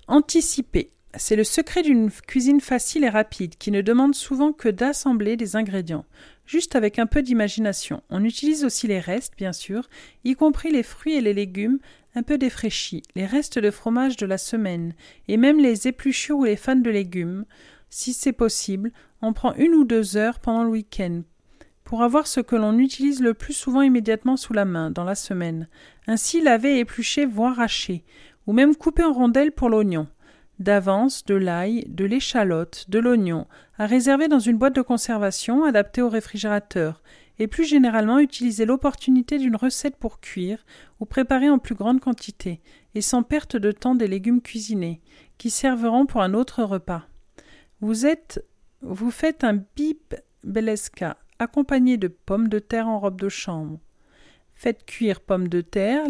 Anticiper. 0.06 0.90
C'est 1.16 1.36
le 1.36 1.44
secret 1.44 1.82
d'une 1.82 2.10
cuisine 2.10 2.60
facile 2.60 3.04
et 3.04 3.08
rapide 3.08 3.56
qui 3.56 3.70
ne 3.70 3.82
demande 3.82 4.14
souvent 4.16 4.52
que 4.52 4.68
d'assembler 4.68 5.36
des 5.36 5.54
ingrédients, 5.54 6.04
juste 6.44 6.74
avec 6.74 6.98
un 6.98 7.06
peu 7.06 7.22
d'imagination. 7.22 8.02
On 8.10 8.24
utilise 8.24 8.64
aussi 8.64 8.88
les 8.88 8.98
restes, 8.98 9.34
bien 9.36 9.52
sûr, 9.52 9.88
y 10.24 10.34
compris 10.34 10.72
les 10.72 10.82
fruits 10.82 11.14
et 11.14 11.20
les 11.20 11.32
légumes, 11.32 11.78
un 12.16 12.24
peu 12.24 12.36
défraîchis, 12.36 13.02
les 13.14 13.26
restes 13.26 13.60
de 13.60 13.70
fromage 13.70 14.16
de 14.16 14.26
la 14.26 14.38
semaine, 14.38 14.94
et 15.28 15.36
même 15.36 15.60
les 15.60 15.86
épluchures 15.86 16.38
ou 16.38 16.44
les 16.44 16.56
fans 16.56 16.74
de 16.74 16.90
légumes. 16.90 17.44
Si 17.90 18.12
c'est 18.12 18.32
possible, 18.32 18.90
on 19.22 19.32
prend 19.32 19.54
une 19.54 19.74
ou 19.74 19.84
deux 19.84 20.16
heures 20.16 20.40
pendant 20.40 20.64
le 20.64 20.70
week-end 20.70 21.22
pour 21.84 22.02
avoir 22.02 22.26
ce 22.26 22.40
que 22.40 22.56
l'on 22.56 22.78
utilise 22.78 23.20
le 23.20 23.34
plus 23.34 23.52
souvent 23.52 23.82
immédiatement 23.82 24.36
sous 24.36 24.52
la 24.52 24.64
main 24.64 24.90
dans 24.90 25.04
la 25.04 25.14
semaine. 25.14 25.68
Ainsi 26.06 26.40
laver, 26.40 26.78
éplucher, 26.78 27.26
voire 27.26 27.60
hacher, 27.60 28.04
ou 28.46 28.52
même 28.52 28.74
couper 28.74 29.04
en 29.04 29.12
rondelles 29.12 29.52
pour 29.52 29.68
l'oignon. 29.68 30.08
d'avance, 30.60 31.24
de 31.24 31.34
l'ail, 31.34 31.84
de 31.88 32.04
l'échalote, 32.04 32.84
de 32.88 33.00
l'oignon, 33.00 33.46
à 33.76 33.86
réserver 33.86 34.28
dans 34.28 34.38
une 34.38 34.56
boîte 34.56 34.76
de 34.76 34.82
conservation 34.82 35.64
adaptée 35.64 36.00
au 36.00 36.08
réfrigérateur, 36.08 37.02
et 37.40 37.48
plus 37.48 37.64
généralement 37.64 38.20
utiliser 38.20 38.64
l'opportunité 38.64 39.38
d'une 39.38 39.56
recette 39.56 39.96
pour 39.96 40.20
cuire 40.20 40.64
ou 41.00 41.06
préparer 41.06 41.50
en 41.50 41.58
plus 41.58 41.74
grande 41.74 42.00
quantité, 42.00 42.60
et 42.94 43.00
sans 43.00 43.24
perte 43.24 43.56
de 43.56 43.72
temps 43.72 43.96
des 43.96 44.06
légumes 44.06 44.40
cuisinés, 44.40 45.00
qui 45.38 45.50
serviront 45.50 46.06
pour 46.06 46.22
un 46.22 46.34
autre 46.34 46.62
repas. 46.62 47.02
Vous 47.80 48.06
êtes 48.06 48.44
vous 48.86 49.10
faites 49.10 49.44
un 49.44 49.64
bip 49.76 50.14
accompagné 51.38 51.96
de 51.96 52.08
pommes 52.08 52.48
de 52.48 52.58
terre 52.58 52.88
en 52.88 52.98
robe 52.98 53.20
de 53.20 53.28
chambre. 53.28 53.78
Faites 54.52 54.84
cuire 54.86 55.20
pommes 55.20 55.48
de 55.48 55.60
terre, 55.60 56.06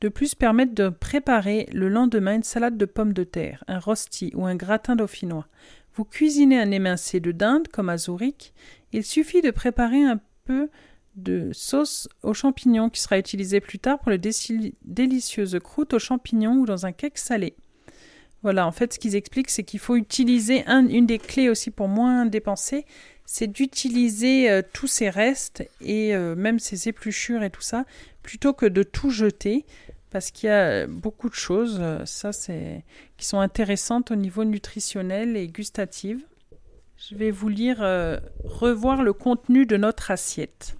de 0.00 0.08
plus 0.08 0.34
permettent 0.34 0.74
de 0.74 0.88
préparer 0.88 1.68
le 1.72 1.88
lendemain 1.88 2.36
une 2.36 2.42
salade 2.42 2.76
de 2.76 2.86
pommes 2.86 3.12
de 3.12 3.24
terre, 3.24 3.64
un 3.68 3.78
rosti 3.78 4.32
ou 4.34 4.46
un 4.46 4.54
gratin 4.54 4.96
dauphinois. 4.96 5.46
Vous 5.94 6.04
cuisinez 6.04 6.58
un 6.58 6.70
émincé 6.70 7.20
de 7.20 7.32
dinde 7.32 7.68
comme 7.68 7.88
à 7.88 7.98
Zurich. 7.98 8.54
Il 8.92 9.04
suffit 9.04 9.42
de 9.42 9.50
préparer 9.50 10.02
un 10.02 10.20
peu 10.44 10.70
de 11.16 11.50
sauce 11.52 12.08
aux 12.22 12.34
champignons 12.34 12.88
qui 12.88 13.00
sera 13.00 13.18
utilisée 13.18 13.60
plus 13.60 13.78
tard 13.78 13.98
pour 13.98 14.10
le 14.10 14.18
délicieuse 14.18 15.58
croûte 15.62 15.92
aux 15.92 15.98
champignons 15.98 16.58
ou 16.58 16.66
dans 16.66 16.86
un 16.86 16.92
cake 16.92 17.18
salé. 17.18 17.54
Voilà, 18.42 18.66
en 18.66 18.72
fait, 18.72 18.94
ce 18.94 18.98
qu'ils 18.98 19.16
expliquent, 19.16 19.50
c'est 19.50 19.64
qu'il 19.64 19.80
faut 19.80 19.96
utiliser 19.96 20.64
une 20.66 21.04
des 21.04 21.18
clés 21.18 21.50
aussi 21.50 21.70
pour 21.70 21.88
moins 21.88 22.24
dépenser, 22.24 22.86
c'est 23.32 23.46
d'utiliser 23.46 24.50
euh, 24.50 24.60
tous 24.72 24.88
ces 24.88 25.08
restes 25.08 25.62
et 25.80 26.16
euh, 26.16 26.34
même 26.34 26.58
ces 26.58 26.88
épluchures 26.88 27.44
et 27.44 27.50
tout 27.50 27.60
ça, 27.60 27.84
plutôt 28.24 28.52
que 28.52 28.66
de 28.66 28.82
tout 28.82 29.10
jeter 29.10 29.64
parce 30.10 30.32
qu'il 30.32 30.48
y 30.48 30.52
a 30.52 30.88
beaucoup 30.88 31.28
de 31.28 31.34
choses, 31.34 31.78
euh, 31.80 32.04
ça 32.06 32.32
c'est, 32.32 32.82
qui 33.18 33.26
sont 33.26 33.38
intéressantes 33.38 34.10
au 34.10 34.16
niveau 34.16 34.42
nutritionnel 34.42 35.36
et 35.36 35.46
gustatif. 35.46 36.18
Je 36.96 37.14
vais 37.14 37.30
vous 37.30 37.48
lire 37.48 37.80
euh, 37.82 38.18
revoir 38.42 39.04
le 39.04 39.12
contenu 39.12 39.64
de 39.64 39.76
notre 39.76 40.10
assiette. 40.10 40.76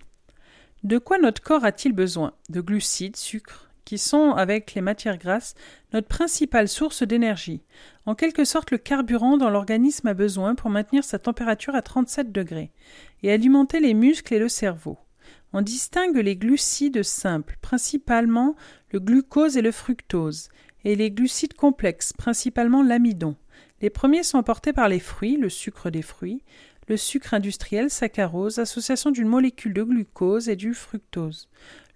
De 0.82 0.98
quoi 0.98 1.18
notre 1.18 1.42
corps 1.42 1.64
a-t-il 1.64 1.94
besoin? 1.94 2.32
De 2.48 2.60
glucides, 2.60 3.16
sucres, 3.16 3.69
qui 3.84 3.98
sont, 3.98 4.32
avec 4.32 4.74
les 4.74 4.80
matières 4.80 5.18
grasses, 5.18 5.54
notre 5.92 6.08
principale 6.08 6.68
source 6.68 7.02
d'énergie, 7.02 7.62
en 8.06 8.14
quelque 8.14 8.44
sorte 8.44 8.70
le 8.70 8.78
carburant 8.78 9.36
dont 9.36 9.50
l'organisme 9.50 10.08
a 10.08 10.14
besoin 10.14 10.54
pour 10.54 10.70
maintenir 10.70 11.04
sa 11.04 11.18
température 11.18 11.74
à 11.74 11.82
37 11.82 12.32
degrés, 12.32 12.70
et 13.22 13.32
alimenter 13.32 13.80
les 13.80 13.94
muscles 13.94 14.34
et 14.34 14.38
le 14.38 14.48
cerveau. 14.48 14.98
On 15.52 15.62
distingue 15.62 16.16
les 16.16 16.36
glucides 16.36 17.02
simples, 17.02 17.58
principalement 17.60 18.54
le 18.92 19.00
glucose 19.00 19.56
et 19.56 19.62
le 19.62 19.72
fructose, 19.72 20.48
et 20.84 20.96
les 20.96 21.10
glucides 21.10 21.54
complexes, 21.54 22.12
principalement 22.12 22.82
l'amidon. 22.82 23.36
Les 23.82 23.90
premiers 23.90 24.22
sont 24.22 24.38
apportés 24.38 24.72
par 24.72 24.88
les 24.88 25.00
fruits, 25.00 25.36
le 25.36 25.48
sucre 25.48 25.90
des 25.90 26.02
fruits, 26.02 26.42
le 26.88 26.96
sucre 26.96 27.34
industriel 27.34 27.88
saccharose, 27.88 28.58
association 28.58 29.10
d'une 29.10 29.28
molécule 29.28 29.72
de 29.72 29.82
glucose 29.82 30.48
et 30.48 30.56
du 30.56 30.74
fructose. 30.74 31.48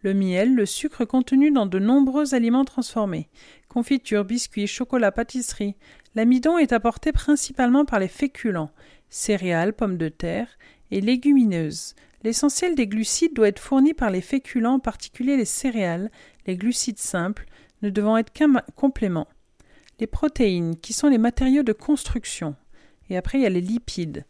Le 0.04 0.12
miel, 0.12 0.54
le 0.54 0.66
sucre 0.66 1.06
contenu 1.06 1.50
dans 1.50 1.64
de 1.64 1.78
nombreux 1.78 2.34
aliments 2.34 2.66
transformés, 2.66 3.30
confitures, 3.70 4.26
biscuits, 4.26 4.66
chocolat, 4.66 5.10
pâtisserie. 5.10 5.76
L'amidon 6.14 6.58
est 6.58 6.74
apporté 6.74 7.10
principalement 7.10 7.86
par 7.86 8.00
les 8.00 8.08
féculents, 8.08 8.70
céréales, 9.08 9.72
pommes 9.72 9.96
de 9.96 10.10
terre 10.10 10.58
et 10.90 11.00
légumineuses. 11.00 11.94
L'essentiel 12.22 12.74
des 12.74 12.86
glucides 12.86 13.32
doit 13.32 13.48
être 13.48 13.58
fourni 13.58 13.94
par 13.94 14.10
les 14.10 14.20
féculents, 14.20 14.74
en 14.74 14.78
particulier 14.78 15.38
les 15.38 15.46
céréales, 15.46 16.10
les 16.46 16.58
glucides 16.58 16.98
simples, 16.98 17.46
ne 17.80 17.88
devant 17.88 18.18
être 18.18 18.30
qu'un 18.30 18.52
complément. 18.76 19.28
Les 20.00 20.06
protéines, 20.06 20.76
qui 20.76 20.92
sont 20.92 21.08
les 21.08 21.16
matériaux 21.16 21.62
de 21.62 21.72
construction. 21.72 22.56
Et 23.08 23.16
après, 23.16 23.38
il 23.38 23.42
y 23.44 23.46
a 23.46 23.50
les 23.50 23.62
lipides. 23.62 24.26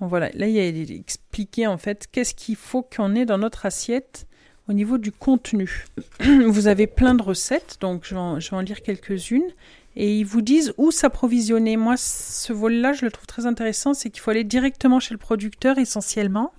voilà, 0.00 0.30
là, 0.32 0.46
il 0.48 0.54
y 0.54 0.60
a 0.60 0.66
expliqué 0.66 1.66
en 1.66 1.76
fait 1.76 2.08
qu'est-ce 2.10 2.34
qu'il 2.34 2.56
faut 2.56 2.80
qu'on 2.82 3.14
ait 3.14 3.26
dans 3.26 3.36
notre 3.36 3.66
assiette 3.66 4.26
au 4.70 4.72
niveau 4.72 4.98
du 4.98 5.10
contenu. 5.10 5.86
Vous 6.48 6.68
avez 6.68 6.86
plein 6.86 7.14
de 7.14 7.22
recettes, 7.22 7.78
donc 7.80 8.04
je 8.06 8.14
vais 8.14 8.56
en, 8.56 8.60
lire 8.60 8.82
quelques-unes. 8.82 9.50
Et 9.96 10.16
ils 10.16 10.24
vous 10.24 10.42
disent 10.42 10.72
où 10.78 10.92
s'approvisionner. 10.92 11.76
Moi, 11.76 11.96
ce 11.96 12.52
vol-là, 12.52 12.92
je 12.92 13.04
le 13.04 13.10
trouve 13.10 13.26
très 13.26 13.46
intéressant, 13.46 13.94
c'est 13.94 14.10
qu'il 14.10 14.20
faut 14.20 14.30
aller 14.30 14.44
directement 14.44 15.00
chez 15.00 15.12
le 15.12 15.18
producteur 15.18 15.78
essentiellement. 15.78 16.52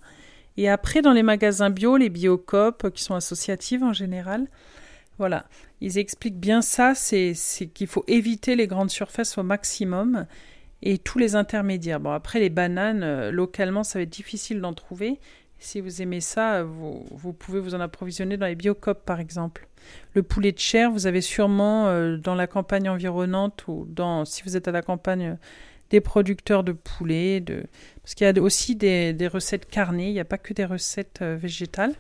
Et 0.58 0.68
après, 0.68 1.02
dans 1.02 1.14
les 1.14 1.24
magasins 1.24 1.70
bio, 1.70 1.96
les 1.96 2.10
biocopes 2.10 2.90
qui 2.90 3.02
sont 3.02 3.16
associatives 3.16 3.82
en 3.82 3.94
général, 3.94 4.48
voilà, 5.18 5.46
ils 5.80 5.98
expliquent 5.98 6.40
bien 6.40 6.62
ça, 6.62 6.94
c'est 6.94 7.34
qu'il 7.74 7.88
faut 7.88 8.04
éviter 8.08 8.58
les 8.58 8.68
grandes 8.68 8.92
surfaces 8.92 9.38
au 9.38 9.44
maximum 9.44 10.26
et 10.82 10.98
tous 10.98 11.18
les 11.18 11.36
intermédiaires. 11.36 12.02
Bon, 12.02 12.12
après, 12.12 12.42
les 12.42 12.50
bananes, 12.50 13.04
euh, 13.04 13.32
localement, 13.32 13.84
ça 13.86 14.00
va 14.00 14.04
être 14.04 14.10
difficile 14.10 14.60
d'en 14.60 14.74
trouver. 14.74 15.20
Si 15.64 15.80
vous 15.80 16.02
aimez 16.02 16.22
ça, 16.22 16.64
vous, 16.64 17.34
pouvez 17.34 17.60
vous 17.60 17.76
en 17.76 17.80
approvisionner 17.82 18.36
dans 18.36 18.48
les 18.48 18.56
biocopes, 18.56 19.06
par 19.06 19.20
exemple. 19.20 19.68
Le 20.16 20.24
poulet 20.24 20.52
de 20.52 20.58
chair, 20.58 20.90
vous 20.90 21.06
avez 21.06 21.22
sûrement 21.22 21.88
euh, 21.88 22.18
dans 22.18 22.34
la 22.34 22.48
campagne 22.48 22.90
environnante 22.90 23.68
ou 23.68 23.86
dans, 23.88 24.26
si 24.26 24.42
vous 24.42 24.58
êtes 24.58 24.68
à 24.68 24.72
la 24.72 24.82
campagne 24.82 25.38
des 25.92 26.02
producteurs 26.02 26.64
de 26.64 26.72
poulet, 26.72 27.42
de... 27.42 27.66
parce 28.02 28.16
qu'il 28.16 28.26
y 28.26 28.30
a 28.30 28.42
aussi 28.42 28.76
des, 28.76 29.30
recettes 29.32 29.70
carnées, 29.70 30.08
il 30.08 30.14
n'y 30.14 30.20
a 30.20 30.26
pas 30.26 30.40
que 30.40 30.56
des 30.56 30.66
recettes 30.66 31.20
euh, 31.22 31.38
végétales. 31.40 31.94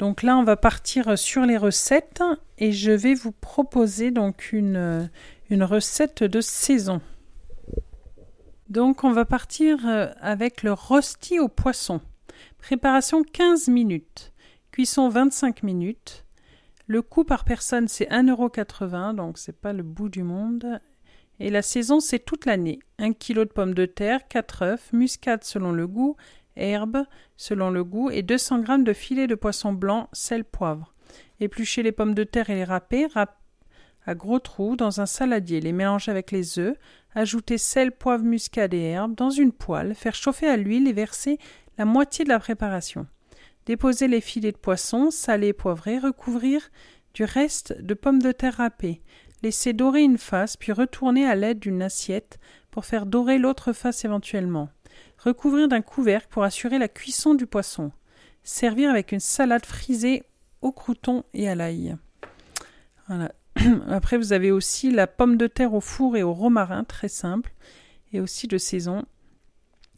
Donc 0.00 0.24
là, 0.24 0.36
on 0.36 0.42
va 0.42 0.56
partir 0.56 1.16
sur 1.16 1.46
les 1.46 1.56
recettes 1.56 2.22
et 2.58 2.72
je 2.72 2.90
vais 2.90 3.14
vous 3.14 3.32
proposer 3.32 4.10
donc 4.10 4.52
une, 4.52 4.76
euh, 4.76 5.04
une 5.50 5.62
recette 5.62 6.24
de 6.24 6.40
saison. 6.40 7.00
Donc 8.68 9.04
on 9.04 9.12
va 9.12 9.24
partir 9.24 9.86
euh, 9.86 10.08
avec 10.20 10.64
le 10.64 10.72
rosti 10.72 11.38
au 11.38 11.46
poisson. 11.46 12.00
Préparation 12.60 13.22
15 13.24 13.68
minutes. 13.68 14.32
Cuisson 14.70 15.08
25 15.08 15.62
minutes. 15.62 16.24
Le 16.86 17.02
coût 17.02 17.24
par 17.24 17.44
personne 17.44 17.88
c'est 17.88 18.08
1,80€, 18.10 19.14
donc 19.14 19.38
c'est 19.38 19.58
pas 19.58 19.72
le 19.72 19.82
bout 19.82 20.08
du 20.08 20.22
monde. 20.22 20.80
Et 21.40 21.50
la 21.50 21.62
saison, 21.62 22.00
c'est 22.00 22.18
toute 22.18 22.44
l'année. 22.44 22.78
Un 22.98 23.14
kilo 23.14 23.46
de 23.46 23.50
pommes 23.50 23.72
de 23.72 23.86
terre, 23.86 24.28
4 24.28 24.62
œufs, 24.62 24.92
muscade 24.92 25.42
selon 25.42 25.72
le 25.72 25.86
goût, 25.86 26.16
herbes 26.54 27.04
selon 27.36 27.70
le 27.70 27.82
goût 27.82 28.10
et 28.10 28.22
200 28.22 28.64
g 28.66 28.78
de 28.78 28.92
filet 28.92 29.26
de 29.26 29.34
poisson 29.34 29.72
blanc, 29.72 30.08
sel, 30.12 30.44
poivre. 30.44 30.94
Éplucher 31.40 31.82
les 31.82 31.92
pommes 31.92 32.14
de 32.14 32.24
terre 32.24 32.50
et 32.50 32.56
les 32.56 32.64
râper 32.64 33.08
à 33.14 34.14
gros 34.14 34.38
trous 34.38 34.76
dans 34.76 35.00
un 35.00 35.06
saladier, 35.06 35.60
les 35.60 35.72
mélanger 35.72 36.10
avec 36.10 36.30
les 36.30 36.58
œufs, 36.58 36.76
ajouter 37.14 37.58
sel, 37.58 37.90
poivre, 37.92 38.24
muscade 38.24 38.74
et 38.74 38.82
herbes 38.82 39.14
dans 39.14 39.30
une 39.30 39.52
poêle, 39.52 39.94
faire 39.94 40.14
chauffer 40.14 40.46
à 40.46 40.56
l'huile 40.56 40.88
et 40.88 40.92
verser 40.92 41.38
la 41.80 41.86
moitié 41.86 42.26
de 42.26 42.28
la 42.28 42.38
préparation. 42.38 43.06
Déposer 43.64 44.06
les 44.06 44.20
filets 44.20 44.52
de 44.52 44.58
poisson, 44.58 45.10
salés 45.10 45.48
et 45.48 45.52
poivrés, 45.54 45.98
recouvrir 45.98 46.70
du 47.14 47.24
reste 47.24 47.80
de 47.80 47.94
pommes 47.94 48.20
de 48.20 48.32
terre 48.32 48.58
râpées, 48.58 49.00
Laissez 49.42 49.72
dorer 49.72 50.02
une 50.02 50.18
face, 50.18 50.58
puis 50.58 50.72
retourner 50.72 51.26
à 51.26 51.34
l'aide 51.34 51.58
d'une 51.58 51.80
assiette 51.80 52.38
pour 52.70 52.84
faire 52.84 53.06
dorer 53.06 53.38
l'autre 53.38 53.72
face 53.72 54.04
éventuellement. 54.04 54.68
Recouvrir 55.16 55.68
d'un 55.68 55.80
couvercle 55.80 56.28
pour 56.28 56.44
assurer 56.44 56.78
la 56.78 56.88
cuisson 56.88 57.34
du 57.34 57.46
poisson. 57.46 57.90
Servir 58.42 58.90
avec 58.90 59.12
une 59.12 59.18
salade 59.18 59.64
frisée 59.64 60.24
au 60.60 60.72
crouton 60.72 61.24
et 61.32 61.48
à 61.48 61.54
l'ail. 61.54 61.96
Voilà. 63.08 63.32
Après, 63.88 64.18
vous 64.18 64.34
avez 64.34 64.50
aussi 64.50 64.90
la 64.90 65.06
pomme 65.06 65.38
de 65.38 65.46
terre 65.46 65.72
au 65.72 65.80
four 65.80 66.18
et 66.18 66.22
au 66.22 66.34
romarin, 66.34 66.84
très 66.84 67.08
simple, 67.08 67.54
et 68.12 68.20
aussi 68.20 68.48
de 68.48 68.58
saison. 68.58 69.06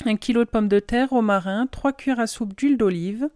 Un 0.05 0.17
kilo 0.17 0.45
de 0.45 0.51
pommes 0.51 0.69
de 0.69 0.81
terre, 0.81 1.11
romarin, 1.11 1.67
trois 1.69 1.93
cuillères 1.93 2.21
à 2.21 2.27
soupe 2.27 2.57
d'huile 2.57 2.77
d'olive, 2.77 3.29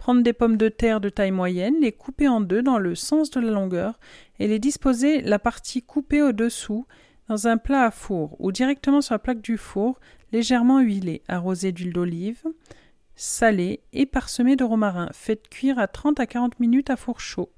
Prendre 0.00 0.22
des 0.22 0.32
pommes 0.32 0.56
de 0.56 0.70
terre 0.70 0.98
de 0.98 1.10
taille 1.10 1.30
moyenne, 1.30 1.74
les 1.78 1.92
couper 1.92 2.26
en 2.26 2.40
deux 2.40 2.62
dans 2.62 2.78
le 2.78 2.94
sens 2.94 3.30
de 3.30 3.38
la 3.38 3.50
longueur 3.50 4.00
et 4.38 4.48
les 4.48 4.58
disposer 4.58 5.20
la 5.20 5.38
partie 5.38 5.82
coupée 5.82 6.22
au-dessous 6.22 6.86
dans 7.28 7.48
un 7.48 7.58
plat 7.58 7.84
à 7.84 7.90
four 7.90 8.34
ou 8.38 8.50
directement 8.50 9.02
sur 9.02 9.12
la 9.12 9.18
plaque 9.18 9.42
du 9.42 9.58
four, 9.58 10.00
légèrement 10.32 10.80
huilé, 10.80 11.20
arrosé 11.28 11.70
d'huile 11.70 11.92
d'olive, 11.92 12.42
salé 13.14 13.80
et 13.92 14.06
parsemé 14.06 14.56
de 14.56 14.64
romarin. 14.64 15.10
Faites 15.12 15.50
cuire 15.50 15.78
à 15.78 15.86
30 15.86 16.18
à 16.18 16.24
40 16.24 16.58
minutes 16.60 16.88
à 16.88 16.96
four 16.96 17.20
chaud. 17.20 17.50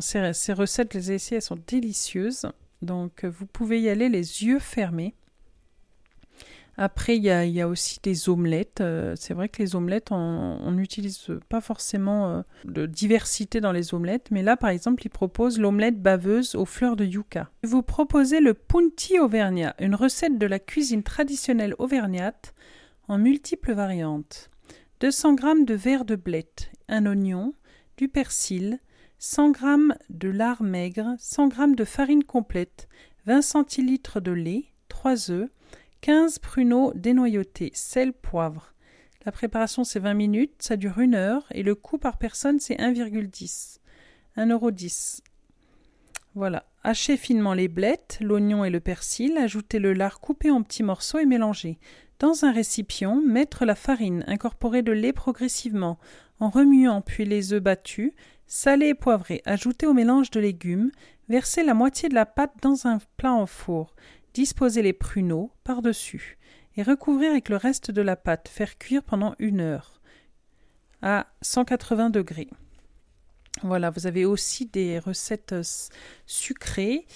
ces, 0.00 0.52
recettes, 0.52 0.92
les 0.92 1.12
essais, 1.12 1.36
elles 1.36 1.42
sont 1.42 1.58
délicieuses. 1.66 2.44
Donc, 2.82 3.24
vous 3.24 3.46
pouvez 3.46 3.80
y 3.80 3.88
aller 3.88 4.10
les 4.10 4.44
yeux 4.44 4.58
fermés. 4.58 5.14
Après, 6.78 7.16
il 7.16 7.22
y 7.22 7.60
a, 7.60 7.68
aussi 7.68 7.98
des 8.02 8.28
omelettes. 8.28 8.80
Euh, 8.82 9.14
c'est 9.16 9.32
vrai 9.32 9.48
que 9.48 9.62
les 9.62 9.74
omelettes, 9.76 10.08
on 10.10 10.70
n'utilise 10.72 11.28
pas 11.48 11.60
forcément 11.62 12.28
euh, 12.28 12.42
de 12.64 12.84
diversité 12.84 13.60
dans 13.60 13.72
les 13.72 13.94
omelettes, 13.94 14.30
mais 14.30 14.42
là, 14.42 14.56
par 14.56 14.70
exemple, 14.70 15.06
ils 15.06 15.10
proposent 15.10 15.58
l'omelette 15.58 16.02
baveuse 16.02 16.54
aux 16.54 16.66
fleurs 16.66 16.96
de 16.96 17.04
yucca. 17.04 17.50
Vous 17.62 17.82
proposez 17.82 18.40
le 18.40 18.52
punti 18.52 19.18
auvergnat, 19.18 19.74
une 19.80 19.94
recette 19.94 20.38
de 20.38 20.46
la 20.46 20.58
cuisine 20.58 21.02
traditionnelle 21.02 21.74
auvergnate 21.78 22.54
en 23.08 23.18
multiples 23.18 23.72
variantes. 23.72 24.50
200 25.00 25.36
g 25.36 25.64
de 25.64 25.74
verre 25.74 26.04
de 26.04 26.16
blette, 26.16 26.70
un 26.88 27.06
oignon, 27.06 27.54
du 27.96 28.08
persil, 28.08 28.80
100 29.18 29.54
g 29.54 29.60
de 30.10 30.28
lard 30.28 30.62
maigre, 30.62 31.14
100 31.18 31.50
g 31.50 31.74
de 31.74 31.84
farine 31.84 32.24
complète, 32.24 32.88
20 33.26 33.42
centilitres 33.42 34.20
de 34.20 34.32
lait, 34.32 34.64
3 34.88 35.30
œufs, 35.30 35.48
15 36.06 36.38
pruneaux 36.38 36.92
dénoyautés, 36.94 37.72
sel, 37.74 38.12
poivre. 38.12 38.74
La 39.24 39.32
préparation 39.32 39.82
c'est 39.82 39.98
20 39.98 40.14
minutes, 40.14 40.54
ça 40.60 40.76
dure 40.76 41.00
une 41.00 41.16
heure 41.16 41.44
et 41.50 41.64
le 41.64 41.74
coût 41.74 41.98
par 41.98 42.16
personne 42.16 42.60
c'est 42.60 42.76
1,10. 42.76 43.78
1,10€. 44.36 45.22
Voilà. 46.36 46.64
Hachez 46.84 47.16
finement 47.16 47.54
les 47.54 47.66
blettes, 47.66 48.18
l'oignon 48.20 48.64
et 48.64 48.70
le 48.70 48.78
persil, 48.78 49.36
ajoutez 49.36 49.80
le 49.80 49.94
lard 49.94 50.20
coupé 50.20 50.48
en 50.48 50.62
petits 50.62 50.84
morceaux 50.84 51.18
et 51.18 51.26
mélangez. 51.26 51.80
Dans 52.20 52.44
un 52.44 52.52
récipient, 52.52 53.16
mettre 53.16 53.64
la 53.64 53.74
farine, 53.74 54.22
incorporer 54.28 54.82
le 54.82 54.94
lait 54.94 55.12
progressivement, 55.12 55.98
en 56.38 56.50
remuant 56.50 57.00
puis 57.00 57.24
les 57.24 57.52
œufs 57.52 57.60
battus, 57.60 58.12
salés 58.46 58.90
et 58.90 58.94
poivrés, 58.94 59.42
ajoutez 59.44 59.88
au 59.88 59.92
mélange 59.92 60.30
de 60.30 60.38
légumes, 60.38 60.92
versez 61.28 61.64
la 61.64 61.74
moitié 61.74 62.08
de 62.08 62.14
la 62.14 62.26
pâte 62.26 62.54
dans 62.62 62.86
un 62.86 62.98
plat 63.16 63.32
en 63.32 63.46
four, 63.46 63.96
disposez 64.36 64.82
les 64.82 64.92
pruneaux 64.92 65.50
par-dessus 65.64 66.36
et 66.76 66.82
recouvrir 66.82 67.30
avec 67.30 67.48
le 67.48 67.56
reste 67.56 67.90
de 67.90 68.02
la 68.02 68.16
pâte, 68.16 68.50
faire 68.52 68.76
cuire 68.76 69.02
pendant 69.02 69.34
une 69.38 69.62
heure 69.62 70.02
à 71.00 71.28
180 71.40 72.10
degrés. 72.10 72.50
Voilà, 73.62 73.88
vous 73.88 74.06
avez 74.06 74.26
aussi 74.26 74.66
des 74.66 74.98
recettes 74.98 75.54
euh, 75.54 75.62
sucrées, 76.26 77.06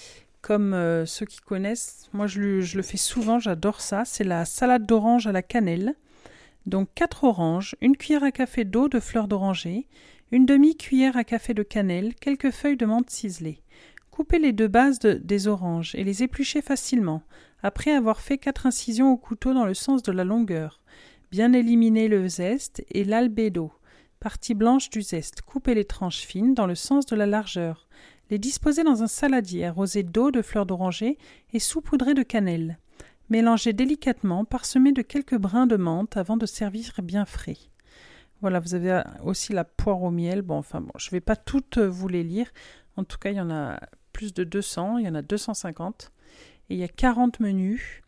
comme 0.41 0.73
euh, 0.73 1.05
ceux 1.05 1.27
qui 1.27 1.37
connaissent. 1.37 2.09
Moi, 2.11 2.25
je 2.25 2.39
le, 2.41 2.81
fais 2.81 2.97
souvent, 2.97 3.37
j'adore 3.37 3.81
ça. 3.81 4.03
C'est 4.03 4.23
la 4.23 4.43
salade 4.45 4.87
d'orange 4.87 5.27
à 5.27 5.31
la 5.31 5.43
cannelle. 5.43 5.93
Donc, 6.65 6.89
4 6.95 7.25
oranges, 7.25 7.75
une 7.81 7.97
cuillère 7.97 8.23
à 8.23 8.31
café 8.31 8.65
d'eau 8.65 8.89
de 8.89 8.99
fleurs 8.99 9.27
d'oranger, 9.27 9.87
une 10.31 10.47
demi-cuillère 10.47 11.17
à 11.17 11.23
café 11.23 11.53
de 11.53 11.61
cannelle, 11.61 12.15
quelques 12.15 12.49
feuilles 12.49 12.77
de 12.77 12.87
menthe 12.87 13.11
ciselées. 13.11 13.61
Coupez 14.21 14.37
les 14.37 14.53
deux 14.53 14.67
bases 14.67 14.99
des 14.99 15.47
oranges 15.47 15.95
et 15.95 16.03
les 16.03 16.21
épluchez 16.21 16.61
facilement, 16.61 17.23
après 17.63 17.91
avoir 17.91 18.21
fait 18.21 18.37
quatre 18.37 18.67
incisions 18.67 19.11
au 19.11 19.17
couteau 19.17 19.51
dans 19.51 19.65
le 19.65 19.73
sens 19.73 20.03
de 20.03 20.11
la 20.11 20.23
longueur. 20.23 20.79
Bien 21.31 21.53
éliminer 21.53 22.07
le 22.07 22.27
zeste 22.27 22.85
et 22.91 23.03
l'albédo. 23.03 23.71
Partie 24.19 24.53
blanche 24.53 24.91
du 24.91 25.01
zeste, 25.01 25.41
coupez 25.41 25.73
les 25.73 25.85
tranches 25.85 26.21
fines 26.21 26.53
dans 26.53 26.67
le 26.67 26.75
sens 26.75 27.07
de 27.07 27.15
la 27.15 27.25
largeur. 27.25 27.87
Les 28.29 28.37
disposez 28.37 28.83
dans 28.83 29.01
un 29.01 29.07
saladier 29.07 29.65
arrosé 29.65 30.03
d'eau, 30.03 30.29
de 30.29 30.43
fleurs 30.43 30.67
d'oranger 30.67 31.17
et 31.51 31.59
saupoudré 31.59 32.13
de 32.13 32.21
cannelle. 32.21 32.77
Mélangez 33.31 33.73
délicatement, 33.73 34.45
parsemez 34.45 34.91
de 34.91 35.01
quelques 35.01 35.37
brins 35.37 35.65
de 35.65 35.77
menthe 35.77 36.15
avant 36.15 36.37
de 36.37 36.45
servir 36.45 36.91
bien 37.01 37.25
frais. 37.25 37.57
Voilà, 38.41 38.59
vous 38.59 38.75
avez 38.75 39.01
aussi 39.23 39.51
la 39.51 39.63
poire 39.63 40.03
au 40.03 40.11
miel. 40.11 40.43
Bon, 40.43 40.57
enfin 40.57 40.79
bon, 40.79 40.91
je 40.99 41.07
ne 41.07 41.11
vais 41.11 41.21
pas 41.21 41.35
toutes 41.35 41.79
vous 41.79 42.07
les 42.07 42.23
lire. 42.23 42.51
En 42.97 43.03
tout 43.03 43.17
cas, 43.17 43.31
il 43.31 43.37
y 43.37 43.41
en 43.41 43.49
a 43.49 43.79
plus 44.11 44.33
de 44.33 44.43
200, 44.43 44.97
il 44.97 45.05
y 45.05 45.09
en 45.09 45.15
a 45.15 45.21
250. 45.21 46.11
Et 46.69 46.75
il 46.75 46.79
y 46.79 46.83
a 46.83 46.87
40 46.87 47.39
menus 47.39 48.01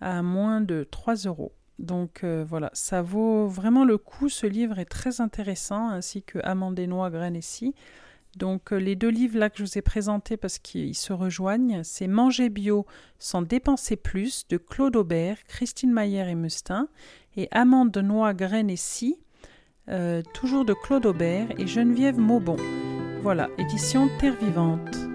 à 0.00 0.22
moins 0.22 0.60
de 0.60 0.86
3 0.90 1.14
euros. 1.26 1.52
Donc 1.78 2.22
euh, 2.22 2.44
voilà, 2.48 2.70
ça 2.72 3.02
vaut 3.02 3.46
vraiment 3.48 3.84
le 3.84 3.98
coup. 3.98 4.28
Ce 4.28 4.46
livre 4.46 4.78
est 4.78 4.84
très 4.84 5.20
intéressant, 5.20 5.88
ainsi 5.88 6.22
que 6.22 6.38
Amande 6.44 6.78
et 6.78 6.86
Noix, 6.86 7.10
Graines 7.10 7.36
et. 7.36 7.74
Donc 8.36 8.72
euh, 8.72 8.76
les 8.76 8.96
deux 8.96 9.08
livres 9.08 9.38
là 9.38 9.50
que 9.50 9.58
je 9.58 9.64
vous 9.64 9.78
ai 9.78 9.82
présentés 9.82 10.36
parce 10.36 10.58
qu'ils 10.58 10.96
se 10.96 11.12
rejoignent, 11.12 11.82
c'est 11.84 12.08
Manger 12.08 12.48
bio 12.48 12.86
sans 13.18 13.42
dépenser 13.42 13.96
plus 13.96 14.46
de 14.48 14.56
Claude 14.56 14.96
Aubert, 14.96 15.38
Christine 15.44 15.92
Maillère 15.92 16.28
et 16.28 16.34
Mustin, 16.34 16.88
et 17.36 17.48
Amande, 17.50 17.96
Noix, 17.98 18.34
Graines 18.34 18.70
et 18.70 18.76
euh, 19.88 20.22
toujours 20.32 20.64
de 20.64 20.74
Claude 20.74 21.06
Aubert 21.06 21.48
et 21.58 21.66
Geneviève 21.66 22.18
Maubon. 22.18 22.56
Voilà, 23.22 23.48
édition 23.58 24.08
Terre 24.18 24.36
Vivante. 24.36 25.13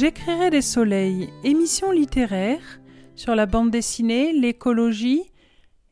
J'écrirai 0.00 0.48
des 0.48 0.62
soleils, 0.62 1.28
émissions 1.44 1.90
littéraires 1.90 2.80
sur 3.16 3.34
la 3.34 3.44
bande 3.44 3.70
dessinée, 3.70 4.32
l'écologie 4.32 5.30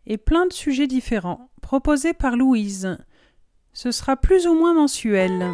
et 0.06 0.16
plein 0.16 0.46
de 0.46 0.52
sujets 0.54 0.86
différents, 0.86 1.50
proposés 1.60 2.14
par 2.14 2.34
Louise. 2.34 2.96
Ce 3.74 3.90
sera 3.90 4.16
plus 4.16 4.46
ou 4.46 4.54
moins 4.54 4.72
mensuel. 4.72 5.50